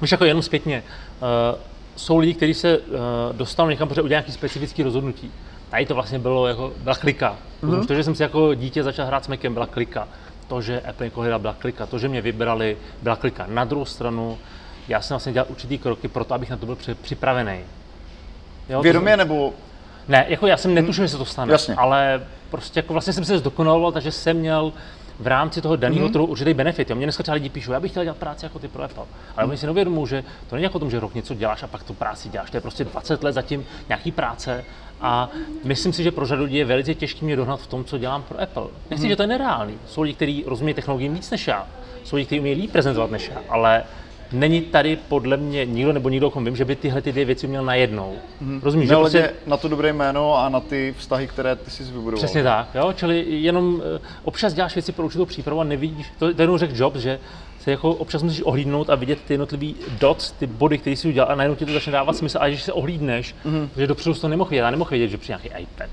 Už 0.03 0.13
jako 0.13 0.25
jenom 0.25 0.43
zpětně, 0.43 0.83
uh, 1.53 1.59
jsou 1.97 2.19
lidi, 2.19 2.35
kteří 2.35 2.55
se 2.55 2.79
uh, 2.79 2.85
dostanou 3.33 3.71
někam, 3.71 3.89
protože 3.89 4.03
udělají 4.03 4.21
nějaký 4.23 4.33
specifický 4.33 4.83
rozhodnutí. 4.83 5.31
Tady 5.71 5.87
to 5.87 5.95
vlastně 5.95 6.19
bylo 6.19 6.47
jako, 6.47 6.73
byla 6.79 6.95
klika. 6.97 7.37
Mm-hmm. 7.63 7.87
To, 7.87 7.95
že 7.95 8.05
jsem 8.05 8.15
si 8.15 8.23
jako 8.23 8.55
dítě 8.55 8.83
začal 8.83 9.07
hrát 9.07 9.25
s 9.25 9.29
Macem, 9.29 9.55
byla 9.55 9.67
klika. 9.67 10.09
To, 10.49 10.63
že 10.63 10.81
Apple 10.81 11.07
někoho 11.07 11.23
hledal, 11.23 11.39
byla 11.39 11.57
klika. 11.59 11.87
To, 11.87 11.99
že 11.99 12.09
mě 12.09 12.21
vybrali, 12.21 12.77
byla 13.03 13.17
klika. 13.17 13.47
Na 13.49 13.65
druhou 13.65 13.85
stranu, 13.85 14.39
já 14.89 15.01
jsem 15.01 15.15
vlastně 15.15 15.33
dělal 15.33 15.47
určitý 15.51 15.79
kroky 15.79 16.09
pro 16.09 16.25
to, 16.25 16.35
abych 16.35 16.51
na 16.51 16.57
to 16.57 16.67
byl 16.67 16.77
při- 16.77 16.95
připravený. 16.95 17.61
Jo, 18.69 18.79
to 18.79 18.83
Vědomě 18.83 19.17
nebo 19.17 19.53
ne, 20.09 20.27
jako 20.29 20.47
já 20.47 20.57
jsem 20.57 20.75
netušil, 20.75 21.05
že 21.05 21.09
se 21.09 21.19
to 21.19 21.25
stane, 21.25 21.53
Jasně. 21.53 21.75
ale 21.75 22.27
prostě 22.51 22.79
jako 22.79 22.93
vlastně 22.93 23.13
jsem 23.13 23.25
se 23.25 23.39
zdokonaloval, 23.39 23.93
takže 23.93 24.13
jsem 24.13 24.37
měl 24.37 24.73
v 25.19 25.27
rámci 25.27 25.61
toho 25.61 25.77
daného 25.77 26.01
Mhm. 26.01 26.09
mm-hmm. 26.09 26.13
trhu 26.13 26.27
určitý 26.27 26.55
benefit. 26.55 26.91
Jo. 26.91 26.97
Mě 26.97 27.07
dneska 27.07 27.23
třeba 27.23 27.35
lidi 27.35 27.49
píšou, 27.49 27.73
já 27.73 27.81
bych 27.81 27.91
chtěl 27.91 28.03
dělat 28.03 28.17
práci 28.17 28.45
jako 28.45 28.59
ty 28.59 28.69
pro 28.69 28.83
Apple. 28.83 29.05
Ale 29.37 29.47
oni 29.47 29.57
si 29.57 29.67
neuvědomují, 29.67 30.07
že 30.09 30.25
to 30.51 30.57
není 30.57 30.65
jako 30.65 30.77
o 30.77 30.79
tom, 30.79 30.91
že 30.91 31.01
rok 31.01 31.15
něco 31.15 31.35
děláš 31.35 31.63
a 31.63 31.67
pak 31.67 31.83
tu 31.83 31.95
práci 31.95 32.29
děláš. 32.29 32.51
To 32.51 32.57
je 32.57 32.61
prostě 32.61 32.85
20 32.85 33.23
let 33.25 33.33
zatím 33.33 33.65
nějaký 33.89 34.13
práce 34.13 34.65
a 35.01 35.31
myslím 35.65 35.93
si, 35.93 36.03
že 36.03 36.11
pro 36.11 36.27
řadu 36.27 36.45
lidí 36.45 36.57
je 36.57 36.65
velice 36.65 36.95
těžké 36.95 37.25
mě 37.25 37.37
dohnat 37.37 37.61
v 37.61 37.67
tom, 37.67 37.85
co 37.85 37.99
dělám 37.99 38.23
pro 38.23 38.41
Apple. 38.41 38.65
Nechci, 38.91 39.07
mm-hmm. 39.07 39.09
že 39.09 39.17
to 39.17 39.23
je 39.23 39.27
nereálný. 39.27 39.75
Jsou 39.87 40.03
lidi, 40.03 40.15
kteří 40.15 40.45
rozumí 40.47 40.75
technologiím 40.75 41.15
víc 41.15 41.31
než 41.31 41.47
já. 41.49 41.67
Jsou 42.05 42.17
lidi, 42.17 42.27
kteří 42.27 42.39
umějí 42.41 42.61
líp 42.61 42.73
prezentovat 42.73 43.11
než 43.11 43.29
já, 43.29 43.41
ale 43.49 43.85
není 44.33 44.61
tady 44.61 44.99
podle 45.09 45.37
mě 45.37 45.67
nikdo 45.67 45.93
nebo 45.93 46.09
nikdo, 46.09 46.29
o 46.29 46.31
kom 46.31 46.45
vím, 46.45 46.57
že 46.57 46.65
by 46.65 46.77
tyhle 46.77 47.03
ty 47.03 47.13
dvě 47.13 47.25
věci 47.25 47.47
měl 47.47 47.65
najednou. 47.65 48.17
Mm-hmm. 48.43 48.61
Rozumíš? 48.63 48.89
Že 48.89 48.95
prostě, 48.95 49.33
na 49.47 49.57
to 49.57 49.69
dobré 49.69 49.93
jméno 49.93 50.39
a 50.39 50.49
na 50.49 50.61
ty 50.61 50.95
vztahy, 50.99 51.27
které 51.27 51.57
ty 51.57 51.71
jsi 51.71 51.85
vybudoval. 51.85 52.17
Přesně 52.17 52.43
tak, 52.43 52.69
jo? 52.75 52.93
čili 52.93 53.25
jenom 53.29 53.83
eh, 53.97 54.01
občas 54.25 54.55
děláš 54.55 54.75
věci 54.75 54.93
pro 54.93 55.05
určitou 55.05 55.25
přípravu 55.25 55.61
a 55.61 55.65
nevidíš, 55.65 56.07
to, 56.19 56.33
jenom 56.39 56.59
řekl 56.59 56.73
Jobs, 56.77 57.01
že 57.01 57.19
se 57.61 57.71
jako 57.71 57.91
občas 57.91 58.23
musíš 58.23 58.43
ohlídnout 58.43 58.91
a 58.91 58.95
vidět 58.95 59.19
ty 59.27 59.35
jednotlivý 59.35 59.77
dots, 60.01 60.33
ty 60.33 60.47
body, 60.47 60.79
které 60.79 60.97
jsi 60.97 61.09
udělal 61.09 61.33
a 61.33 61.35
najednou 61.35 61.57
ti 61.57 61.67
to 61.67 61.73
začne 61.73 61.93
dávat 61.93 62.17
smysl 62.17 62.39
a 62.41 62.49
když 62.49 62.63
se 62.63 62.73
ohlídneš, 62.73 63.35
mm-hmm. 63.45 63.69
že 63.77 63.87
dopředu 63.87 64.15
to 64.15 64.29
nemohl 64.29 64.51
vědět, 64.51 64.65
já 64.65 64.71
nemohl 64.71 64.91
vědět, 64.91 65.09
že 65.09 65.19
přijde 65.19 65.39
nějaký 65.43 65.63
iPad. 65.63 65.91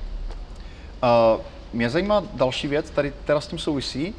Uh, 1.35 1.41
mě 1.73 1.89
zajímá 1.89 2.23
další 2.33 2.67
věc, 2.67 2.89
tady 2.89 3.13
teda 3.25 3.41
s 3.41 3.47
tím 3.47 3.59
souvisí. 3.59 4.13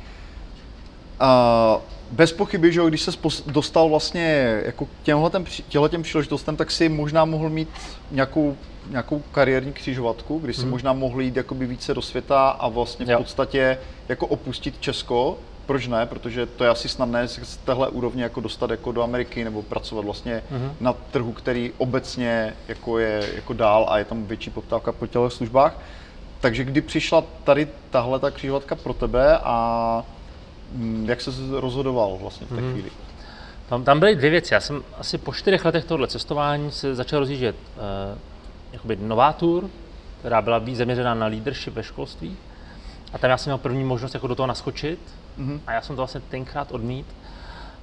Uh, 1.20 1.82
bez 2.12 2.32
pochyby, 2.32 2.72
že 2.72 2.80
když 2.88 3.02
se 3.02 3.10
dostal 3.46 3.88
vlastně 3.88 4.60
jako 4.64 4.86
k 4.86 4.88
při- 5.42 5.62
těmhletěm 5.62 6.02
příležitostem, 6.02 6.56
tak 6.56 6.70
si 6.70 6.88
možná 6.88 7.24
mohl 7.24 7.48
mít 7.50 7.68
nějakou, 8.10 8.56
nějakou 8.90 9.22
kariérní 9.32 9.72
křižovatku, 9.72 10.38
kdy 10.38 10.54
si 10.54 10.66
možná 10.66 10.92
mohl 10.92 11.20
jít 11.20 11.36
jakoby 11.36 11.66
více 11.66 11.94
do 11.94 12.02
světa 12.02 12.48
a 12.48 12.68
vlastně 12.68 13.14
v 13.14 13.18
podstatě 13.18 13.78
jako 14.08 14.26
opustit 14.26 14.80
Česko. 14.80 15.38
Proč 15.66 15.86
ne? 15.86 16.06
Protože 16.06 16.46
to 16.46 16.64
je 16.64 16.70
asi 16.70 16.88
snadné 16.88 17.28
se 17.28 17.44
z 17.44 17.56
téhle 17.56 17.88
úrovně 17.88 18.22
jako 18.22 18.40
dostat 18.40 18.70
jako 18.70 18.92
do 18.92 19.02
Ameriky 19.02 19.44
nebo 19.44 19.62
pracovat 19.62 20.04
vlastně 20.04 20.42
na 20.80 20.92
trhu, 20.92 21.32
který 21.32 21.72
obecně 21.78 22.54
jako 22.68 22.98
je 22.98 23.30
jako 23.34 23.52
dál 23.52 23.86
a 23.88 23.98
je 23.98 24.04
tam 24.04 24.24
větší 24.26 24.50
poptávka 24.50 24.92
po 24.92 25.06
těchto 25.06 25.30
službách. 25.30 25.78
Takže 26.40 26.64
kdy 26.64 26.80
přišla 26.80 27.24
tady 27.44 27.68
tahle 27.90 28.18
ta 28.18 28.30
křižovatka 28.30 28.74
pro 28.74 28.94
tebe 28.94 29.38
a 29.42 30.04
jak 31.04 31.20
se 31.20 31.30
rozhodoval 31.52 32.16
vlastně 32.20 32.46
v 32.46 32.50
té 32.50 32.60
Mhm. 32.60 32.72
chvíli? 32.72 32.90
Tam, 33.68 33.84
tam 33.84 33.98
byly 34.00 34.16
dvě 34.16 34.30
věci. 34.30 34.54
Já 34.54 34.60
jsem 34.60 34.82
asi 34.98 35.18
po 35.18 35.32
čtyřech 35.32 35.64
letech 35.64 35.84
tohle 35.84 36.08
cestování 36.08 36.70
se 36.70 36.94
začal 36.94 37.18
rozjíždět 37.18 37.56
uh, 37.76 37.82
jakoby 38.72 38.96
nová 38.96 39.32
tour, 39.32 39.70
která 40.18 40.42
byla 40.42 40.58
víc 40.58 40.76
zaměřená 40.76 41.14
na 41.14 41.26
leadership 41.26 41.74
ve 41.74 41.82
školství. 41.82 42.36
A 43.12 43.18
tam 43.18 43.30
já 43.30 43.36
jsem 43.36 43.50
měl 43.50 43.58
první 43.58 43.84
možnost 43.84 44.14
jako 44.14 44.26
do 44.26 44.34
toho 44.34 44.46
naskočit 44.46 44.98
mm-hmm. 45.38 45.60
a 45.66 45.72
já 45.72 45.82
jsem 45.82 45.96
to 45.96 46.00
vlastně 46.00 46.20
tenkrát 46.20 46.72
odmít. 46.72 47.06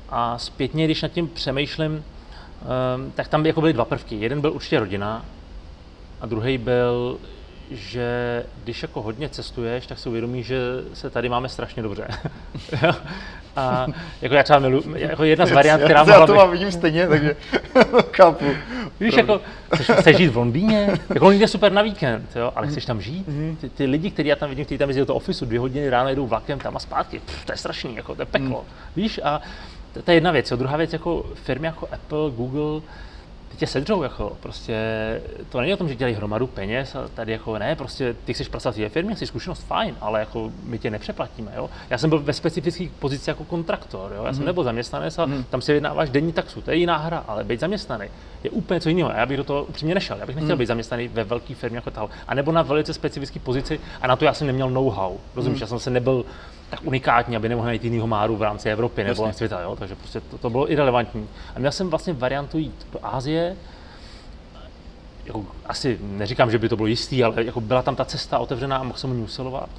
A 0.10 0.38
zpětně, 0.38 0.86
když 0.86 1.02
nad 1.02 1.12
tím 1.12 1.28
přemýšlím, 1.28 1.92
um, 1.94 3.12
tak 3.12 3.28
tam 3.28 3.44
by 3.44 3.50
jako 3.50 3.62
byly 3.62 3.74
dva 3.74 3.86
prvky. 3.86 4.16
Jeden 4.16 4.42
byl 4.42 4.54
určitě 4.54 4.80
rodina 4.80 5.26
a 6.22 6.26
druhý 6.26 6.58
byl, 6.58 7.18
že 7.72 8.44
když 8.64 8.82
jako 8.82 9.02
hodně 9.02 9.30
cestuješ, 9.30 9.88
tak 9.88 10.00
si 10.00 10.10
uvědomíš, 10.10 10.48
že 10.48 10.60
se 10.94 11.10
tady 11.10 11.30
máme 11.30 11.50
strašně 11.50 11.84
dobře. 11.84 12.08
A 13.58 13.88
jako 14.22 14.36
já 14.36 14.44
třeba 14.44 14.60
milu, 14.60 14.84
jako 14.96 15.24
jedna 15.24 15.46
z 15.46 15.52
variant, 15.52 15.84
která 15.84 16.04
mohla 16.04 16.20
já 16.20 16.26
to 16.26 16.36
mám 16.36 16.52
vidím 16.52 16.72
stejně, 16.72 17.08
takže 17.08 17.36
chápu. 18.14 18.46
Víš, 19.00 19.18
jako, 19.18 19.42
chceš, 19.74 19.92
chceš 20.00 20.18
žít 20.18 20.28
v 20.28 20.38
Londýně? 20.38 20.90
Jako 21.10 21.26
Londýn 21.26 21.42
je 21.42 21.48
super 21.48 21.72
na 21.72 21.82
víkend, 21.82 22.36
jo, 22.36 22.52
ale 22.56 22.68
chceš 22.68 22.86
tam 22.86 23.02
žít? 23.02 23.26
Ty, 23.62 23.70
ty 23.70 23.86
lidi, 23.86 24.12
kteří 24.12 24.30
já 24.30 24.36
tam 24.36 24.50
vidím, 24.50 24.66
kteří 24.66 24.78
tam 24.78 24.90
jezdí 24.90 25.00
do 25.00 25.06
toho 25.06 25.18
ofisu, 25.18 25.46
dvě 25.46 25.60
hodiny 25.60 25.90
ráno 25.90 26.10
jedou 26.10 26.28
vlakem 26.28 26.60
tam 26.60 26.78
a 26.78 26.80
zpátky, 26.80 27.20
pff, 27.20 27.46
to 27.46 27.52
je 27.52 27.58
strašný, 27.58 27.96
jako, 27.96 28.16
to 28.16 28.22
je 28.22 28.26
peklo. 28.26 28.66
Víš, 28.96 29.20
a 29.24 29.42
to, 29.94 30.02
to 30.02 30.12
je 30.12 30.16
jedna 30.16 30.32
věc. 30.32 30.52
Jo. 30.52 30.58
Druhá 30.58 30.78
věc, 30.78 30.94
jako 30.94 31.26
firmy 31.34 31.68
jako 31.68 31.88
Apple, 31.92 32.32
Google, 32.32 32.82
tě 33.58 33.68
sedřou, 33.68 34.04
jako, 34.04 34.38
prostě, 34.40 34.76
to 35.50 35.62
není 35.62 35.74
o 35.74 35.78
tom, 35.78 35.90
že 35.90 35.96
dělají 35.96 36.16
hromadu 36.16 36.48
peněz 36.48 36.96
a 36.96 37.08
tady 37.08 37.32
jako 37.32 37.58
ne, 37.58 37.76
prostě 37.76 38.16
ty 38.26 38.34
chceš 38.34 38.48
pracovat 38.48 38.78
v 38.78 38.90
firmě, 38.90 39.16
chceš 39.16 39.30
zkušenost, 39.30 39.64
fajn, 39.68 39.96
ale 40.02 40.20
jako 40.20 40.52
my 40.64 40.80
tě 40.80 40.90
nepřeplatíme, 40.90 41.52
jo. 41.56 41.70
Já 41.90 41.98
jsem 41.98 42.10
byl 42.10 42.20
ve 42.20 42.34
specifické 42.34 42.88
pozici 43.00 43.30
jako 43.30 43.44
kontraktor, 43.44 44.14
jo, 44.16 44.24
já 44.24 44.34
jsem 44.34 44.46
nebyl 44.46 44.64
zaměstnanec 44.64 45.20
a 45.20 45.30
tam 45.50 45.62
si 45.62 45.72
vyjednáváš 45.72 46.10
denní 46.10 46.34
taxu, 46.34 46.62
to 46.62 46.72
je 46.72 46.78
jiná 46.78 46.98
hra, 46.98 47.24
ale 47.28 47.44
být 47.44 47.60
zaměstnaný 47.60 48.08
je 48.44 48.50
úplně 48.50 48.82
co 48.82 48.90
jiného. 48.90 49.12
Já 49.16 49.26
bych 49.26 49.38
do 49.38 49.44
toho 49.44 49.64
upřímně 49.64 49.96
nešel, 49.96 50.18
já 50.18 50.26
bych 50.26 50.36
nechtěl 50.36 50.58
být 50.58 50.66
zaměstnaný 50.66 51.08
ve 51.08 51.24
velké 51.24 51.56
firmě 51.56 51.78
jako 51.78 51.92
tal, 51.92 52.10
a 52.28 52.34
nebo 52.34 52.52
na 52.52 52.62
velice 52.62 52.94
specifické 52.94 53.40
pozici 53.40 53.80
a 54.02 54.08
na 54.08 54.16
to 54.16 54.26
já 54.26 54.34
jsem 54.34 54.48
neměl 54.48 54.70
know-how, 54.70 55.18
rozumíš, 55.36 55.62
já 55.62 55.68
jsem 55.68 55.80
se 55.80 55.90
nebyl 55.90 56.26
tak 56.70 56.80
unikátní, 56.84 57.36
aby 57.36 57.50
nemohl 57.50 57.66
najít 57.66 57.84
jinýho 57.84 58.08
máru 58.08 58.36
v 58.36 58.42
rámci 58.42 58.70
Evropy 58.70 59.04
nebo 59.04 59.26
Jasně. 59.26 59.38
světa, 59.38 59.62
jo? 59.62 59.76
takže 59.76 59.96
prostě 59.96 60.22
to, 60.22 60.38
to 60.38 60.50
bylo 60.50 60.72
irrelevantní. 60.72 61.28
A 61.56 61.60
měl 61.60 61.72
jsem 61.72 61.90
vlastně 61.90 62.14
variantu 62.14 62.58
jít 62.58 62.88
do 62.92 63.00
Ázie, 63.04 63.56
jako, 65.26 65.46
asi 65.66 66.00
neříkám, 66.02 66.52
že 66.52 66.58
by 66.58 66.70
to 66.70 66.76
bylo 66.76 66.88
jistý, 66.88 67.24
ale 67.24 67.44
jako 67.44 67.62
byla 67.62 67.82
tam 67.82 67.96
ta 67.96 68.06
cesta 68.06 68.40
otevřená 68.40 68.78
a 68.78 68.84
mohl 68.84 68.98
jsem 69.00 69.18
ní 69.18 69.24
usilovat. 69.24 69.70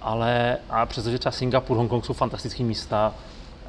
Ale 0.00 0.56
a 0.70 0.86
přestože 0.86 1.18
třeba 1.18 1.32
Singapur, 1.32 1.76
Hongkong 1.76 2.04
jsou 2.04 2.12
fantastické 2.12 2.62
místa, 2.62 3.14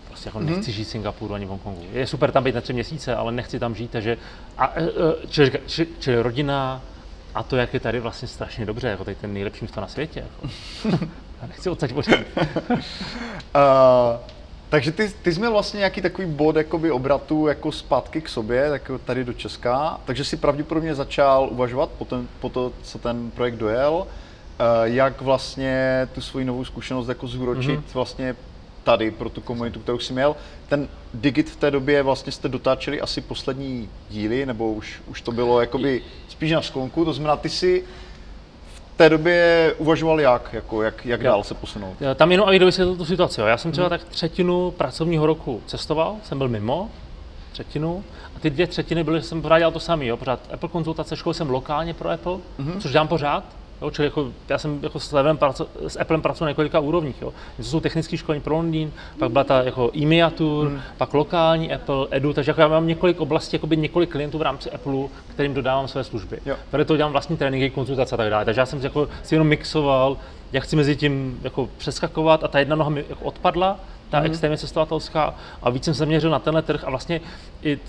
prostě 0.07 0.29
jako 0.29 0.39
nechci 0.39 0.71
žít 0.71 0.83
v 0.83 0.87
Singapuru 0.87 1.33
ani 1.33 1.45
v 1.45 1.49
Hongkongu. 1.49 1.81
Je 1.93 2.07
super 2.07 2.31
tam 2.31 2.43
být 2.43 2.55
na 2.55 2.61
tři 2.61 2.73
měsíce, 2.73 3.15
ale 3.15 3.31
nechci 3.31 3.59
tam 3.59 3.75
žít, 3.75 3.91
takže 3.91 4.17
a, 4.57 4.73
e, 4.75 4.83
e, 4.83 4.89
čili, 5.27 5.51
čili, 5.67 5.87
čili 5.99 6.21
rodina 6.21 6.81
a 7.35 7.43
to, 7.43 7.55
jak 7.55 7.73
je 7.73 7.79
tady 7.79 7.99
vlastně 7.99 8.27
strašně 8.27 8.65
dobře, 8.65 8.87
jako 8.87 9.05
tady 9.05 9.15
ten 9.15 9.33
nejlepší 9.33 9.65
místo 9.65 9.81
na 9.81 9.87
světě. 9.87 10.19
Jako. 10.19 10.47
Já 11.41 11.47
nechci 11.47 11.69
odsaď. 11.69 11.91
Uh, 11.91 12.03
takže 14.69 14.91
ty, 14.91 15.13
ty 15.21 15.33
jsi 15.33 15.39
měl 15.39 15.51
vlastně 15.51 15.77
nějaký 15.77 16.01
takový 16.01 16.27
bod 16.27 16.55
jakoby 16.55 16.91
obratu 16.91 17.47
jako 17.47 17.71
zpátky 17.71 18.21
k 18.21 18.29
sobě, 18.29 18.69
tak 18.69 18.91
tady 19.05 19.23
do 19.23 19.33
Česka, 19.33 19.99
takže 20.05 20.25
si 20.25 20.37
pravděpodobně 20.37 20.95
začal 20.95 21.47
uvažovat 21.51 21.89
po, 21.89 22.05
ten, 22.05 22.27
po 22.39 22.49
to, 22.49 22.71
co 22.83 22.99
ten 22.99 23.31
projekt 23.31 23.55
dojel, 23.55 23.93
uh, 23.93 24.05
jak 24.83 25.21
vlastně 25.21 26.07
tu 26.13 26.21
svoji 26.21 26.45
novou 26.45 26.65
zkušenost 26.65 27.07
jako 27.07 27.27
zúročit 27.27 27.79
mm-hmm. 27.79 27.93
vlastně 27.93 28.35
tady 28.83 29.11
pro 29.11 29.29
tu 29.29 29.41
komunitu, 29.41 29.79
kterou 29.79 29.99
jsi 29.99 30.13
měl. 30.13 30.35
Ten 30.69 30.87
Digit 31.13 31.49
v 31.49 31.55
té 31.55 31.71
době 31.71 32.03
vlastně 32.03 32.31
jste 32.31 32.49
dotáčeli 32.49 33.01
asi 33.01 33.21
poslední 33.21 33.89
díly, 34.09 34.45
nebo 34.45 34.73
už, 34.73 35.01
už 35.07 35.21
to 35.21 35.31
bylo 35.31 35.61
jakoby 35.61 36.01
spíš 36.29 36.51
na 36.51 36.61
sklonku, 36.61 37.05
to 37.05 37.13
znamená, 37.13 37.35
ty 37.35 37.49
si 37.49 37.83
v 38.75 38.97
té 38.97 39.09
době 39.09 39.75
uvažoval 39.77 40.21
jak, 40.21 40.49
jako 40.53 40.83
jak, 40.83 41.05
jak 41.05 41.23
dál 41.23 41.43
se 41.43 41.53
posunout? 41.53 41.97
Tam 42.15 42.31
jenom 42.31 42.47
aby 42.47 42.59
dovysvětlil 42.59 42.97
tu 42.97 43.05
situaci. 43.05 43.41
Jo. 43.41 43.47
Já 43.47 43.57
jsem 43.57 43.71
třeba 43.71 43.87
hmm. 43.87 43.99
tak 43.99 44.03
třetinu 44.09 44.71
pracovního 44.71 45.25
roku 45.25 45.61
cestoval, 45.65 46.15
jsem 46.23 46.37
byl 46.37 46.49
mimo, 46.49 46.89
třetinu, 47.51 48.03
a 48.35 48.39
ty 48.39 48.49
dvě 48.49 48.67
třetiny 48.67 49.03
byly, 49.03 49.21
jsem 49.21 49.41
pořád 49.41 49.57
dělal 49.57 49.71
to 49.71 49.79
samý, 49.79 50.07
jo. 50.07 50.17
pořád 50.17 50.39
Apple 50.53 50.69
konzultace, 50.69 51.15
škol 51.15 51.33
jsem 51.33 51.49
lokálně 51.49 51.93
pro 51.93 52.09
Apple, 52.09 52.33
mm-hmm. 52.33 52.79
což 52.79 52.91
dělám 52.91 53.07
pořád, 53.07 53.43
Jo, 53.81 53.91
čili 53.91 54.05
jako, 54.05 54.31
já 54.49 54.57
jsem 54.57 54.79
jako 54.83 54.99
s, 54.99 55.11
Levem 55.11 55.37
praco, 55.37 55.67
s 55.87 55.99
Applem 55.99 56.21
pracoval 56.21 56.45
na 56.47 56.51
několika 56.51 56.79
úrovních. 56.79 57.21
Jo. 57.21 57.33
To 57.57 57.63
jsou 57.63 57.79
technické 57.79 58.17
školení 58.17 58.41
pro 58.41 58.55
Londýn, 58.55 58.91
pak 59.19 59.31
byla 59.31 59.43
ta 59.43 59.63
jako 59.63 59.91
e 59.95 60.05
hmm. 60.05 60.81
pak 60.97 61.13
lokální 61.13 61.73
Apple, 61.73 62.07
Edu, 62.11 62.33
takže 62.33 62.51
jako 62.51 62.61
já 62.61 62.67
mám 62.67 62.87
několik 62.87 63.21
oblastí, 63.21 63.55
jakoby 63.55 63.77
několik 63.77 64.11
klientů 64.11 64.37
v 64.37 64.41
rámci 64.41 64.71
Apple, 64.71 65.07
kterým 65.33 65.53
dodávám 65.53 65.87
své 65.87 66.03
služby. 66.03 66.39
Jo. 66.45 66.55
Tady 66.71 66.85
to 66.85 66.97
dělám 66.97 67.11
vlastní 67.11 67.37
tréninky, 67.37 67.69
konzultace 67.69 68.15
a 68.15 68.17
tak 68.17 68.29
dále. 68.29 68.45
Takže 68.45 68.61
já 68.61 68.65
jsem 68.65 68.79
si, 68.79 68.85
jako, 68.85 69.07
si 69.23 69.35
jenom 69.35 69.47
mixoval, 69.47 70.17
jak 70.51 70.63
chci 70.63 70.75
mezi 70.75 70.95
tím 70.95 71.39
jako 71.43 71.69
přeskakovat 71.77 72.43
a 72.43 72.47
ta 72.47 72.59
jedna 72.59 72.75
noha 72.75 72.89
mi 72.89 73.05
jako 73.09 73.25
odpadla, 73.25 73.79
ta 74.09 74.17
hmm. 74.17 74.25
extrémně 74.25 74.57
cestovatelská 74.57 75.35
a 75.61 75.69
víc 75.69 75.83
jsem 75.83 75.93
se 75.93 75.99
zaměřil 75.99 76.29
na 76.29 76.39
tenhle 76.39 76.61
trh 76.61 76.83
a 76.83 76.89
vlastně 76.89 77.21
i 77.63 77.79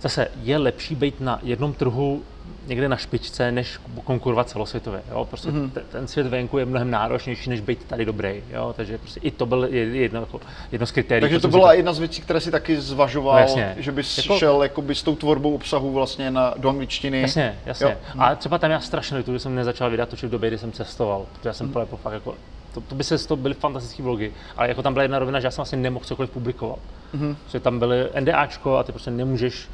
zase 0.00 0.28
je 0.42 0.58
lepší 0.58 0.94
být 0.94 1.20
na 1.20 1.38
jednom 1.42 1.72
trhu 1.72 2.22
někde 2.66 2.88
na 2.88 2.96
špičce, 2.96 3.52
než 3.52 3.78
konkurovat 4.04 4.48
celosvětově. 4.48 5.02
Jo? 5.10 5.24
Prostě 5.24 5.48
mm-hmm. 5.48 5.70
ten 5.92 6.08
svět 6.08 6.26
venku 6.26 6.58
je 6.58 6.64
mnohem 6.64 6.90
náročnější, 6.90 7.50
než 7.50 7.60
být 7.60 7.84
tady 7.84 8.04
dobrý. 8.04 8.42
Jo? 8.50 8.74
Takže 8.76 8.98
prostě 8.98 9.20
i 9.20 9.30
to 9.30 9.46
byl 9.46 9.68
jedno, 9.70 10.20
jako, 10.20 10.40
jedno 10.72 10.86
z 10.86 10.90
kritérií. 10.90 11.20
Takže 11.20 11.40
to 11.40 11.48
byla 11.48 11.72
jedna 11.72 11.92
z 11.92 11.98
věcí, 11.98 12.22
které 12.22 12.40
si 12.40 12.50
taky 12.50 12.80
zvažoval, 12.80 13.34
no, 13.34 13.40
jasně. 13.40 13.74
že 13.78 13.92
bys 13.92 14.18
jako... 14.18 14.38
šel 14.38 14.62
jakoby, 14.62 14.94
s 14.94 15.02
tou 15.02 15.16
tvorbou 15.16 15.54
obsahu 15.54 15.92
vlastně 15.92 16.30
na, 16.30 16.54
do 16.56 16.68
angličtiny. 16.68 17.20
Jasně, 17.20 17.58
jasně. 17.66 17.86
Jo. 17.86 17.94
A 18.18 18.34
třeba 18.34 18.58
tam 18.58 18.70
já 18.70 18.80
strašně 18.80 19.16
litu, 19.16 19.32
že 19.32 19.38
jsem 19.38 19.54
nezačal 19.54 19.90
vydat 19.90 20.08
točit 20.08 20.28
v 20.28 20.30
době, 20.30 20.50
kdy 20.50 20.58
jsem 20.58 20.72
cestoval, 20.72 21.26
protože 21.32 21.48
já 21.48 21.52
jsem 21.52 21.66
mm. 21.66 21.72
fakt 22.02 22.12
jako 22.12 22.34
to, 22.74 22.80
to 22.80 22.94
by 22.94 23.04
se 23.04 23.28
to 23.28 23.36
byly 23.36 23.54
fantastické 23.54 24.02
vlogy, 24.02 24.32
ale 24.56 24.68
jako 24.68 24.82
tam 24.82 24.92
byla 24.92 25.02
jedna 25.02 25.18
rovina, 25.18 25.40
že 25.40 25.46
já 25.46 25.50
jsem 25.50 25.56
vlastně 25.56 25.78
nemohl 25.78 26.04
cokoliv 26.04 26.30
publikovat. 26.30 26.78
Mm-hmm. 27.14 27.36
Že 27.50 27.60
tam 27.60 27.78
byly 27.78 28.08
NDAčko 28.20 28.76
a 28.76 28.82
ty 28.82 28.92
prostě 28.92 29.10
nemůžeš 29.10 29.68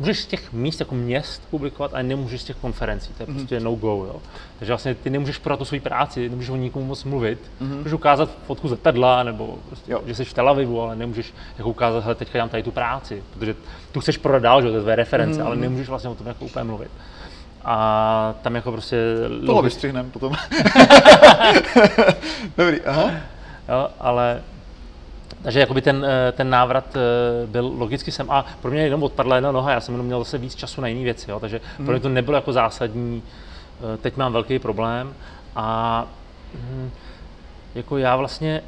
můžeš 0.00 0.18
z 0.18 0.26
těch 0.26 0.52
míst 0.52 0.80
jako 0.80 0.94
měst 0.94 1.42
publikovat, 1.50 1.94
ale 1.94 2.02
nemůžeš 2.02 2.40
z 2.40 2.44
těch 2.44 2.56
konferencí, 2.56 3.12
to 3.12 3.22
je 3.22 3.26
mm-hmm. 3.26 3.34
prostě 3.34 3.60
no 3.60 3.74
go, 3.74 3.88
jo. 3.88 4.16
Takže 4.58 4.72
vlastně 4.72 4.94
ty 4.94 5.10
nemůžeš 5.10 5.38
podat 5.38 5.58
tu 5.58 5.64
svoji 5.64 5.80
práci, 5.80 6.28
nemůžeš 6.28 6.50
o 6.50 6.56
nikomu 6.56 6.84
moc 6.84 7.04
mluvit, 7.04 7.38
mm-hmm. 7.60 7.76
můžeš 7.76 7.92
ukázat 7.92 8.30
fotku 8.46 8.68
z 8.68 8.70
letadla, 8.70 9.22
nebo 9.22 9.58
prostě, 9.66 9.92
jo. 9.92 10.00
že 10.06 10.14
jsi 10.14 10.24
v 10.24 10.34
Tel 10.34 10.48
Avivu, 10.48 10.82
ale 10.82 10.96
nemůžeš 10.96 11.34
jako 11.58 11.70
ukázat, 11.70 12.04
hele, 12.04 12.14
teďka 12.14 12.32
dělám 12.32 12.48
tady 12.48 12.62
tu 12.62 12.70
práci, 12.70 13.22
protože 13.34 13.54
tu 13.92 14.00
chceš 14.00 14.16
prodat 14.16 14.42
dál, 14.42 14.62
že 14.62 14.68
to 14.68 14.74
je 14.74 14.82
tvé 14.82 14.96
reference, 14.96 15.40
mm-hmm. 15.40 15.46
ale 15.46 15.56
nemůžeš 15.56 15.88
vlastně 15.88 16.10
o 16.10 16.14
tom 16.14 16.26
jako 16.26 16.44
úplně 16.44 16.64
mluvit. 16.64 16.90
A 17.64 18.34
tam 18.42 18.54
jako 18.54 18.72
prostě... 18.72 18.96
Tohle 19.46 19.62
vystřihnem 19.62 20.10
potom. 20.10 20.32
Dobrý, 22.56 22.80
aha. 22.80 23.10
Jo, 23.68 23.88
ale 24.00 24.42
takže 25.42 25.60
jakoby 25.60 25.82
ten, 25.82 26.06
eh, 26.08 26.32
ten 26.32 26.50
návrat 26.50 26.96
eh, 26.96 27.46
byl 27.46 27.72
logicky 27.76 28.12
sem 28.12 28.30
a 28.30 28.44
pro 28.62 28.70
mě 28.70 28.82
jenom 28.82 29.02
odpadla 29.02 29.36
jedna 29.36 29.52
noha, 29.52 29.72
já 29.72 29.80
jsem 29.80 29.94
jenom 29.94 30.06
měl 30.06 30.18
zase 30.18 30.38
víc 30.38 30.54
času 30.54 30.80
na 30.80 30.88
jiné 30.88 31.04
věci, 31.04 31.30
jo, 31.30 31.40
takže 31.40 31.60
mm. 31.78 31.86
pro 31.86 31.92
mě 31.92 32.00
to 32.00 32.08
nebylo 32.08 32.36
jako 32.36 32.52
zásadní, 32.52 33.22
eh, 33.94 33.96
teď 33.96 34.16
mám 34.16 34.32
velký 34.32 34.58
problém 34.58 35.14
a 35.56 36.06
hm, 36.54 36.90
jako 37.74 37.98
já 37.98 38.16
vlastně 38.16 38.62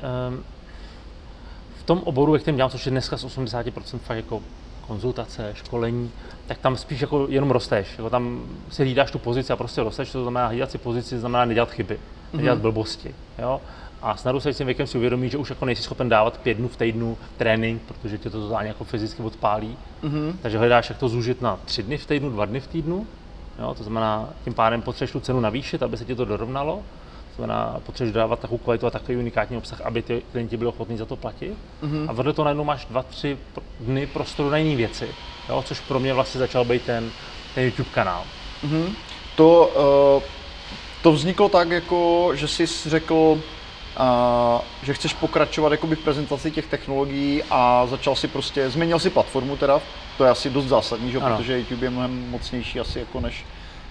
v 1.77 1.85
tom 1.85 1.99
oboru, 2.05 2.35
jak 2.35 2.43
kterém 2.43 2.57
dělám, 2.57 2.71
což 2.71 2.87
je 2.87 2.91
dneska 2.91 3.17
z 3.17 3.25
80% 3.25 3.99
fakt 3.99 4.17
jako 4.17 4.41
konzultace, 4.87 5.51
školení, 5.55 6.11
tak 6.47 6.59
tam 6.59 6.77
spíš 6.77 7.01
jako 7.01 7.27
jenom 7.29 7.51
rosteš. 7.51 7.99
Jako 7.99 8.11
tam 8.11 8.43
si 8.71 8.83
hlídáš 8.83 9.11
tu 9.11 9.19
pozici 9.19 9.53
a 9.53 9.57
prostě 9.57 9.83
rosteš, 9.83 10.13
to 10.13 10.23
znamená 10.23 10.47
hlídat 10.47 10.71
si 10.71 10.79
pozici, 10.79 11.19
znamená 11.19 11.45
nedělat 11.45 11.71
chyby, 11.71 11.99
nedělat 12.33 12.59
mm-hmm. 12.59 12.63
blbosti. 12.63 13.15
Jo? 13.39 13.61
A 14.03 14.17
s 14.17 14.25
narůstajícím 14.25 14.67
věkem 14.67 14.87
si 14.87 14.99
uvědomí, 14.99 15.31
že 15.31 15.39
už 15.39 15.51
jako 15.51 15.65
nejsi 15.65 15.83
schopen 15.83 16.09
dávat 16.09 16.39
pět 16.39 16.55
dnů 16.55 16.69
v 16.69 16.77
týdnu 16.77 17.19
trénink, 17.37 17.83
protože 17.83 18.19
tě 18.19 18.31
to 18.31 18.41
totálně 18.41 18.69
jako 18.69 18.85
fyzicky 18.85 19.23
odpálí. 19.23 19.77
Mm-hmm. 20.03 20.33
Takže 20.43 20.59
hledáš, 20.59 20.89
jak 20.89 20.99
to 20.99 21.09
zúžit 21.09 21.43
na 21.43 21.59
tři 21.65 21.83
dny 21.83 21.99
v 21.99 22.07
týdnu, 22.07 22.31
dva 22.31 22.45
dny 22.45 22.61
v 22.61 22.67
týdnu. 22.67 23.07
Jo, 23.59 23.75
to 23.75 23.83
znamená, 23.83 24.29
tím 24.45 24.55
pádem 24.55 24.83
potřebuješ 24.83 25.13
tu 25.13 25.21
cenu 25.21 25.41
navýšit, 25.41 25.83
aby 25.83 25.97
se 25.97 26.05
ti 26.05 26.15
to 26.15 26.25
dorovnalo. 26.25 26.77
To 27.37 27.37
znamená, 27.37 27.81
potřebuješ 27.87 28.15
dávat 28.15 28.41
takovou 28.41 28.59
kvalitu 28.59 28.87
a 28.87 28.91
takový 28.91 29.19
unikátní 29.19 29.57
obsah, 29.57 29.81
aby 29.81 30.03
ty 30.03 30.23
klienti 30.33 30.57
byli 30.57 30.69
ochotní 30.69 30.97
za 30.97 31.05
to 31.05 31.17
platit. 31.17 31.55
Mm-hmm. 31.83 32.07
A 32.09 32.13
vedle 32.13 32.33
toho 32.33 32.45
najednou 32.45 32.65
máš 32.65 32.85
dva, 32.85 33.03
tři 33.03 33.39
dny 33.81 34.07
prostoru 34.07 34.51
na 34.51 34.57
jiné 34.57 34.77
věci, 34.77 35.09
jo, 35.49 35.63
což 35.67 35.81
pro 35.81 36.01
mě 36.01 36.15
vlastně 36.15 36.39
začal 36.39 36.65
být 36.65 36.83
ten, 36.83 37.11
ten 37.55 37.65
YouTube 37.65 37.89
kanál. 37.95 38.23
Mm-hmm. 38.65 38.93
To, 39.37 39.73
uh, 40.17 40.23
to 41.03 41.13
vzniklo 41.13 41.49
tak, 41.49 41.71
jako, 41.71 42.31
že 42.35 42.49
jsi 42.49 42.67
řekl, 42.67 43.41
že 44.83 44.95
chceš 44.95 45.15
pokračovat 45.15 45.73
jakoby 45.73 45.97
v 45.97 46.05
prezentaci 46.05 46.51
těch 46.51 46.67
technologií 46.67 47.43
a 47.51 47.87
začal 47.87 48.17
si 48.17 48.29
prostě, 48.29 48.71
změnil 48.71 48.99
si 48.99 49.11
platformu 49.11 49.57
teda, 49.57 49.81
to 50.19 50.25
je 50.25 50.31
asi 50.31 50.51
dost 50.51 50.67
zásadní, 50.67 51.13
že? 51.13 51.21
protože 51.21 51.59
YouTube 51.59 51.87
je 51.87 51.91
mnohem 51.91 52.31
mocnější 52.31 52.81
asi 52.81 52.99
jako 52.99 53.21
než, 53.21 53.45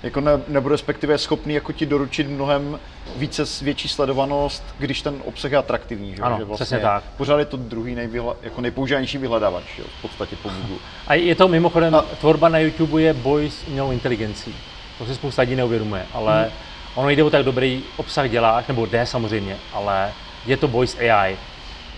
jako 0.03 0.21
ne, 0.21 0.31
nebo 0.47 0.69
respektive 0.69 1.17
schopný 1.17 1.53
jako 1.53 1.71
ti 1.71 1.85
doručit 1.85 2.27
mnohem 2.29 2.79
více, 3.15 3.43
větší 3.61 3.87
sledovanost, 3.87 4.63
když 4.79 5.01
ten 5.01 5.15
obsah 5.25 5.51
je 5.51 5.57
atraktivní, 5.57 6.15
že, 6.15 6.21
ano, 6.21 6.37
že 6.39 6.43
vlastně 6.43 6.65
přesně 6.65 6.79
tak. 6.79 7.03
pořád 7.17 7.39
je 7.39 7.45
to 7.45 7.57
druhý 7.57 7.95
nejvyhla, 7.95 8.35
jako 8.41 8.61
nejpoužívanější 8.61 9.17
vyhledávač, 9.17 9.63
že? 9.77 9.83
v 9.83 10.01
podstatě 10.01 10.35
po 10.35 10.49
Google. 10.49 10.77
A 11.07 11.13
je 11.13 11.35
to 11.35 11.47
mimochodem, 11.47 11.95
a... 11.95 12.01
tvorba 12.01 12.49
na 12.49 12.59
YouTube 12.59 13.01
je 13.01 13.13
boj 13.13 13.49
s 13.49 13.67
umělou 13.67 13.91
inteligencí. 13.91 14.55
To 14.97 15.05
si 15.05 15.15
spousta 15.15 15.41
lidí 15.41 15.55
neuvědomuje, 15.55 16.05
ale 16.13 16.41
hmm 16.41 16.70
ono 16.95 17.09
jde 17.09 17.23
o 17.23 17.29
tak 17.29 17.45
dobrý 17.45 17.83
obsah 17.97 18.29
děláš, 18.29 18.67
nebo 18.67 18.85
jde 18.85 19.05
samozřejmě, 19.05 19.57
ale 19.73 20.11
je 20.45 20.57
to 20.57 20.67
boj 20.67 20.87
s 20.87 20.97
AI. 20.99 21.37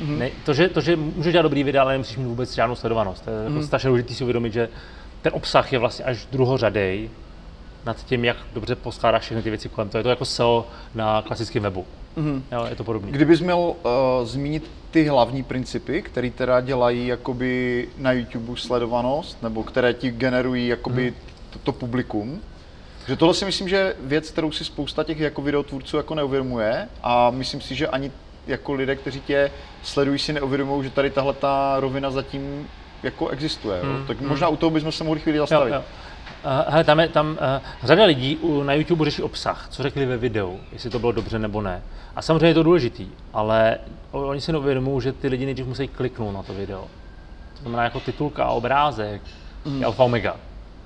Mm-hmm. 0.01 0.17
Ne, 0.17 0.29
to, 0.45 0.53
že, 0.53 0.69
to, 0.69 0.81
že 0.81 0.95
můžeš 0.95 1.31
dělat 1.31 1.43
dobrý 1.43 1.63
videa, 1.63 1.81
ale 1.83 1.91
nemusíš 1.91 2.17
mít 2.17 2.25
vůbec 2.25 2.53
žádnou 2.53 2.75
sledovanost. 2.75 3.25
To 3.25 3.29
je 3.29 3.37
mm-hmm. 3.37 3.53
jako 3.53 3.67
strašně 3.67 3.87
důležité 3.87 4.13
si 4.13 4.23
uvědomit, 4.23 4.53
že 4.53 4.69
ten 5.21 5.31
obsah 5.35 5.73
je 5.73 5.79
vlastně 5.79 6.05
až 6.05 6.25
druhořadej 6.31 7.09
nad 7.85 8.05
tím, 8.05 8.25
jak 8.25 8.37
dobře 8.53 8.75
poskládáš 8.75 9.21
všechny 9.21 9.43
ty 9.43 9.49
věci 9.49 9.69
kolem. 9.69 9.89
To 9.89 9.97
je 9.97 10.03
to 10.03 10.09
jako 10.09 10.25
SEO 10.25 10.67
na 10.95 11.21
klasickém 11.21 11.63
webu. 11.63 11.85
Mm-hmm. 12.17 12.41
Jo, 12.51 12.65
je 12.69 12.75
to 12.75 12.83
podobné. 12.83 13.11
Kdybys 13.11 13.41
měl 13.41 13.57
uh, 13.57 13.75
zmínit 14.23 14.71
ty 14.91 15.07
hlavní 15.07 15.43
principy, 15.43 16.01
které 16.01 16.29
teda 16.29 16.61
dělají 16.61 17.07
jakoby 17.07 17.87
na 17.97 18.11
YouTube 18.11 18.57
sledovanost, 18.57 19.43
nebo 19.43 19.63
které 19.63 19.93
ti 19.93 20.11
generují 20.11 20.67
jakoby 20.67 21.11
mm. 21.11 21.17
to, 21.49 21.59
to 21.59 21.71
publikum, 21.71 22.41
takže 23.05 23.15
tohle 23.15 23.33
si 23.33 23.45
myslím, 23.45 23.69
že 23.69 23.75
je 23.75 23.95
věc, 23.99 24.31
kterou 24.31 24.51
si 24.51 24.65
spousta 24.65 25.03
těch 25.03 25.19
jako 25.19 25.41
videotvůrců 25.41 25.97
jako 25.97 26.15
neuvědomuje 26.15 26.87
a 27.03 27.29
myslím 27.29 27.61
si, 27.61 27.75
že 27.75 27.87
ani 27.87 28.11
jako 28.47 28.73
lidé, 28.73 28.95
kteří 28.95 29.21
tě 29.21 29.51
sledují, 29.83 30.19
si 30.19 30.33
neuvědomují, 30.33 30.83
že 30.83 30.89
tady 30.89 31.09
tahle 31.09 31.33
ta 31.33 31.75
rovina 31.79 32.11
zatím 32.11 32.67
jako 33.03 33.29
existuje. 33.29 33.81
Hmm, 33.81 34.07
Tak 34.07 34.19
hmm. 34.19 34.29
možná 34.29 34.47
u 34.47 34.55
toho 34.55 34.69
bychom 34.69 34.91
se 34.91 35.03
mohli 35.03 35.19
chvíli 35.19 35.37
zastavit. 35.37 35.71
Jo, 35.71 35.75
jo. 35.75 35.83
Uh, 36.45 36.73
hele, 36.73 36.83
tam 36.83 36.99
je 36.99 37.07
tam 37.07 37.31
uh, 37.31 37.37
řada 37.83 38.05
lidí 38.05 38.39
na 38.63 38.73
YouTube 38.73 39.05
řeší 39.05 39.21
obsah, 39.21 39.67
co 39.69 39.83
řekli 39.83 40.05
ve 40.05 40.17
videu, 40.17 40.59
jestli 40.73 40.89
to 40.89 40.99
bylo 40.99 41.11
dobře 41.11 41.39
nebo 41.39 41.61
ne. 41.61 41.83
A 42.15 42.21
samozřejmě 42.21 42.47
je 42.47 42.53
to 42.53 42.63
důležitý, 42.63 43.07
ale 43.33 43.77
oni 44.11 44.41
si 44.41 44.51
neuvědomují, 44.51 45.01
že 45.01 45.11
ty 45.11 45.27
lidi 45.27 45.45
nejdřív 45.45 45.67
musí 45.67 45.87
kliknout 45.87 46.33
na 46.33 46.43
to 46.43 46.53
video. 46.53 46.87
To 47.53 47.61
znamená 47.61 47.83
jako 47.83 47.99
titulka 47.99 48.43
a 48.43 48.49
obrázek 48.49 49.21
mm. 49.65 49.85
alfa 49.85 50.03
omega. 50.03 50.35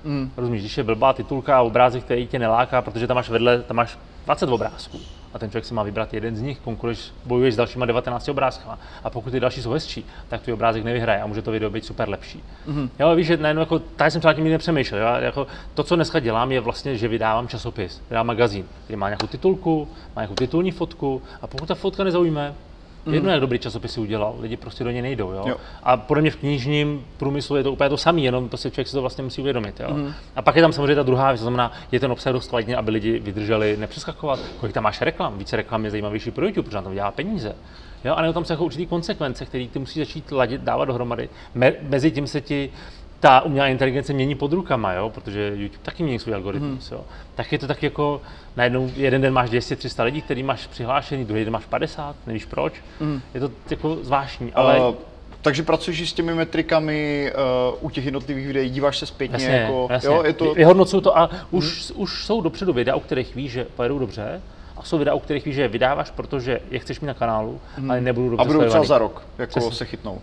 Mm. 0.04 0.30
Rozumíš, 0.36 0.62
když 0.62 0.78
je 0.78 0.84
blbá 0.84 1.12
titulka 1.12 1.58
a 1.58 1.62
obrázek, 1.62 2.04
který 2.04 2.26
tě 2.26 2.38
neláká, 2.38 2.82
protože 2.82 3.06
tam 3.06 3.14
máš 3.14 3.28
vedle, 3.28 3.62
tam 3.62 3.76
máš 3.76 3.98
20 4.24 4.48
obrázků 4.48 4.98
a 5.34 5.38
ten 5.38 5.50
člověk 5.50 5.64
si 5.64 5.74
má 5.74 5.82
vybrat 5.82 6.14
jeden 6.14 6.36
z 6.36 6.40
nich, 6.40 6.58
konkuruješ, 6.58 7.12
bojuješ 7.24 7.54
s 7.54 7.56
dalšíma 7.56 7.86
19 7.86 8.28
obrázkama 8.28 8.78
a 9.04 9.10
pokud 9.10 9.30
ty 9.30 9.40
další 9.40 9.62
jsou 9.62 9.70
hezčí, 9.70 10.04
tak 10.28 10.42
tvůj 10.42 10.54
obrázek 10.54 10.84
nevyhraje 10.84 11.22
a 11.22 11.26
může 11.26 11.42
to 11.42 11.50
video 11.50 11.70
být 11.70 11.84
super 11.84 12.08
lepší. 12.08 12.42
Mm-hmm. 12.68 12.88
Jo, 12.98 13.14
víš, 13.14 13.26
že 13.26 13.36
najednou 13.36 13.60
jako, 13.60 13.78
tady 13.78 14.10
jsem 14.10 14.20
třeba 14.20 14.34
tím 14.34 14.44
nepřemýšlel. 14.44 15.00
Já, 15.00 15.20
jako, 15.20 15.46
to, 15.74 15.82
co 15.82 15.94
dneska 15.94 16.20
dělám, 16.20 16.52
je 16.52 16.60
vlastně, 16.60 16.96
že 16.96 17.08
vydávám 17.08 17.48
časopis, 17.48 18.02
vydávám 18.10 18.26
magazín, 18.26 18.64
který 18.84 18.96
má 18.96 19.08
nějakou 19.08 19.26
titulku, 19.26 19.88
má 20.16 20.22
nějakou 20.22 20.34
titulní 20.34 20.70
fotku 20.70 21.22
a 21.42 21.46
pokud 21.46 21.68
ta 21.68 21.74
fotka 21.74 22.04
nezaujme, 22.04 22.54
Mm. 23.08 23.14
Jedno, 23.14 23.30
jak 23.30 23.40
dobrý 23.40 23.58
časopis 23.58 23.98
udělal, 23.98 24.34
lidi 24.40 24.56
prostě 24.56 24.84
do 24.84 24.90
něj 24.90 25.02
nejdou. 25.02 25.32
Jo? 25.32 25.44
Jo. 25.46 25.56
A 25.82 25.96
podle 25.96 26.20
mě 26.20 26.30
v 26.30 26.36
knižním 26.36 27.04
průmyslu 27.16 27.56
je 27.56 27.62
to 27.62 27.72
úplně 27.72 27.90
to 27.90 27.96
samé, 27.96 28.20
jenom 28.20 28.48
prostě 28.48 28.70
člověk 28.70 28.88
si 28.88 28.92
to 28.92 29.00
vlastně 29.00 29.24
musí 29.24 29.40
uvědomit. 29.40 29.80
Jo? 29.80 29.94
Mm. 29.94 30.12
A 30.36 30.42
pak 30.42 30.56
je 30.56 30.62
tam 30.62 30.72
samozřejmě 30.72 30.94
ta 30.94 31.02
druhá 31.02 31.28
věc, 31.28 31.40
to 31.40 31.44
znamená, 31.44 31.72
je 31.92 32.00
ten 32.00 32.12
obsah 32.12 32.32
dost 32.32 32.48
kvalitní, 32.48 32.74
aby 32.74 32.90
lidi 32.90 33.18
vydrželi 33.18 33.76
nepřeskakovat. 33.76 34.40
Kolik 34.60 34.74
tam 34.74 34.84
máš 34.84 35.00
reklam? 35.00 35.38
Více 35.38 35.56
reklam 35.56 35.84
je 35.84 35.90
zajímavější 35.90 36.30
pro 36.30 36.46
YouTube, 36.46 36.64
protože 36.64 36.76
na 36.76 36.82
tom 36.82 36.94
dělá 36.94 37.10
peníze. 37.10 37.54
Jo, 38.04 38.14
a 38.14 38.22
nebo 38.22 38.32
tam 38.32 38.44
jsou 38.44 38.52
jako 38.52 38.64
určitý 38.64 38.86
konsekvence, 38.86 39.46
které 39.46 39.66
ty 39.66 39.78
musíš 39.78 40.06
začít 40.06 40.32
ladit, 40.32 40.60
dávat 40.60 40.84
dohromady. 40.84 41.28
Me, 41.54 41.72
mezi 41.82 42.10
tím 42.10 42.26
se 42.26 42.40
ti 42.40 42.70
ta 43.20 43.40
umělá 43.40 43.68
inteligence 43.68 44.12
mění 44.12 44.34
pod 44.34 44.52
rukama, 44.52 44.92
jo? 44.92 45.10
protože 45.10 45.52
YouTube 45.54 45.84
taky 45.84 46.02
mění 46.02 46.18
svůj 46.18 46.34
algoritmus. 46.34 46.90
Jo? 46.90 47.00
Tak 47.34 47.52
je 47.52 47.58
to 47.58 47.66
tak 47.66 47.82
jako, 47.82 48.20
najednou 48.56 48.90
jeden 48.96 49.22
den 49.22 49.32
máš 49.32 49.50
200-300 49.50 50.04
lidí, 50.04 50.22
který 50.22 50.42
máš 50.42 50.66
přihlášený, 50.66 51.24
druhý 51.24 51.44
den 51.44 51.52
máš 51.52 51.64
50, 51.64 52.16
nevíš 52.26 52.44
proč. 52.44 52.72
Je 53.34 53.40
to 53.40 53.50
jako 53.70 53.96
zvláštní, 54.02 54.52
ale... 54.52 54.88
Uh, 54.88 54.94
takže 55.42 55.62
pracuješ 55.62 56.10
s 56.10 56.12
těmi 56.12 56.34
metrikami 56.34 57.32
uh, 57.70 57.86
u 57.86 57.90
těch 57.90 58.04
jednotlivých 58.04 58.46
videí, 58.46 58.70
díváš 58.70 58.98
se 58.98 59.06
zpětně, 59.06 59.34
Jasně, 59.34 59.56
jako, 59.56 59.88
jasně. 59.90 60.08
jo, 60.08 60.22
je 60.22 60.32
to, 60.32 60.54
Vyhodnocuju 60.54 61.00
to 61.00 61.18
a 61.18 61.30
už, 61.50 61.92
už 61.94 62.24
jsou 62.24 62.40
dopředu 62.40 62.72
videa, 62.72 62.96
u 62.96 63.00
kterých 63.00 63.34
víš, 63.34 63.52
že 63.52 63.64
pojedou 63.64 63.98
dobře, 63.98 64.42
a 64.76 64.82
jsou 64.82 64.98
videa, 64.98 65.14
u 65.14 65.18
kterých 65.18 65.44
víš, 65.44 65.54
že 65.54 65.62
je 65.62 65.68
vydáváš, 65.68 66.10
protože 66.10 66.60
je 66.70 66.78
chceš 66.78 67.00
mít 67.00 67.06
na 67.06 67.14
kanálu, 67.14 67.60
ale 67.88 68.00
nebudou 68.00 68.28
dobře 68.28 68.42
a 68.42 68.44
budou 68.44 68.68
třeba 68.68 68.84
za 68.84 68.98
rok, 68.98 69.22
jako 69.38 69.60
Přesně. 69.60 69.76
se 69.76 69.84
chytnou. 69.84 70.20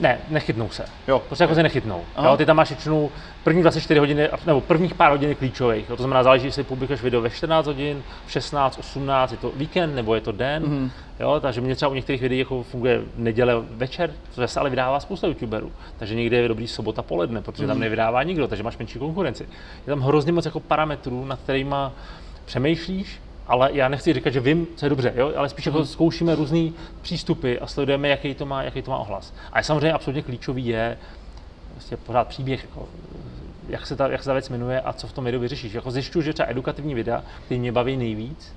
Ne, 0.00 0.18
nechytnou 0.28 0.68
se. 0.70 0.84
Jo. 1.08 1.18
Prostě 1.26 1.44
jako 1.44 1.54
se 1.54 1.62
nechytnou. 1.62 2.04
Aha. 2.16 2.28
Jo, 2.30 2.36
ty 2.36 2.46
tam 2.46 2.56
máš 2.56 2.68
většinou 2.68 3.10
první 3.44 3.62
24 3.62 4.00
hodiny, 4.00 4.28
nebo 4.46 4.60
prvních 4.60 4.94
pár 4.94 5.10
hodin 5.10 5.34
klíčových. 5.34 5.88
Jo, 5.90 5.96
to 5.96 6.02
znamená, 6.02 6.22
záleží, 6.22 6.46
jestli 6.46 6.64
publikuješ 6.64 7.02
video 7.02 7.20
ve 7.20 7.30
14 7.30 7.66
hodin, 7.66 8.02
v 8.26 8.32
16, 8.32 8.78
18, 8.78 9.30
je 9.32 9.36
to 9.38 9.52
víkend 9.56 9.94
nebo 9.94 10.14
je 10.14 10.20
to 10.20 10.32
den. 10.32 10.62
Mhm. 10.62 10.74
Mm. 10.74 10.90
Jo, 11.20 11.40
takže 11.40 11.60
mě 11.60 11.74
třeba 11.76 11.90
u 11.90 11.94
některých 11.94 12.22
videí 12.22 12.38
jako 12.38 12.62
funguje 12.62 13.00
neděle 13.16 13.54
večer, 13.70 14.10
to 14.34 14.40
zase 14.40 14.60
ale 14.60 14.70
vydává 14.70 15.00
spousta 15.00 15.26
youtuberů. 15.26 15.72
Takže 15.98 16.14
někde 16.14 16.36
je 16.36 16.48
dobrý 16.48 16.66
sobota 16.68 17.02
poledne, 17.02 17.42
protože 17.42 17.62
Mhm. 17.62 17.68
tam 17.68 17.80
nevydává 17.80 18.22
nikdo, 18.22 18.48
takže 18.48 18.62
máš 18.62 18.78
menší 18.78 18.98
konkurenci. 18.98 19.42
Je 19.86 19.90
tam 19.90 20.00
hrozně 20.00 20.32
moc 20.32 20.44
jako 20.44 20.60
parametrů, 20.60 21.24
nad 21.24 21.38
kterými 21.40 21.74
přemýšlíš, 22.44 23.20
ale 23.46 23.70
já 23.72 23.88
nechci 23.88 24.12
říkat, 24.12 24.30
že 24.30 24.40
vím, 24.40 24.66
co 24.76 24.86
je 24.86 24.90
dobře, 24.90 25.12
jo? 25.16 25.32
ale 25.36 25.48
spíš 25.48 25.66
jako 25.66 25.84
zkoušíme 25.84 26.34
různé 26.34 26.70
přístupy 27.02 27.56
a 27.60 27.66
sledujeme, 27.66 28.08
jaký 28.08 28.34
to 28.34 28.46
má, 28.46 28.62
jaký 28.62 28.82
to 28.82 28.90
má 28.90 28.98
ohlas. 28.98 29.34
A 29.52 29.62
samozřejmě 29.62 29.92
absolutně 29.92 30.22
klíčový 30.22 30.66
je 30.66 30.98
vlastně 31.74 31.96
pořád 31.96 32.28
příběh, 32.28 32.62
jako, 32.62 32.88
jak, 33.68 33.86
se 33.86 33.96
ta, 33.96 34.08
jak 34.08 34.22
se 34.22 34.26
ta 34.26 34.32
věc 34.32 34.48
jmenuje 34.48 34.80
a 34.80 34.92
co 34.92 35.06
v 35.06 35.12
tom 35.12 35.24
videu 35.24 35.40
vyřešíš. 35.40 35.72
Jako 35.72 35.90
zjišťuju, 35.90 36.22
že 36.22 36.32
třeba 36.32 36.48
edukativní 36.50 36.94
videa, 36.94 37.24
které 37.44 37.60
mě 37.60 37.72
baví 37.72 37.96
nejvíc, 37.96 38.54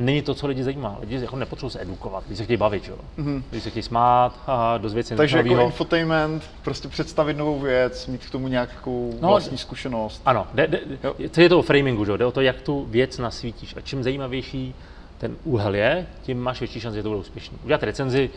není 0.00 0.22
to, 0.22 0.34
co 0.34 0.46
lidi 0.46 0.64
zajímá. 0.64 0.96
Lidi 1.00 1.20
jako 1.20 1.36
nepotřebují 1.36 1.70
se 1.70 1.82
edukovat, 1.82 2.24
lidi 2.24 2.36
se 2.36 2.44
chtějí 2.44 2.56
bavit, 2.56 2.88
jo? 2.88 2.96
Mm-hmm. 3.18 3.42
Lidi 3.52 3.60
se 3.60 3.70
chtějí 3.70 3.82
smát, 3.82 4.34
a 4.46 4.78
dozvědět 4.78 5.06
se. 5.06 5.16
Takže 5.16 5.38
jako 5.38 5.60
infotainment, 5.60 6.42
prostě 6.62 6.88
představit 6.88 7.36
novou 7.36 7.58
věc, 7.58 8.06
mít 8.06 8.26
k 8.26 8.30
tomu 8.30 8.48
nějakou 8.48 9.14
No, 9.20 9.28
vlastní 9.28 9.58
zkušenost. 9.58 10.22
Ano, 10.26 10.46
jde, 10.54 10.66
jde, 10.66 10.80
Jo. 11.04 11.14
to 11.30 11.40
je 11.40 11.48
to 11.48 11.58
o 11.58 11.62
framingu, 11.62 12.04
že? 12.04 12.10
jo? 12.10 12.16
jde 12.16 12.24
o 12.26 12.32
to, 12.32 12.40
jak 12.40 12.60
tu 12.60 12.86
věc 12.90 13.18
nasvítíš. 13.18 13.76
A 13.76 13.80
čím 13.80 14.02
zajímavější 14.02 14.74
ten 15.18 15.36
úhel 15.44 15.74
je, 15.74 16.06
tím 16.22 16.40
máš 16.42 16.60
větší 16.60 16.80
šanci, 16.80 16.96
že 16.96 17.02
to 17.02 17.08
bude 17.08 17.20
úspěšný. 17.20 17.58
Udělat 17.64 17.82
recenzi 17.82 18.30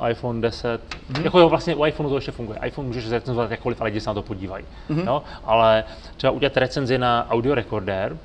uh, 0.00 0.10
iPhone 0.10 0.40
10, 0.40 0.80
mm-hmm. 1.12 1.24
jako 1.24 1.38
jo, 1.40 1.48
vlastně 1.48 1.74
u 1.74 1.86
iPhoneu 1.86 2.08
to 2.10 2.16
ještě 2.16 2.32
funguje. 2.32 2.58
iPhone 2.66 2.88
můžeš 2.88 3.10
recenzovat 3.10 3.50
jakkoliv, 3.50 3.80
ale 3.80 3.88
lidi 3.88 4.00
se 4.00 4.10
na 4.10 4.14
to 4.14 4.22
podívají. 4.22 4.64
Mm-hmm. 4.90 5.06
Jo? 5.06 5.22
Ale 5.44 5.84
třeba 6.16 6.30
udělat 6.30 6.56
recenzi 6.56 6.98
na 6.98 7.26
audio 7.30 7.54
recorder, 7.54 8.16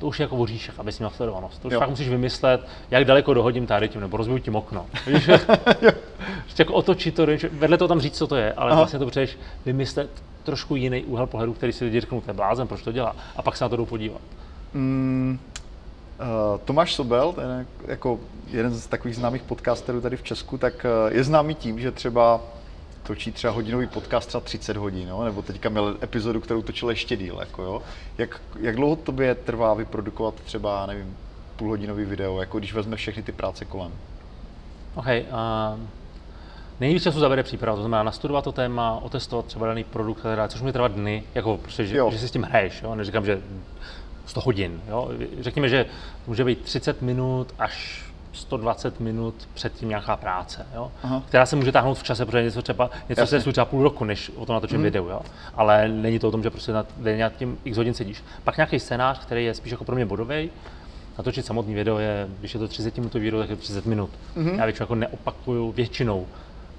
to 0.00 0.06
už 0.06 0.20
je 0.20 0.24
jako 0.24 0.36
voříšek, 0.36 0.74
abys 0.78 0.98
měl 0.98 1.10
sledovanost. 1.10 1.62
To 1.62 1.68
už 1.68 1.74
Jo. 1.74 1.80
fakt 1.80 1.90
musíš 1.90 2.08
vymyslet, 2.08 2.68
jak 2.90 3.04
daleko 3.04 3.34
dohodím 3.34 3.66
tady 3.66 3.88
tím, 3.88 4.00
nebo 4.00 4.16
rozbiju 4.16 4.38
tím 4.38 4.56
okno. 4.56 4.86
Víš? 5.06 5.30
Prostě 6.42 6.62
jako 6.62 6.74
otočit 6.74 7.14
to, 7.14 7.26
vedle 7.52 7.78
toho 7.78 7.88
tam 7.88 8.00
říct, 8.00 8.16
co 8.16 8.26
to 8.26 8.36
je, 8.36 8.52
ale 8.52 8.70
Aha. 8.70 8.80
vlastně 8.80 8.98
to 8.98 9.04
potřebuješ 9.04 9.38
vymyslet 9.66 10.10
trošku 10.44 10.76
jiný 10.76 11.04
úhel 11.04 11.26
pohledu, 11.26 11.52
který 11.52 11.72
si 11.72 11.84
lidi 11.84 12.00
řeknou, 12.00 12.20
to 12.20 12.30
je 12.30 12.34
blázen, 12.34 12.68
proč 12.68 12.82
to 12.82 12.92
dělá, 12.92 13.16
a 13.36 13.42
pak 13.42 13.56
se 13.56 13.64
na 13.64 13.68
to 13.68 13.76
jdou 13.76 13.86
podívat. 13.86 14.20
Mm, 14.74 15.38
uh, 16.20 16.60
Tomáš 16.64 16.94
Sobel, 16.94 17.32
ten 17.32 17.50
je 17.58 17.90
jako 17.90 18.18
jeden 18.50 18.74
z 18.74 18.86
takových 18.86 19.16
známých 19.16 19.42
podcasterů 19.42 20.00
tady 20.00 20.16
v 20.16 20.22
Česku, 20.22 20.58
tak 20.58 20.74
uh, 20.74 21.16
je 21.16 21.24
známý 21.24 21.54
tím, 21.54 21.80
že 21.80 21.92
třeba 21.92 22.40
točí 23.02 23.32
třeba 23.32 23.52
hodinový 23.52 23.86
podcast 23.86 24.28
třeba 24.28 24.40
30 24.40 24.76
hodin, 24.76 25.08
jo? 25.08 25.24
nebo 25.24 25.42
teďka 25.42 25.68
měl 25.68 25.96
epizodu, 26.02 26.40
kterou 26.40 26.62
točil 26.62 26.90
ještě 26.90 27.16
díl. 27.16 27.36
Jako, 27.40 27.62
jo? 27.62 27.82
Jak, 28.18 28.40
jak 28.60 28.76
dlouho 28.76 28.96
tobě 28.96 29.34
trvá 29.34 29.74
vyprodukovat 29.74 30.34
třeba, 30.34 30.86
nevím, 30.86 31.16
půlhodinový 31.56 32.04
video, 32.04 32.40
jako 32.40 32.58
když 32.58 32.74
vezme 32.74 32.96
všechny 32.96 33.22
ty 33.22 33.32
práce 33.32 33.64
kolem? 33.64 33.92
OK, 34.94 35.06
uh, 35.06 35.80
nejvíc 36.80 37.02
času 37.02 37.20
zabere 37.20 37.42
příprava, 37.42 37.76
to 37.76 37.82
znamená 37.82 38.02
nastudovat 38.02 38.44
to 38.44 38.52
téma, 38.52 38.98
otestovat 39.02 39.46
třeba 39.46 39.66
daný 39.66 39.84
produkt, 39.84 40.20
a 40.20 40.22
tak 40.22 40.36
dále, 40.36 40.48
což 40.48 40.60
může 40.60 40.72
trvat 40.72 40.92
dny, 40.92 41.24
jako 41.34 41.56
prostě, 41.56 41.86
že, 41.86 41.96
Jo. 41.96 42.10
že 42.10 42.18
si 42.18 42.28
s 42.28 42.30
tím 42.30 42.42
hraješ, 42.42 42.82
jo? 42.82 42.94
neříkám, 42.94 43.26
že 43.26 43.42
100 44.26 44.40
hodin, 44.40 44.80
jo? 44.88 45.10
řekněme, 45.40 45.68
že 45.68 45.86
může 46.26 46.44
být 46.44 46.60
30 46.60 47.02
minut 47.02 47.54
až 47.58 48.04
120 48.32 49.00
minut 49.00 49.34
předtím 49.54 49.88
nějaká 49.88 50.16
práce, 50.16 50.66
jo? 50.74 50.92
Aha. 51.02 51.22
která 51.28 51.46
se 51.46 51.56
může 51.56 51.72
táhnout 51.72 51.98
v 51.98 52.02
čase, 52.02 52.26
protože 52.26 52.42
něco 52.42 52.62
třeba, 52.62 52.90
něco 53.08 53.20
Jasně. 53.20 53.40
se 53.40 53.52
třeba 53.52 53.64
půl 53.64 53.82
roku, 53.82 54.04
než 54.04 54.32
o 54.36 54.46
tom 54.46 54.54
natočím 54.54 54.78
mm. 54.78 54.84
video, 54.84 55.08
jo? 55.08 55.20
ale 55.54 55.88
není 55.88 56.18
to 56.18 56.28
o 56.28 56.30
tom, 56.30 56.42
že 56.42 56.50
prostě 56.50 56.72
nad, 56.72 56.86
nad 57.18 57.36
tím 57.36 57.58
x 57.64 57.76
hodin 57.76 57.94
sedíš. 57.94 58.24
Pak 58.44 58.56
nějaký 58.56 58.78
scénář, 58.78 59.18
který 59.18 59.44
je 59.44 59.54
spíš 59.54 59.72
jako 59.72 59.84
pro 59.84 59.96
mě 59.96 60.06
bodový, 60.06 60.50
natočit 61.18 61.46
samotný 61.46 61.74
video 61.74 61.98
je, 61.98 62.28
když 62.40 62.54
je 62.54 62.60
to 62.60 62.68
30 62.68 62.96
minutový 62.96 63.24
video, 63.24 63.40
tak 63.40 63.50
je 63.50 63.56
to 63.56 63.62
30 63.62 63.86
minut. 63.86 64.10
Mm-hmm. 64.36 64.58
Já 64.58 64.64
většinou 64.64 64.82
jako 64.82 64.94
neopakuju 64.94 65.72
většinou. 65.72 66.26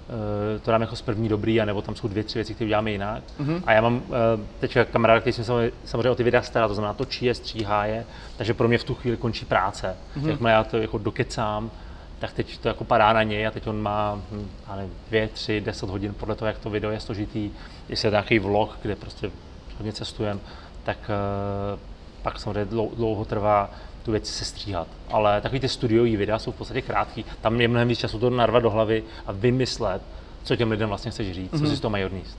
Eh, 0.10 0.60
to 0.60 0.72
dám 0.72 0.82
jako 0.82 0.96
z 0.96 1.02
první 1.02 1.30
dobrý, 1.30 1.62
anebo 1.62 1.82
tam 1.82 1.96
jsou 1.96 2.08
dvě, 2.08 2.24
tři 2.24 2.38
věci, 2.38 2.54
které 2.54 2.66
uděláme 2.66 2.92
jinak. 2.92 3.24
Mm-hmm. 3.40 3.62
A 3.66 3.74
já 3.74 3.82
mám 3.82 4.02
eh, 4.08 4.12
teď 4.60 4.78
kamarád, 4.92 5.20
který 5.22 5.34
se 5.34 5.44
samozřejmě- 5.44 6.10
o 6.12 6.16
ty 6.16 6.24
videa 6.24 6.42
stará, 6.42 6.68
to 6.68 6.74
znamená 6.74 6.94
točí 6.94 7.26
je, 7.26 7.36
stříhá 7.36 7.86
je, 7.86 8.06
takže 8.38 8.54
pro 8.54 8.68
mě 8.68 8.78
v 8.78 8.84
tu 8.84 8.96
chvíli 8.96 9.18
končí 9.18 9.46
práce. 9.46 9.96
Mm-hmm. 10.18 10.28
Jakmile 10.30 10.52
já 10.52 10.64
to 10.64 10.78
jako 10.78 10.98
dokecám, 10.98 11.72
tak 12.20 12.34
teď 12.34 12.58
to 12.58 12.68
jako 12.68 12.84
padá 12.84 13.14
na 13.14 13.24
něj 13.24 13.48
a 13.48 13.52
teď 13.52 13.68
on 13.68 13.82
má 13.82 14.22
hm, 14.32 14.50
já 14.70 14.76
nevím, 14.76 14.94
dvě, 15.08 15.28
tři, 15.28 15.62
deset 15.62 15.90
hodin 15.90 16.14
podle 16.14 16.36
toho, 16.36 16.48
jak 16.48 16.58
to 16.58 16.70
video 16.70 16.92
je 16.92 17.00
složitý. 17.00 17.52
Jestli 17.90 18.08
je 18.08 18.12
nějaký 18.12 18.40
vlog, 18.40 18.78
kde 18.82 18.96
prostě 18.96 19.32
hodně 19.78 19.94
cestujeme, 19.94 20.40
tak 20.84 20.98
eh, 21.10 21.80
pak 22.22 22.40
samozřejmě 22.40 22.66
dlou- 22.66 22.96
dlouho 22.96 23.26
trvá 23.26 23.70
tu 24.04 24.12
věc 24.12 24.30
se 24.30 24.46
stříhat. 24.46 24.88
Ale 25.10 25.42
takový 25.42 25.60
ty 25.60 25.70
studiový 25.70 26.18
videa 26.18 26.40
jsou 26.40 26.52
v 26.52 26.56
podstatě 26.56 26.82
krátký. 26.82 27.26
Tam 27.42 27.62
je 27.62 27.68
mnohem 27.68 27.88
víc 27.88 28.00
času 28.00 28.20
to 28.20 28.30
narvat 28.30 28.64
do 28.64 28.70
hlavy 28.70 29.04
a 29.26 29.32
vymyslet, 29.32 30.02
co 30.44 30.56
těm 30.56 30.72
lidem 30.72 30.90
vlastně 30.90 31.12
chceš 31.12 31.32
říct, 31.32 31.52
mm-hmm. 31.52 31.60
co 31.60 31.70
si 31.70 31.76
z 31.76 31.80
toho 31.80 31.92
mají 31.92 32.06
odníst. 32.06 32.38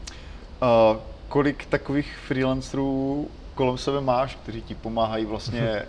Uh, 0.63 0.97
kolik 1.29 1.67
takových 1.67 2.19
freelancerů 2.27 3.29
kolem 3.55 3.79
sebe 3.79 4.01
máš, 4.01 4.35
kteří 4.43 4.63
ti 4.63 4.75
pomáhají 4.75 5.25
vlastně 5.25 5.83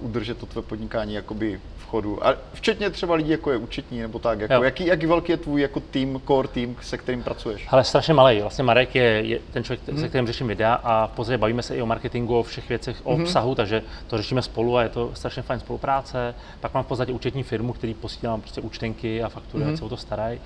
uh, 0.00 0.06
udržet 0.08 0.38
to 0.38 0.46
tvé 0.46 0.62
podnikání 0.62 1.14
jakoby 1.14 1.60
v 1.84 1.86
chodu? 1.86 2.26
A 2.26 2.34
včetně 2.52 2.90
třeba 2.90 3.14
lidí, 3.14 3.30
jako 3.30 3.50
je 3.50 3.56
účetní 3.56 4.00
nebo 4.00 4.18
tak. 4.18 4.40
Jako, 4.40 4.54
Jo. 4.54 4.62
jaký, 4.62 4.86
jaký 4.86 5.06
velký 5.06 5.32
je 5.32 5.36
tvůj 5.36 5.60
jako 5.60 5.80
tým, 5.80 6.22
core 6.26 6.48
tým, 6.48 6.76
se 6.82 6.98
kterým 6.98 7.22
pracuješ? 7.22 7.66
Ale 7.70 7.84
strašně 7.84 8.14
malý. 8.14 8.40
Vlastně 8.40 8.64
Marek 8.64 8.94
je, 8.94 9.02
je 9.02 9.38
ten 9.52 9.64
člověk, 9.64 9.88
mm. 9.88 10.00
se 10.00 10.08
kterým 10.08 10.26
řeším 10.26 10.48
videa 10.48 10.74
a 10.74 11.06
v 11.06 11.10
podstatě 11.10 11.38
bavíme 11.38 11.62
se 11.62 11.76
i 11.76 11.82
o 11.82 11.86
marketingu, 11.86 12.38
o 12.38 12.42
všech 12.42 12.68
věcech, 12.68 12.96
o 13.04 13.14
obsahu, 13.14 13.54
takže 13.54 13.82
to 14.06 14.16
řešíme 14.16 14.42
spolu 14.42 14.76
a 14.76 14.82
je 14.82 14.88
to 14.88 15.10
strašně 15.14 15.42
fajn 15.42 15.60
spolupráce. 15.60 16.34
Pak 16.60 16.74
mám 16.74 16.84
v 16.84 16.86
podstatě 16.86 17.12
účetní 17.12 17.42
firmu, 17.42 17.72
který 17.72 17.94
posílám 17.94 18.40
prostě 18.40 18.60
účtenky 18.60 19.22
a 19.22 19.28
faktury, 19.28 19.64
mm. 19.64 19.76
se 19.76 19.84
o 19.84 19.88
to 19.88 19.96
starají. 19.96 20.40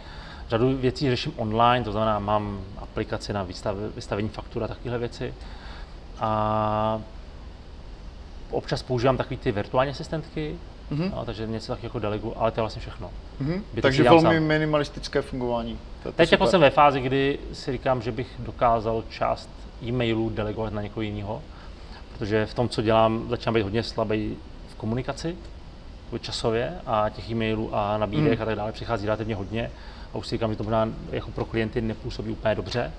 Řadu 0.49 0.77
věcí 0.77 1.11
řeším 1.11 1.33
online, 1.37 1.85
to 1.85 1.93
znamená, 1.93 2.19
mám 2.19 2.61
aplikaci 2.79 3.33
na 3.33 3.43
výstav, 3.43 3.77
vystavení 3.95 4.29
faktur 4.29 4.65
a 4.65 4.69
takovéhle 4.69 4.99
věci. 4.99 5.35
A 6.21 7.01
občas 8.51 8.83
používám 8.83 9.17
takový 9.17 9.37
ty 9.37 9.53
virtuální 9.53 9.91
asistentky, 9.91 10.57
mm-hmm. 10.93 11.11
no, 11.17 11.25
takže 11.25 11.47
něco 11.47 11.73
tak 11.73 11.83
jako 11.83 11.99
delegu, 11.99 12.33
ale 12.37 12.51
to 12.51 12.61
je 12.61 12.63
vlastně 12.63 12.81
všechno. 12.81 13.11
Mhm. 13.41 13.53
Zbytek 13.53 13.83
Takže 13.83 14.03
velmi 14.03 14.21
sám. 14.23 14.43
minimalistické 14.43 15.23
fungování. 15.23 15.79
To 16.03 16.13
Teď 16.13 16.33
jako 16.33 16.45
super. 16.45 16.51
jsem 16.51 16.61
ve 16.61 16.71
fázi, 16.71 17.01
kdy 17.01 17.39
si 17.53 17.73
říkám, 17.73 18.03
že 18.03 18.13
bych 18.13 18.29
dokázal 18.39 19.05
část 19.11 19.49
e-mailů 19.83 20.31
delegovat 20.31 20.73
na 20.73 20.83
někoho 20.83 21.03
jiného, 21.03 21.43
protože 22.13 22.47
v 22.47 22.55
tom, 22.55 22.69
co 22.69 22.83
dělám, 22.83 23.27
začínám 23.29 23.55
být 23.55 23.63
hodně 23.63 23.83
slabý 23.83 24.37
v 24.69 24.75
komunikaci, 24.75 25.37
jako 26.05 26.19
časově 26.19 26.73
a 26.87 27.09
těch 27.09 27.31
e-mailů 27.31 27.71
a 27.73 27.99
nabídek 27.99 28.33
Hmm. 28.33 28.43
a 28.43 28.45
tak 28.45 28.57
dále 28.57 28.73
přichází 28.73 29.07
relativně 29.07 29.35
hodně 29.35 29.71
a 30.15 30.19
už 30.19 30.27
si 30.27 30.35
říkám, 30.35 30.51
že 30.51 30.57
to 30.57 30.65
možná 30.65 30.89
jako 31.13 31.31
pro 31.31 31.45
klienty 31.45 31.81
nepůsobí 31.81 32.31
úplně 32.31 32.55
dobře, 32.55 32.93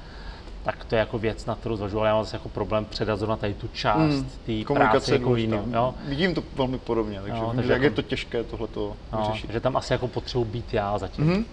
tak 0.64 0.86
to 0.86 0.96
je 0.96 1.00
jako 1.00 1.20
věc, 1.20 1.46
na 1.46 1.56
kterou 1.56 1.76
zvažuji, 1.76 2.00
ale 2.00 2.08
já 2.08 2.16
mám 2.16 2.24
zase 2.24 2.36
jako 2.36 2.50
problém 2.50 2.86
předat 2.86 3.20
zrovna 3.20 3.36
tady 3.38 3.54
tu 3.54 3.68
část 3.74 4.00
Hmm. 4.14 4.30
té 4.46 4.64
Komunikace 4.64 4.92
práce 4.92 5.12
je 5.12 5.20
jako 5.20 5.36
jiným, 5.36 5.74
jo? 5.74 5.94
Vidím 6.08 6.36
to 6.36 6.44
velmi 6.56 6.78
podobně, 6.78 7.22
takže, 7.22 7.40
No, 7.42 7.48
vím, 7.48 7.56
takže 7.56 7.68
že 7.68 7.74
jak 7.74 7.82
je 7.82 7.86
jako- 7.86 7.96
to 7.96 8.02
těžké 8.02 8.44
tohleto 8.44 8.96
No, 9.14 9.20
vyřešit. 9.20 9.48
takže 9.48 9.60
tam 9.60 9.78
asi 9.78 9.94
jako 9.94 10.08
potřebuji 10.08 10.44
být 10.46 10.74
já 10.74 10.98
zatím. 10.98 11.26
Mhm. 11.26 11.38
Uh, 11.38 11.46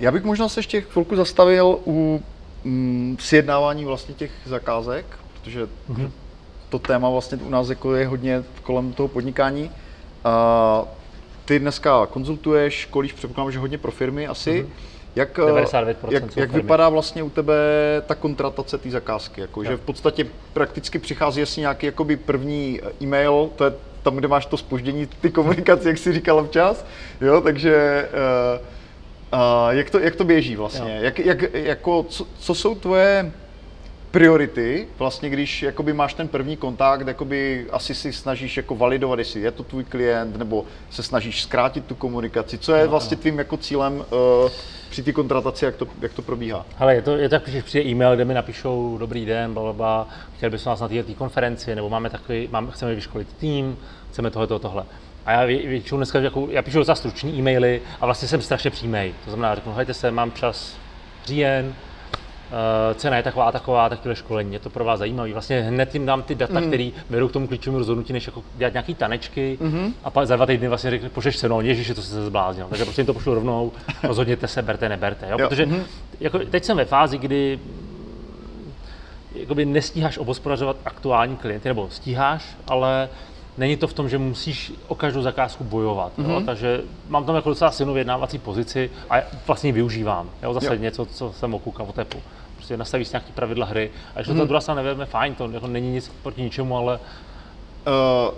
já 0.00 0.10
bych 0.12 0.24
možná 0.24 0.48
se 0.48 0.58
ještě 0.60 0.80
chvilku 0.80 1.16
zastavil 1.16 1.78
u 1.86 2.22
mm, 2.64 3.16
sjednávání 3.20 3.84
vlastně 3.84 4.14
těch 4.14 4.30
zakázek, 4.46 5.06
protože 5.32 5.68
Mhm. 5.88 6.10
to 6.68 6.78
téma 6.78 7.10
vlastně 7.10 7.38
u 7.38 7.50
nás 7.50 7.68
jako 7.68 7.94
je 7.94 8.06
hodně 8.06 8.42
kolem 8.62 8.92
toho 8.92 9.08
podnikání. 9.08 9.64
Uh, 9.64 10.88
ty 11.44 11.58
dneska 11.58 12.06
konzultuješ, 12.06 12.74
školíš, 12.74 13.12
předpokládám, 13.12 13.52
že 13.52 13.58
hodně 13.58 13.78
pro 13.78 13.90
firmy 13.92 14.26
asi. 14.26 14.62
Mm-hmm. 14.62 14.89
Jak, 15.16 15.38
99% 15.38 15.86
jak, 16.10 16.32
jsou 16.32 16.40
jak 16.40 16.50
firmy. 16.50 16.62
vypadá 16.62 16.88
vlastně 16.88 17.22
u 17.22 17.30
tebe 17.30 17.54
ta 18.06 18.14
kontratace 18.14 18.78
té 18.78 18.90
zakázky? 18.90 19.40
Jako, 19.40 19.64
že 19.64 19.76
v 19.76 19.80
podstatě 19.80 20.26
prakticky 20.52 20.98
přichází 20.98 21.42
asi 21.42 21.60
nějaký 21.60 21.86
jakoby 21.86 22.16
první 22.16 22.80
e-mail, 23.02 23.50
to 23.56 23.64
je 23.64 23.72
tam, 24.02 24.16
kde 24.16 24.28
máš 24.28 24.46
to 24.46 24.56
spoždění, 24.56 25.06
ty 25.06 25.30
komunikace, 25.30 25.88
jak 25.88 25.98
jsi 25.98 26.12
říkal 26.12 26.44
včas, 26.44 26.84
jo, 27.20 27.40
takže 27.40 28.08
uh, 28.12 29.38
uh, 29.38 29.70
jak, 29.70 29.90
to, 29.90 29.98
jak 29.98 30.16
to 30.16 30.24
běží 30.24 30.56
vlastně? 30.56 30.96
Jo. 30.96 31.02
Jak, 31.02 31.18
jak, 31.18 31.54
jako, 31.54 32.02
co, 32.02 32.26
co 32.38 32.54
jsou 32.54 32.74
tvoje 32.74 33.32
priority, 34.10 34.88
vlastně 34.98 35.30
když 35.30 35.62
jakoby 35.62 35.92
máš 35.92 36.14
ten 36.14 36.28
první 36.28 36.56
kontakt, 36.56 37.06
jakoby 37.06 37.66
asi 37.72 37.94
si 37.94 38.12
snažíš 38.12 38.56
jako 38.56 38.74
validovat, 38.74 39.18
jestli 39.18 39.40
je 39.40 39.50
to 39.50 39.62
tvůj 39.62 39.84
klient, 39.84 40.36
nebo 40.36 40.64
se 40.90 41.02
snažíš 41.02 41.42
zkrátit 41.42 41.84
tu 41.84 41.94
komunikaci. 41.94 42.58
Co 42.58 42.74
je 42.74 42.86
vlastně 42.86 43.16
tvým 43.16 43.38
jako 43.38 43.56
cílem 43.56 44.04
uh, 44.12 44.50
při 44.90 45.02
té 45.02 45.12
kontrataci, 45.12 45.64
jak 45.64 45.76
to, 45.76 45.86
jak 46.00 46.12
to 46.12 46.22
probíhá? 46.22 46.66
Hele, 46.76 46.94
je 46.94 47.02
to, 47.02 47.16
je 47.16 47.28
to 47.28 47.38
tak, 47.38 47.48
že 47.48 47.62
přijde 47.62 47.90
e-mail, 47.90 48.14
kde 48.14 48.24
mi 48.24 48.34
napíšou 48.34 48.98
dobrý 48.98 49.26
den, 49.26 49.54
blablabla, 49.54 50.08
chtěli 50.36 50.50
bychom 50.50 50.70
vás 50.70 50.80
na 50.80 50.88
této 50.88 51.14
konferenci, 51.14 51.74
nebo 51.74 51.88
máme 51.88 52.10
takový, 52.10 52.48
máme, 52.52 52.70
chceme 52.70 52.94
vyškolit 52.94 53.28
tým, 53.32 53.76
chceme 54.10 54.30
tohle, 54.30 54.46
tohle, 54.46 54.60
tohle. 54.60 54.84
A 55.26 55.32
já 55.32 55.46
vě- 55.46 55.68
většinou 55.68 55.96
dneska 55.96 56.20
jako, 56.20 56.48
já 56.50 56.62
píšu 56.62 56.78
docela 56.78 56.94
stručný 56.94 57.38
e-maily 57.38 57.82
a 58.00 58.06
vlastně 58.06 58.28
jsem 58.28 58.42
strašně 58.42 58.70
přímý. 58.70 59.14
To 59.24 59.30
znamená, 59.30 59.54
řeknu, 59.54 59.72
hejte 59.72 59.94
se, 59.94 60.10
mám 60.10 60.32
čas 60.32 60.76
říjen, 61.26 61.74
cena 62.94 63.16
je 63.16 63.22
taková 63.22 63.44
a 63.44 63.52
taková, 63.52 63.88
takové 63.88 64.16
školení, 64.16 64.52
je 64.52 64.58
to 64.58 64.70
pro 64.70 64.84
vás 64.84 64.98
zajímavé. 64.98 65.32
Vlastně 65.32 65.60
hned 65.60 65.94
jim 65.94 66.06
dám 66.06 66.22
ty 66.22 66.34
data, 66.34 66.60
mm. 66.60 66.66
které 66.66 66.90
vedou 67.10 67.28
k 67.28 67.32
tomu 67.32 67.46
klíčovému 67.46 67.78
rozhodnutí, 67.78 68.12
než 68.12 68.26
jako 68.26 68.42
dělat 68.56 68.72
nějaký 68.72 68.94
tanečky 68.94 69.58
mm. 69.60 69.94
a 70.04 70.10
pak 70.10 70.26
za 70.26 70.36
dva 70.36 70.46
týdny 70.46 70.68
vlastně 70.68 70.90
řekne, 70.90 71.08
pošleš 71.08 71.38
cenu, 71.38 71.54
no, 71.54 71.60
ježiš, 71.60 71.92
to 71.94 72.02
se 72.02 72.26
zbláznil. 72.26 72.66
Takže 72.68 72.84
prostě 72.84 73.00
jim 73.00 73.06
to 73.06 73.14
pošlu 73.14 73.34
rovnou, 73.34 73.72
rozhodněte 74.02 74.48
se, 74.48 74.62
berte, 74.62 74.88
neberte. 74.88 75.26
Jo? 75.30 75.36
Jo. 75.40 75.48
Protože 75.48 75.68
jako, 76.20 76.38
teď 76.38 76.64
jsem 76.64 76.76
ve 76.76 76.84
fázi, 76.84 77.18
kdy 77.18 77.58
jakoby 79.34 79.64
nestíháš 79.64 80.18
obospodařovat 80.18 80.76
aktuální 80.84 81.36
klienty, 81.36 81.68
nebo 81.68 81.88
stíháš, 81.90 82.56
ale 82.68 83.08
není 83.58 83.76
to 83.76 83.86
v 83.86 83.92
tom, 83.92 84.08
že 84.08 84.18
musíš 84.18 84.72
o 84.88 84.94
každou 84.94 85.22
zakázku 85.22 85.64
bojovat. 85.64 86.12
Mm-hmm. 86.18 86.30
Jo? 86.30 86.42
Takže 86.46 86.80
mám 87.08 87.24
tam 87.24 87.34
jako 87.34 87.48
docela 87.48 87.70
silnou 87.70 87.92
vyjednávací 87.92 88.38
pozici 88.38 88.90
a 89.10 89.16
vlastně 89.46 89.68
ji 89.68 89.72
využívám. 89.72 90.30
Jo? 90.42 90.54
Zase 90.54 90.66
jo. 90.66 90.74
něco, 90.74 91.06
co 91.06 91.32
jsem 91.32 91.54
okoukal 91.54 91.86
o 91.88 91.92
tepu. 91.92 92.18
Prostě 92.70 92.78
nastavíš 92.78 93.08
si 93.08 93.12
nějaký 93.14 93.32
pravidla 93.32 93.66
hry 93.66 93.90
a 94.14 94.18
když 94.18 94.28
mm-hmm. 94.28 94.32
to 94.32 94.38
ta 94.38 94.44
druhá 94.44 94.60
strana 94.60 94.82
nevezme, 94.82 95.06
fajn, 95.06 95.34
to 95.34 95.50
jako 95.50 95.66
není 95.66 95.90
nic 95.90 96.12
proti 96.22 96.42
ničemu, 96.42 96.76
ale 96.76 97.00
Uh, 97.86 98.34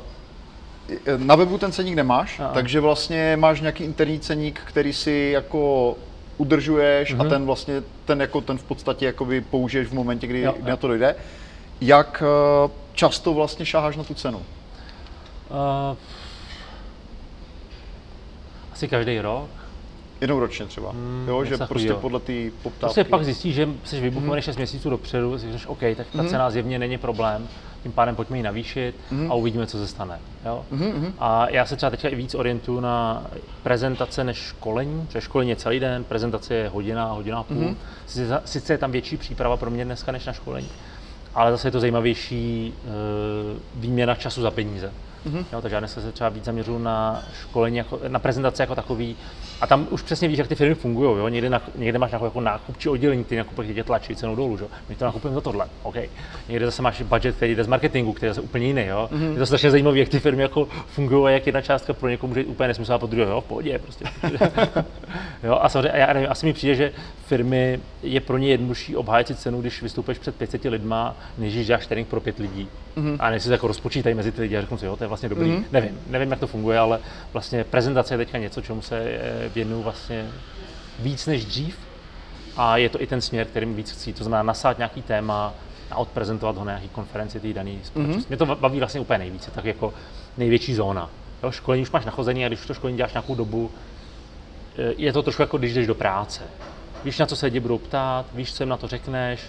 na 1.16 1.34
webu 1.34 1.58
ten 1.58 1.72
ceník 1.72 1.94
nemáš, 1.94 2.40
Aha. 2.40 2.50
takže 2.54 2.80
vlastně 2.80 3.36
máš 3.36 3.60
nějaký 3.60 3.84
interní 3.84 4.20
ceník, 4.20 4.60
který 4.64 4.92
si 4.92 5.30
jako 5.32 5.96
udržuješ 6.36 7.14
a 7.18 7.24
ten 7.24 7.46
vlastně, 7.46 7.82
ten 8.04 8.20
jako 8.20 8.40
ten 8.40 8.58
v 8.58 8.62
podstatě 8.62 9.06
jakoby 9.06 9.40
použiješ 9.40 9.88
v 9.88 9.92
momentě, 9.92 10.26
kdy, 10.26 10.40
Jo, 10.40 10.54
kdy 10.58 10.70
na 10.70 10.76
to 10.76 10.88
dojde. 10.88 11.14
Jak 11.80 12.22
uh, 12.64 12.70
často 12.94 13.34
vlastně 13.34 13.66
šáháš 13.66 13.96
na 13.96 14.04
tu 14.04 14.14
cenu? 14.14 14.38
uh, 14.38 15.96
asi 18.72 18.88
každý 18.88 19.20
rok. 19.20 19.61
Jednou 20.22 20.40
ročně 20.40 20.66
třeba, 20.66 20.90
Hmm, 20.90 21.24
jo, 21.28 21.44
že 21.44 21.48
prostě 21.50 21.64
takovýho. 21.68 21.96
podle 21.96 22.20
té 22.20 22.32
poptávky. 22.62 22.80
Prostě 22.80 23.04
pak 23.04 23.24
zjistíš, 23.24 23.54
že 23.54 23.68
jsi 23.84 24.00
vybukovaný 24.00 24.38
mm. 24.38 24.42
6 24.42 24.56
měsíců 24.56 24.90
dopředu, 24.90 25.38
si 25.38 25.42
řekneš, 25.42 25.66
OK, 25.66 25.78
tak 25.96 26.06
ta 26.16 26.24
cena 26.24 26.50
zjevně 26.50 26.78
není 26.78 26.98
problém, 26.98 27.48
tím 27.82 27.92
pádem 27.92 28.16
pojďme 28.16 28.36
ji 28.36 28.42
navýšit 28.42 28.94
a 29.30 29.34
uvidíme, 29.34 29.66
co 29.66 29.78
se 29.78 29.86
stane. 29.86 30.18
Jo? 30.44 30.64
A 31.18 31.50
já 31.50 31.66
se 31.66 31.76
třeba 31.76 31.90
teďka 31.90 32.08
i 32.08 32.14
víc 32.14 32.34
orientuju 32.34 32.80
na 32.80 33.26
prezentace 33.62 34.24
než 34.24 34.36
školení, 34.38 35.06
protože 35.06 35.20
školení 35.20 35.50
je 35.50 35.56
celý 35.56 35.80
den, 35.80 36.04
prezentace 36.04 36.54
je 36.54 36.68
hodina, 36.68 37.12
hodina 37.12 37.38
a 37.38 37.42
půl. 37.42 37.76
Sice, 38.06 38.42
sice 38.44 38.72
je 38.72 38.78
tam 38.78 38.92
větší 38.92 39.16
příprava 39.16 39.56
pro 39.56 39.70
mě 39.70 39.84
dneska 39.84 40.12
než 40.12 40.26
na 40.26 40.32
školení, 40.32 40.68
ale 41.34 41.50
zase 41.50 41.68
je 41.68 41.72
to 41.72 41.80
zajímavější 41.80 42.72
e, 42.74 42.90
výměna 43.74 44.14
času 44.14 44.42
za 44.42 44.50
peníze. 44.50 44.92
Mm-hmm. 45.26 45.44
Jo, 45.52 45.62
takže 45.62 45.74
já 45.74 45.80
dneska 45.80 46.00
se 46.00 46.12
třeba 46.12 46.28
víc 46.28 46.44
zaměřuju 46.44 46.78
na 46.78 47.22
školení, 47.40 47.76
jako, 47.76 48.00
na 48.08 48.18
prezentace 48.18 48.62
jako 48.62 48.74
takový. 48.74 49.16
A 49.60 49.66
tam 49.66 49.86
už 49.90 50.02
přesně 50.02 50.28
víš, 50.28 50.38
jak 50.38 50.48
ty 50.48 50.54
firmy 50.54 50.74
fungují. 50.74 51.18
Jo? 51.18 51.28
Někde, 51.28 51.50
na, 51.50 51.62
někde 51.74 51.98
máš 51.98 52.10
nějakou 52.10 52.24
jako 52.24 52.40
nákupčí 52.40 52.88
oddělení, 52.88 53.24
který 53.24 53.38
nakupuje 53.38 53.74
tě 53.74 53.84
tlačí 53.84 54.16
cenou 54.16 54.36
dolů. 54.36 54.56
Že? 54.56 54.64
jo. 54.64 54.70
My 54.88 54.94
to 54.94 55.04
nakupujeme 55.04 55.34
za 55.34 55.40
tohle. 55.40 55.66
OK. 55.82 55.96
Někde 56.48 56.66
zase 56.66 56.82
máš 56.82 57.02
budget, 57.02 57.36
který 57.36 57.54
jde 57.54 57.64
z 57.64 57.66
marketingu, 57.66 58.12
který 58.12 58.28
je 58.28 58.34
zase 58.34 58.44
úplně 58.44 58.66
jiný. 58.66 58.86
Jo? 58.86 59.08
Mm-hmm. 59.12 59.32
Je 59.32 59.38
to 59.38 59.46
strašně 59.46 59.70
zajímavé, 59.70 59.98
jak 59.98 60.08
ty 60.08 60.20
firmy 60.20 60.42
jako 60.42 60.68
fungují 60.86 61.26
a 61.26 61.30
jak 61.30 61.46
jedna 61.46 61.60
částka 61.60 61.92
pro 61.92 62.08
někoho 62.08 62.28
může 62.28 62.40
být 62.40 62.46
úplně 62.46 62.68
nesmysl 62.68 62.94
a 62.94 62.98
pro 62.98 63.06
druhého, 63.06 63.32
jo, 63.32 63.40
v 63.40 63.44
pohodě. 63.44 63.78
Prostě. 63.78 64.04
jo? 65.42 65.58
A 65.62 65.68
samozřejmě, 65.68 65.98
já 65.98 66.12
nevím, 66.12 66.30
asi 66.30 66.46
mi 66.46 66.52
přijde, 66.52 66.74
že 66.74 66.92
firmy 67.26 67.80
je 68.02 68.20
pro 68.20 68.38
ně 68.38 68.48
jednodušší 68.48 68.96
obhájit 68.96 69.26
si 69.26 69.34
cenu, 69.34 69.60
když 69.60 69.82
vystoupíš 69.82 70.18
před 70.18 70.36
500 70.36 70.64
lidma, 70.64 71.16
než 71.38 71.54
když 71.54 71.66
děláš 71.66 71.86
trénink 71.86 72.08
pro 72.08 72.20
pět 72.20 72.38
lidí. 72.38 72.68
Mm-hmm. 72.96 73.16
A 73.20 73.30
než 73.30 73.42
si 73.42 73.52
jako 73.52 73.66
rozpočítají 73.66 74.14
mezi 74.14 74.32
ty 74.32 74.40
lidi 74.40 74.56
a 74.56 74.60
řeknu 74.60 74.78
si, 74.78 74.86
jo, 74.86 74.96
to 74.96 75.04
je 75.04 75.08
vlastně 75.12 75.28
dobrý. 75.28 75.50
Mm-hmm. 75.50 75.64
Nevím, 75.72 76.00
nevím, 76.06 76.30
jak 76.30 76.40
to 76.40 76.46
funguje, 76.46 76.78
ale 76.78 76.98
vlastně 77.32 77.64
prezentace 77.64 78.14
je 78.14 78.18
teďka 78.18 78.38
něco, 78.38 78.60
čemu 78.60 78.82
se 78.82 78.98
eh, 78.98 79.48
věnuju 79.54 79.82
vlastně 79.82 80.26
víc 80.98 81.26
než 81.26 81.44
dřív. 81.44 81.78
A 82.56 82.76
je 82.76 82.88
to 82.88 83.02
i 83.02 83.06
ten 83.06 83.20
směr, 83.20 83.46
kterým 83.46 83.74
víc 83.74 83.90
chci. 83.90 84.12
To 84.12 84.24
znamená 84.24 84.42
nasát 84.42 84.78
nějaký 84.78 85.02
téma 85.02 85.54
a 85.90 85.96
odprezentovat 85.96 86.56
ho 86.56 86.64
na 86.64 86.72
nějaký 86.72 86.88
konferenci 86.88 87.40
té 87.40 87.52
dané 87.52 87.72
společnosti. 87.82 88.22
Mm-hmm. 88.22 88.28
Mě 88.28 88.36
to 88.36 88.46
baví 88.46 88.78
vlastně 88.78 89.00
úplně 89.00 89.18
nejvíce, 89.18 89.50
tak 89.50 89.64
jako 89.64 89.94
největší 90.38 90.74
zóna. 90.74 91.10
Jo, 91.42 91.50
školení 91.50 91.82
už 91.82 91.90
máš 91.90 92.04
nachozený 92.04 92.44
a 92.44 92.48
když 92.48 92.66
to 92.66 92.74
školení 92.74 92.96
děláš 92.96 93.12
nějakou 93.12 93.34
dobu, 93.34 93.70
eh, 94.78 94.94
je 94.96 95.12
to 95.12 95.22
trošku 95.22 95.42
jako 95.42 95.58
když 95.58 95.74
jdeš 95.74 95.86
do 95.86 95.94
práce. 95.94 96.42
Víš, 97.04 97.18
na 97.18 97.26
co 97.26 97.36
se 97.36 97.46
lidi 97.46 97.60
budou 97.60 97.78
ptát, 97.78 98.26
víš, 98.34 98.54
co 98.54 98.62
jim 98.62 98.68
na 98.68 98.76
to 98.76 98.88
řekneš, 98.88 99.40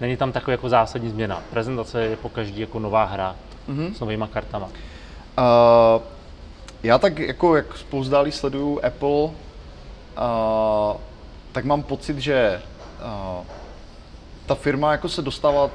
není 0.00 0.16
tam 0.16 0.32
taková 0.32 0.52
jako 0.52 0.68
zásadní 0.68 1.10
změna. 1.10 1.42
Prezentace 1.50 2.02
je 2.02 2.16
po 2.16 2.28
každý 2.28 2.60
jako 2.60 2.78
nová 2.78 3.04
hra 3.04 3.36
mm-hmm. 3.68 3.92
s 3.92 4.00
novýma 4.00 4.26
kartama. 4.26 4.68
Uh, 5.38 6.02
já 6.82 6.98
tak 6.98 7.18
jako, 7.18 7.56
jak 7.56 7.76
spouzdálí 7.76 8.32
sleduju 8.32 8.80
Apple, 8.84 9.08
uh, 9.08 9.30
tak 11.52 11.64
mám 11.64 11.82
pocit, 11.82 12.18
že 12.18 12.62
uh, 13.38 13.44
ta 14.46 14.54
firma 14.54 14.92
jako 14.92 15.08
se 15.08 15.22
dostává 15.22 15.70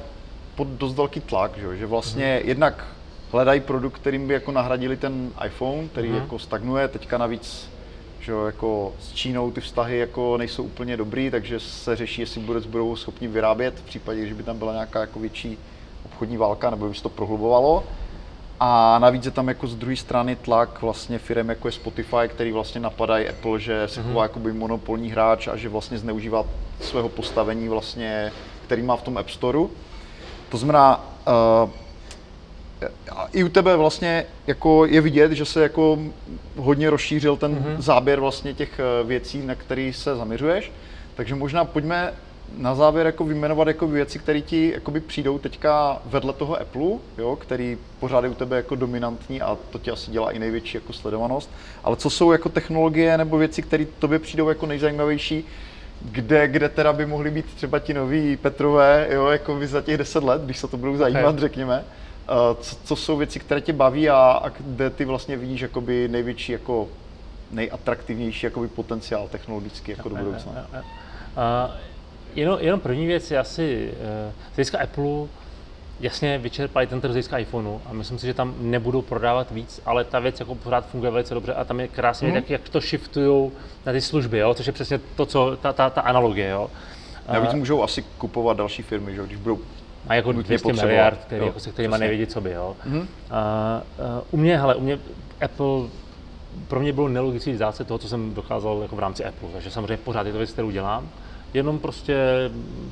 pod 0.56 0.68
dost 0.68 0.94
velký 0.96 1.20
tlak, 1.20 1.52
že, 1.58 1.78
že 1.78 1.86
vlastně 1.86 2.38
Mhm. 2.40 2.50
jednak 2.50 2.86
hledají 3.32 3.60
produkt, 3.62 3.96
kterým 4.00 4.28
by 4.28 4.34
jako 4.34 4.52
nahradili 4.52 4.98
ten 4.98 5.30
iPhone, 5.46 5.88
který 5.88 6.10
Mhm. 6.10 6.18
jako 6.18 6.40
stagnuje, 6.40 6.88
teďka 6.88 7.18
navíc 7.18 7.70
že 8.20 8.32
jako 8.46 8.94
s 9.00 9.14
Čínou 9.14 9.52
ty 9.52 9.62
vztahy 9.62 9.98
jako 9.98 10.38
nejsou 10.38 10.64
úplně 10.64 10.98
dobrý, 10.98 11.32
takže 11.32 11.60
se 11.60 11.96
řeší, 11.96 12.22
jestli 12.22 12.42
vůbec 12.42 12.66
budou 12.66 12.96
schopni 12.96 13.28
vyrábět 13.28 13.80
v 13.80 13.82
případě, 13.84 14.28
že 14.28 14.34
by 14.34 14.44
tam 14.44 14.58
byla 14.58 14.74
nějaká 14.74 15.00
jako 15.02 15.20
větší 15.20 15.58
obchodní 16.06 16.38
válka, 16.38 16.70
nebo 16.70 16.90
by 16.90 16.96
se 16.96 17.04
to 17.04 17.10
prohlubovalo. 17.10 17.84
A 18.64 19.00
navíc 19.00 19.26
je 19.26 19.32
tam 19.32 19.48
jako 19.48 19.68
z 19.68 19.76
druhé 19.76 19.96
strany 19.96 20.36
tlak 20.36 20.82
vlastně 20.82 21.20
firm 21.20 21.50
jako 21.50 21.68
je 21.68 21.72
Spotify, 21.72 22.28
který 22.28 22.52
vlastně 22.52 22.82
napadají 22.82 23.28
Apple, 23.28 23.60
že 23.60 23.88
se 23.88 24.04
chová 24.04 24.24
jakoby 24.24 24.54
monopolní 24.54 25.12
hráč 25.12 25.48
a 25.48 25.56
že 25.56 25.70
vlastně 25.70 25.98
zneužívá 25.98 26.46
svého 26.82 27.10
postavení 27.10 27.70
vlastně, 27.70 28.32
který 28.66 28.82
má 28.82 28.96
v 28.96 29.02
tom 29.02 29.18
App 29.18 29.30
Storeu. 29.30 29.70
To 30.50 30.58
znamená, 30.58 31.06
uh, 31.64 31.70
i 33.34 33.44
u 33.44 33.50
tebe 33.50 33.76
vlastně 33.76 34.26
jako 34.48 34.86
je 34.86 35.02
vidět, 35.02 35.32
že 35.32 35.46
se 35.46 35.64
jako 35.64 36.00
hodně 36.58 36.90
rozšířil 36.90 37.38
ten 37.38 37.56
mm-hmm. 37.56 37.82
záběr 37.82 38.20
vlastně 38.20 38.54
těch 38.54 38.80
eh, 38.80 39.04
věcí, 39.04 39.46
na 39.46 39.56
které 39.56 39.92
se 39.94 40.16
zaměřuješ. 40.16 40.72
Takže 41.16 41.36
možná 41.36 41.66
pojďme 41.66 42.14
na 42.58 42.76
závěr 42.76 43.06
jako 43.06 43.24
vyjmenovat 43.26 43.68
jako 43.68 43.88
věci, 43.88 44.20
které 44.20 44.42
ti 44.42 44.72
jakoby 44.74 45.00
přijdou 45.00 45.40
teďka 45.40 46.02
vedle 46.06 46.34
toho 46.34 46.62
Apple, 46.62 46.92
jo, 47.18 47.36
který 47.36 47.78
pořád 48.00 48.24
je 48.24 48.30
u 48.30 48.34
tebe 48.34 48.56
jako 48.56 48.76
dominantní 48.76 49.42
a 49.42 49.58
to 49.70 49.80
ti 49.80 49.92
asi 49.92 50.12
dělá 50.12 50.32
i 50.32 50.40
největší 50.40 50.78
jako 50.78 50.94
sledovanost. 50.94 51.50
Ale 51.84 51.96
co 51.96 52.10
jsou 52.10 52.32
jako 52.32 52.50
technologie 52.50 53.18
nebo 53.18 53.38
věci, 53.38 53.62
které 53.62 53.86
tobě 54.00 54.20
přijdou 54.20 54.50
jako 54.50 54.66
nejzajímavější, 54.66 55.46
kde, 56.02 56.48
kde 56.48 56.70
teda 56.70 56.94
by 56.94 57.06
mohli 57.06 57.32
být 57.32 57.46
třeba 57.46 57.80
ti 57.80 57.94
noví 57.94 58.38
Petrové, 58.38 59.08
jo, 59.12 59.28
jako 59.28 59.56
vy 59.56 59.68
za 59.68 59.82
těch 59.82 59.98
10 59.98 60.24
let, 60.24 60.42
když 60.42 60.58
se 60.58 60.68
to 60.68 60.78
budou 60.78 60.98
zajímat, 60.98 61.30
Okay. 61.30 61.40
řekněme. 61.40 61.84
Uh, 62.30 62.62
co, 62.62 62.76
co 62.84 62.96
jsou 62.96 63.18
věci, 63.18 63.40
které 63.40 63.62
tě 63.62 63.74
baví 63.74 64.10
a, 64.10 64.16
a 64.16 64.50
kde 64.50 64.90
ty 64.90 65.06
vlastně 65.06 65.38
vidíš 65.38 65.62
jakoby 65.62 66.08
největší, 66.08 66.52
jako 66.52 66.88
nejatraktivnější 67.52 68.46
jakoby 68.46 68.68
potenciál 68.68 69.28
technologický 69.28 69.92
jako 69.92 70.10
do 70.10 70.16
budoucna? 70.16 70.68
A 71.38 71.72
jenom, 72.36 72.58
jenom 72.62 72.80
první 72.80 73.08
věc 73.08 73.32
je 73.32 73.40
asi, 73.40 73.94
eh, 74.02 74.32
z 74.52 74.56
hlediska 74.56 74.80
Apple, 74.80 75.28
jasně 76.00 76.38
vyčerpali 76.38 76.88
ten 76.88 77.02
trh 77.02 77.12
z 77.12 77.14
hlediska 77.14 77.38
iPhoneu 77.38 77.80
a 77.86 77.94
myslím 77.94 78.20
si, 78.20 78.28
že 78.28 78.34
tam 78.34 78.56
nebudou 78.60 79.02
prodávat 79.02 79.52
víc, 79.52 79.82
ale 79.86 80.04
ta 80.04 80.20
věc 80.20 80.40
jako 80.40 80.56
pořád 80.56 80.86
funguje 80.86 81.12
velice 81.12 81.34
dobře 81.34 81.54
a 81.54 81.64
tam 81.64 81.80
je 81.80 81.88
krásně 81.88 82.28
mm. 82.28 82.34
tak, 82.34 82.50
jak 82.50 82.70
to 82.70 82.80
shiftují 82.80 83.52
na 83.86 83.92
ty 83.92 84.02
služby, 84.02 84.38
jo? 84.38 84.54
což 84.54 84.68
je 84.68 84.74
přesně 84.74 85.00
to, 85.16 85.26
co 85.26 85.58
ta, 85.62 85.74
ta, 85.74 85.90
ta 85.90 86.02
analogie. 86.02 86.50
Jo? 86.50 86.70
Navíc 87.34 87.54
můžou 87.54 87.84
asi 87.84 88.02
kupovat 88.18 88.58
další 88.58 88.84
firmy, 88.84 89.16
že? 89.16 89.22
když 89.24 89.38
budou 89.38 89.60
Má 90.10 90.16
jako 90.16 90.32
nutně 90.32 90.48
200 90.48 90.64
potřebovat. 90.64 90.88
miliard, 90.88 91.20
který, 91.26 91.42
Jo, 91.42 91.48
jako 91.48 91.60
se 91.60 91.72
kterýma 91.72 91.98
nevědí, 91.98 92.28
co 92.28 92.42
by. 92.42 92.52
Jo. 92.52 92.76
Mm-hmm. 92.88 93.00
Uh, 93.00 93.06
uh, 93.06 94.24
u 94.32 94.38
mě, 94.38 94.58
hele, 94.58 94.76
u 94.76 94.82
mě 94.82 95.00
Apple 95.42 95.90
pro 96.68 96.80
mě 96.80 96.94
bylo 96.94 97.08
nelogický 97.08 97.52
vzdát 97.52 97.76
se 97.76 97.84
toho, 97.84 97.98
co 97.98 98.10
jsem 98.10 98.34
dokázal 98.34 98.80
jako 98.82 98.96
v 98.96 99.00
rámci 99.00 99.26
Apple. 99.26 99.50
Takže 99.54 99.72
samozřejmě 99.72 99.98
pořád 99.98 100.26
je 100.26 100.32
to 100.32 100.38
věc, 100.38 100.52
kterou 100.52 100.72
dělám. 100.72 101.10
Jenom 101.54 101.80
prostě 101.80 102.16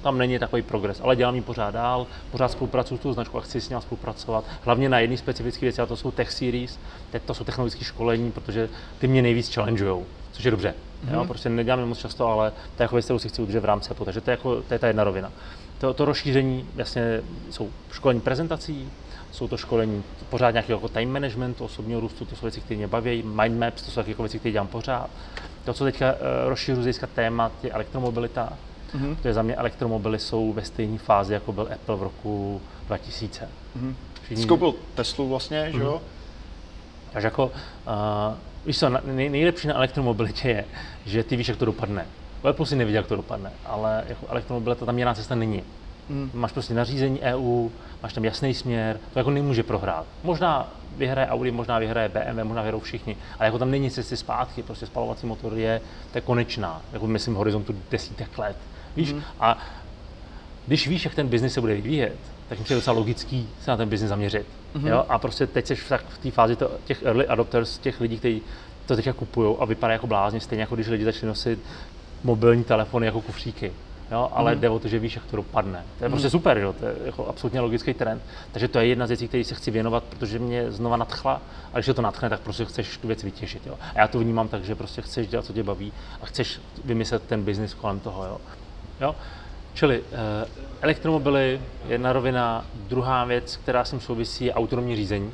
tam 0.03 0.18
není 0.18 0.39
takový 0.39 0.62
progres, 0.62 1.01
ale 1.03 1.16
dělám 1.16 1.36
ji 1.36 1.41
pořád 1.41 1.72
dál, 1.72 2.07
pořád 2.32 2.51
spolupracuju 2.51 2.97
s 2.97 3.01
tou 3.01 3.14
značkou 3.14 3.38
a 3.38 3.41
chci 3.41 3.62
s 3.62 3.70
ní 3.70 3.76
spolupracovat. 3.80 4.43
Hlavně 4.64 4.89
na 4.89 4.99
jedné 4.99 5.18
specifické 5.18 5.66
věci, 5.66 5.82
a 5.82 5.86
to 5.86 5.95
jsou 5.95 6.12
tech 6.12 6.32
series, 6.32 6.80
teď 7.12 7.24
to 7.24 7.34
jsou 7.34 7.43
technologické 7.43 7.86
školení, 7.86 8.32
protože 8.32 8.70
ty 8.99 9.07
mě 9.07 9.22
nejvíc 9.22 9.53
challengeujou, 9.53 10.05
což 10.32 10.45
je 10.45 10.51
dobře. 10.51 10.74
Mm-hmm. 11.05 11.14
Jo, 11.14 11.26
prostě 11.26 11.49
nedělám 11.49 11.80
je 11.80 11.86
moc 11.86 11.97
často, 11.97 12.28
ale 12.28 12.51
to 12.51 12.84
je 12.84 12.84
jako 12.84 12.95
věc, 12.95 13.05
kterou 13.05 13.20
si 13.20 13.30
chci 13.30 13.41
udržet 13.41 13.60
v 13.60 13.66
rámci 13.66 13.91
Apple, 13.91 14.05
takže 14.05 14.22
to 14.22 14.32
je, 14.32 14.34
jako, 14.34 14.62
to 14.62 14.74
je 14.74 14.80
ta 14.80 14.88
jedna 14.88 15.03
rovina. 15.03 15.32
To, 15.78 15.93
to 15.93 16.05
rozšíření 16.05 16.66
jasně 16.76 17.22
jsou 17.49 17.70
školení 17.91 18.22
prezentací, 18.22 18.89
jsou 19.32 19.47
to 19.47 19.57
školení 19.57 20.03
pořád 20.30 20.51
nějakého 20.51 20.78
jako 20.78 20.89
time 20.89 21.12
managementu, 21.12 21.64
osobního 21.64 21.99
růstu, 21.99 22.26
to 22.26 22.36
jsou 22.36 22.45
věci, 22.45 22.62
které 22.62 22.78
mě 22.78 22.88
baví, 22.88 23.24
mind 23.24 23.60
maps, 23.60 23.84
to 23.84 23.91
jsou 23.91 24.01
jako 24.07 24.24
věci, 24.24 24.39
které 24.39 24.53
dělám 24.53 24.68
pořád. 24.68 25.10
To, 25.70 25.74
co 25.74 25.84
teďka 25.84 26.14
uh, 26.14 26.20
rozšířu 26.50 26.76
z 26.76 26.78
hlediska 26.78 27.08
témat, 27.08 27.52
je 27.64 27.72
elektromobilita. 27.72 28.54
Mm-hmm. 28.96 29.16
To 29.22 29.28
je 29.28 29.34
za 29.34 29.42
mě 29.42 29.56
elektromobily 29.56 30.20
jsou 30.20 30.54
ve 30.54 30.66
stejné 30.66 30.98
fázi, 30.98 31.34
jako 31.34 31.52
byl 31.52 31.70
Apple 31.74 31.96
v 31.96 32.04
roku 32.04 32.62
2000. 32.88 33.46
Mm-hmm. 33.46 33.94
Všichni... 34.24 34.44
Skoupil 34.44 34.74
Teslu 34.96 35.30
vlastně, 35.30 35.64
mm-hmm. 35.64 35.78
že 35.78 35.84
jo? 35.84 35.92
Mhm. 35.92 36.04
Takže 37.14 37.28
jako, 37.28 37.46
uh, 37.46 37.52
víš 38.66 38.80
co, 38.80 38.90
nej, 38.90 39.30
nejlepší 39.30 39.68
na 39.68 39.76
elektromobilitě 39.76 40.50
je, 40.50 40.66
že 41.06 41.24
ty 41.24 41.36
víš, 41.36 41.48
jak 41.48 41.58
to 41.58 41.66
dopadne. 41.66 42.06
Apple 42.50 42.66
si 42.66 42.76
nevidí, 42.76 42.96
jak 42.96 43.08
to 43.08 43.16
dopadne, 43.16 43.52
ale 43.66 44.04
jako 44.08 44.28
elektromobilita 44.30 44.86
tam 44.86 44.98
jiná 44.98 45.14
cesta 45.14 45.36
není. 45.36 45.64
Mm. 46.10 46.32
Máš 46.34 46.51
prostě 46.51 46.74
nařízení 46.74 47.22
EU, 47.22 47.70
máš 48.03 48.14
tam 48.14 48.26
jasný 48.26 48.53
směr, 48.53 48.99
to 49.14 49.20
jako 49.20 49.32
nemůže 49.32 49.64
prohrát. 49.64 50.05
Možná 50.24 50.74
vyhraje 50.97 51.28
Audi, 51.28 51.51
možná 51.51 51.80
vyhraje 51.80 52.10
BMW, 52.10 52.43
možná 52.43 52.62
vyhrajou 52.62 52.80
všichni, 52.80 53.18
ale 53.39 53.47
jako 53.47 53.60
tam 53.60 53.72
není 53.72 53.91
cesty 53.91 54.18
zpátky, 54.18 54.64
prostě 54.64 54.86
spalovací 54.86 55.26
motor 55.26 55.53
je, 55.53 55.82
to 56.12 56.18
je 56.18 56.22
konečná, 56.22 56.82
jako 56.93 57.07
myslím 57.07 57.34
v 57.34 57.38
horizontu 57.38 57.76
desítek 57.91 58.38
let. 58.38 58.57
Víš, 58.95 59.14
mm. 59.14 59.24
a 59.39 59.57
když 60.68 60.88
víš, 60.88 61.05
jak 61.05 61.16
ten 61.16 61.28
biznis 61.28 61.53
se 61.53 61.62
bude 61.62 61.76
vyvíjet, 61.76 62.18
tak 62.49 62.70
je 62.70 62.76
docela 62.76 62.97
logický 62.97 63.49
se 63.62 63.72
na 63.72 63.78
ten 63.78 63.89
biznis 63.89 64.10
zaměřit. 64.10 64.45
Mm-hmm. 64.76 64.88
Jo? 64.88 65.05
A 65.10 65.18
prostě 65.18 65.47
teď 65.47 65.68
jsi 65.68 65.76
v, 65.76 65.89
tak, 65.89 66.05
v 66.10 66.18
té 66.18 66.32
fázi 66.32 66.55
to, 66.55 66.72
těch 66.86 67.03
early 67.03 67.28
adopters, 67.28 67.78
těch 67.78 68.01
lidí, 68.01 68.18
kteří 68.18 68.41
to 68.86 68.95
teďka 68.95 69.14
kupují 69.14 69.55
a 69.60 69.66
vypadají 69.66 69.95
jako 69.95 70.07
blázni, 70.07 70.39
stejně 70.39 70.62
jako 70.62 70.76
když 70.76 70.88
lidi 70.88 71.05
začali 71.05 71.28
nosit 71.28 71.60
mobilní 72.24 72.64
telefony 72.64 73.05
jako 73.05 73.22
kufříky 73.22 73.72
jo, 74.12 74.30
ale 74.34 74.55
mm. 74.55 74.62
jde 74.62 74.70
o 74.70 74.80
to, 74.80 74.88
že 74.88 74.99
víš, 74.99 75.16
jak 75.16 75.26
to 75.26 75.36
dopadne. 75.36 75.84
To 75.97 76.03
je 76.03 76.10
mm. 76.10 76.12
prostě 76.12 76.30
super, 76.30 76.57
jo, 76.57 76.74
to 76.74 76.86
je 76.86 76.95
jako 77.05 77.28
absolutně 77.28 77.60
logický 77.60 77.93
trend. 77.93 78.22
Takže 78.51 78.68
to 78.68 78.80
je 78.80 78.86
jedna 78.86 79.05
z 79.05 79.10
věcí, 79.10 79.28
které 79.28 79.43
se 79.43 79.55
chci 79.55 79.72
věnovat, 79.72 80.03
protože 80.03 80.39
mě 80.39 80.72
znova 80.72 80.97
nadchla 80.97 81.41
a 81.74 81.78
když 81.78 81.88
je 81.88 81.93
to 81.93 82.01
nadchne, 82.01 82.30
tak 82.30 82.39
prostě 82.39 82.66
chceš 82.66 82.97
tu 82.97 83.07
věc 83.07 83.24
vytěžit. 83.24 83.68
Jo. 83.68 83.74
A 83.95 83.99
já 83.99 84.07
to 84.07 84.20
vnímám 84.20 84.47
tak, 84.47 84.64
že 84.64 84.76
prostě 84.76 85.01
chceš 85.01 85.28
dělat, 85.28 85.45
co 85.45 85.53
tě 85.53 85.64
baví 85.64 85.93
a 86.22 86.26
chceš 86.26 86.62
vymyslet 86.86 87.24
ten 87.24 87.43
biznis 87.43 87.74
kolem 87.74 87.99
toho. 87.99 88.26
Jo. 88.26 88.41
Jo? 89.01 89.16
Čili 89.74 90.03
eh, 90.12 90.47
elektromobily, 90.82 91.62
jedna 91.88 92.14
rovina, 92.14 92.66
druhá 92.74 93.26
věc, 93.26 93.57
která 93.57 93.86
s 93.86 93.89
tím 93.89 93.99
souvisí, 93.99 94.45
je 94.45 94.53
autonomní 94.53 94.95
řízení. 94.95 95.32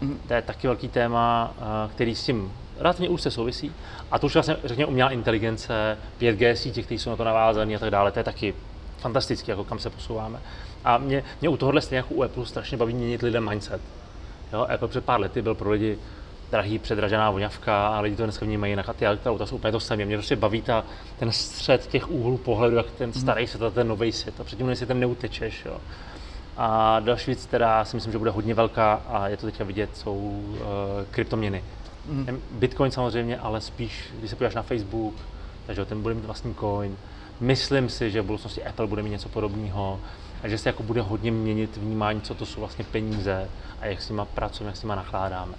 Mm. 0.00 0.20
To 0.28 0.34
je 0.34 0.42
taky 0.42 0.66
velký 0.66 0.88
téma, 0.88 1.54
eh, 1.58 1.90
který 1.94 2.14
s 2.14 2.24
tím 2.24 2.52
relativně 2.78 3.08
úzce 3.08 3.30
souvisí. 3.30 3.72
A 4.10 4.18
to 4.18 4.26
už 4.26 4.34
vlastně, 4.34 4.56
řekněme, 4.64 4.86
umělá 4.86 5.10
inteligence, 5.10 5.98
5G 6.20 6.52
sítě, 6.52 6.82
které 6.82 6.98
jsou 6.98 7.10
na 7.10 7.16
to 7.16 7.24
navázané 7.24 7.74
a 7.74 7.78
tak 7.78 7.90
dále, 7.90 8.12
to 8.12 8.18
je 8.18 8.24
taky 8.24 8.54
fantastické, 8.98 9.52
jako 9.52 9.64
kam 9.64 9.78
se 9.78 9.90
posouváme. 9.90 10.40
A 10.84 10.98
mě, 10.98 11.24
mě 11.40 11.48
u 11.48 11.56
tohohle 11.56 11.80
stejně 11.80 11.96
jako 11.96 12.14
u 12.14 12.22
Apple 12.22 12.46
strašně 12.46 12.76
baví 12.76 12.94
měnit 12.94 13.22
lidem 13.22 13.48
mindset. 13.48 13.80
Jo, 14.52 14.66
Apple 14.74 14.88
před 14.88 15.04
pár 15.04 15.20
lety 15.20 15.42
byl 15.42 15.54
pro 15.54 15.70
lidi 15.70 15.98
drahý, 16.50 16.78
předražená 16.78 17.30
voňavka 17.30 17.86
a 17.88 18.00
lidi 18.00 18.16
to 18.16 18.22
dneska 18.22 18.44
vnímají 18.44 18.72
jinak 18.72 18.88
a 18.88 18.92
ty 18.92 19.06
auta 19.06 19.46
jsou 19.46 19.56
úplně 19.56 19.72
to 19.72 19.80
samé. 19.80 20.04
Mě 20.04 20.16
prostě 20.16 20.36
baví 20.36 20.62
ta, 20.62 20.84
ten 21.18 21.32
střed 21.32 21.86
těch 21.86 22.10
úhlů 22.10 22.38
pohledu, 22.38 22.76
jak 22.76 22.90
ten 22.90 23.12
starý 23.12 23.46
svět 23.46 23.62
a 23.62 23.70
ten 23.70 23.88
nový 23.88 24.12
svět 24.12 24.40
a 24.40 24.44
předtím 24.44 24.76
si 24.76 24.86
ten 24.86 25.00
neutečeš. 25.00 25.64
Jo. 25.64 25.76
A 26.56 27.00
další 27.00 27.26
věc, 27.26 27.46
která 27.46 27.84
si 27.84 27.96
myslím, 27.96 28.12
že 28.12 28.18
bude 28.18 28.30
hodně 28.30 28.54
velká 28.54 29.02
a 29.08 29.28
je 29.28 29.36
to 29.36 29.46
teďka 29.46 29.64
vidět, 29.64 29.96
jsou 29.96 30.16
uh, 30.16 30.58
kryptoměny. 31.10 31.64
Mm. 32.06 32.40
Bitcoin 32.50 32.90
samozřejmě, 32.90 33.38
ale 33.38 33.60
spíš, 33.60 34.08
když 34.18 34.30
se 34.30 34.36
podíváš 34.36 34.54
na 34.54 34.62
Facebook, 34.62 35.14
takže 35.66 35.84
ten 35.84 36.02
bude 36.02 36.14
mít 36.14 36.24
vlastní 36.24 36.54
coin. 36.54 36.96
Myslím 37.40 37.88
si, 37.88 38.10
že 38.10 38.22
v 38.22 38.24
budoucnosti 38.24 38.64
Apple 38.64 38.86
bude 38.86 39.02
mít 39.02 39.10
něco 39.10 39.28
podobného 39.28 40.00
a 40.42 40.48
že 40.48 40.58
se 40.58 40.68
jako 40.68 40.82
bude 40.82 41.02
hodně 41.02 41.30
měnit 41.30 41.76
vnímání, 41.76 42.20
co 42.20 42.34
to 42.34 42.46
jsou 42.46 42.60
vlastně 42.60 42.84
peníze 42.84 43.48
a 43.80 43.86
jak 43.86 44.02
s 44.02 44.08
nimi 44.08 44.22
pracujeme, 44.34 44.68
jak 44.68 44.76
s 44.76 44.82
nimi 44.82 44.96
nakládáme. 44.96 45.52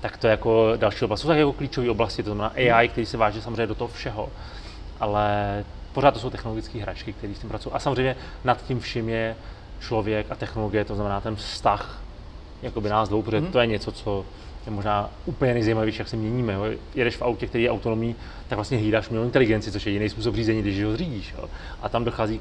Tak 0.00 0.16
to 0.16 0.26
je 0.26 0.30
jako 0.30 0.72
další 0.76 1.04
oblast. 1.04 1.20
Jsou 1.20 1.28
tak 1.28 1.38
jako 1.38 1.52
klíčové 1.52 1.90
oblasti, 1.90 2.22
to 2.22 2.34
znamená 2.34 2.48
AI, 2.48 2.88
který 2.88 3.06
se 3.06 3.16
váže 3.16 3.42
samozřejmě 3.42 3.66
do 3.66 3.74
toho 3.74 3.88
všeho, 3.88 4.28
ale 5.00 5.64
pořád 5.92 6.10
to 6.10 6.20
jsou 6.20 6.30
technologické 6.30 6.78
hračky, 6.78 7.12
které 7.12 7.34
s 7.34 7.38
tím 7.38 7.48
pracují. 7.48 7.74
A 7.74 7.78
samozřejmě 7.78 8.16
nad 8.44 8.66
tím 8.66 8.80
vším 8.80 9.08
je 9.08 9.36
člověk 9.80 10.26
a 10.30 10.34
technologie, 10.34 10.84
to 10.84 10.94
znamená 10.94 11.20
ten 11.20 11.36
vztah 11.36 12.02
jakoby 12.62 12.88
nás 12.88 13.08
dvou, 13.08 13.22
protože 13.22 13.40
mm. 13.40 13.52
to 13.52 13.60
je 13.60 13.66
něco, 13.66 13.92
co 13.92 14.24
je 14.66 14.72
možná 14.72 15.10
úplně 15.26 15.54
nejzajímavější, 15.54 15.98
jak 15.98 16.08
se 16.08 16.16
měníme. 16.16 16.52
Jo. 16.52 16.64
Jedeš 16.94 17.16
v 17.16 17.22
autě, 17.22 17.46
který 17.46 17.64
je 17.64 17.70
autonomní, 17.70 18.16
tak 18.48 18.56
vlastně 18.56 18.78
hlídáš 18.78 19.08
umělou 19.08 19.24
inteligenci, 19.24 19.72
což 19.72 19.86
je 19.86 19.92
jiný 19.92 20.08
způsob 20.08 20.34
řízení, 20.34 20.62
když 20.62 20.84
ho 20.84 20.92
zřídíš. 20.92 21.34
Jo. 21.38 21.44
A 21.82 21.88
tam 21.88 22.04
dochází, 22.04 22.40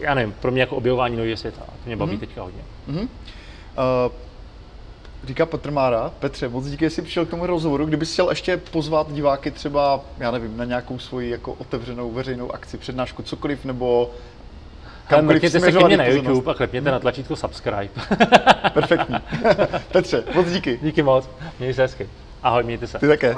já 0.00 0.14
nevím, 0.14 0.32
pro 0.40 0.50
mě 0.50 0.60
jako 0.60 0.76
objevování 0.76 1.16
nového 1.16 1.36
světa. 1.36 1.60
To 1.60 1.86
mě 1.86 1.96
baví 1.96 2.16
mm-hmm. 2.16 2.20
teďka 2.20 2.42
hodně. 2.42 2.62
Mm-hmm. 2.88 3.02
Uh, 3.02 4.12
říká 5.24 5.46
Petr 5.46 5.70
Mára. 5.70 6.12
Petře, 6.18 6.48
moc 6.48 6.66
díky, 6.66 6.84
že 6.84 6.90
jsi 6.90 7.02
přišel 7.02 7.26
k 7.26 7.30
tomu 7.30 7.46
rozhovoru. 7.46 7.86
Kdybys 7.86 8.12
chtěl 8.12 8.30
ještě 8.30 8.56
pozvat 8.56 9.12
diváky 9.12 9.50
třeba, 9.50 10.00
já 10.18 10.30
nevím, 10.30 10.56
na 10.56 10.64
nějakou 10.64 10.98
svoji 10.98 11.30
jako 11.30 11.52
otevřenou 11.52 12.10
veřejnou 12.10 12.54
akci, 12.54 12.78
přednášku, 12.78 13.22
cokoliv, 13.22 13.64
nebo 13.64 14.10
Klikněte 15.08 15.60
se 15.60 15.72
ke 15.72 15.84
mně 15.84 15.96
na 15.96 16.06
YouTube 16.06 16.50
a 16.50 16.54
klepněte 16.54 16.90
na 16.90 16.98
tlačítko 17.00 17.36
subscribe. 17.36 17.88
Perfektní. 18.74 19.16
Petře, 19.92 20.24
moc 20.34 20.50
díky. 20.50 20.78
Díky 20.82 21.02
moc. 21.02 21.30
Mějte 21.58 21.74
se 21.74 21.82
hezky. 21.82 22.08
Ahoj, 22.42 22.62
mějte 22.62 22.86
se. 22.86 22.98
Ty 22.98 23.08
také. 23.08 23.34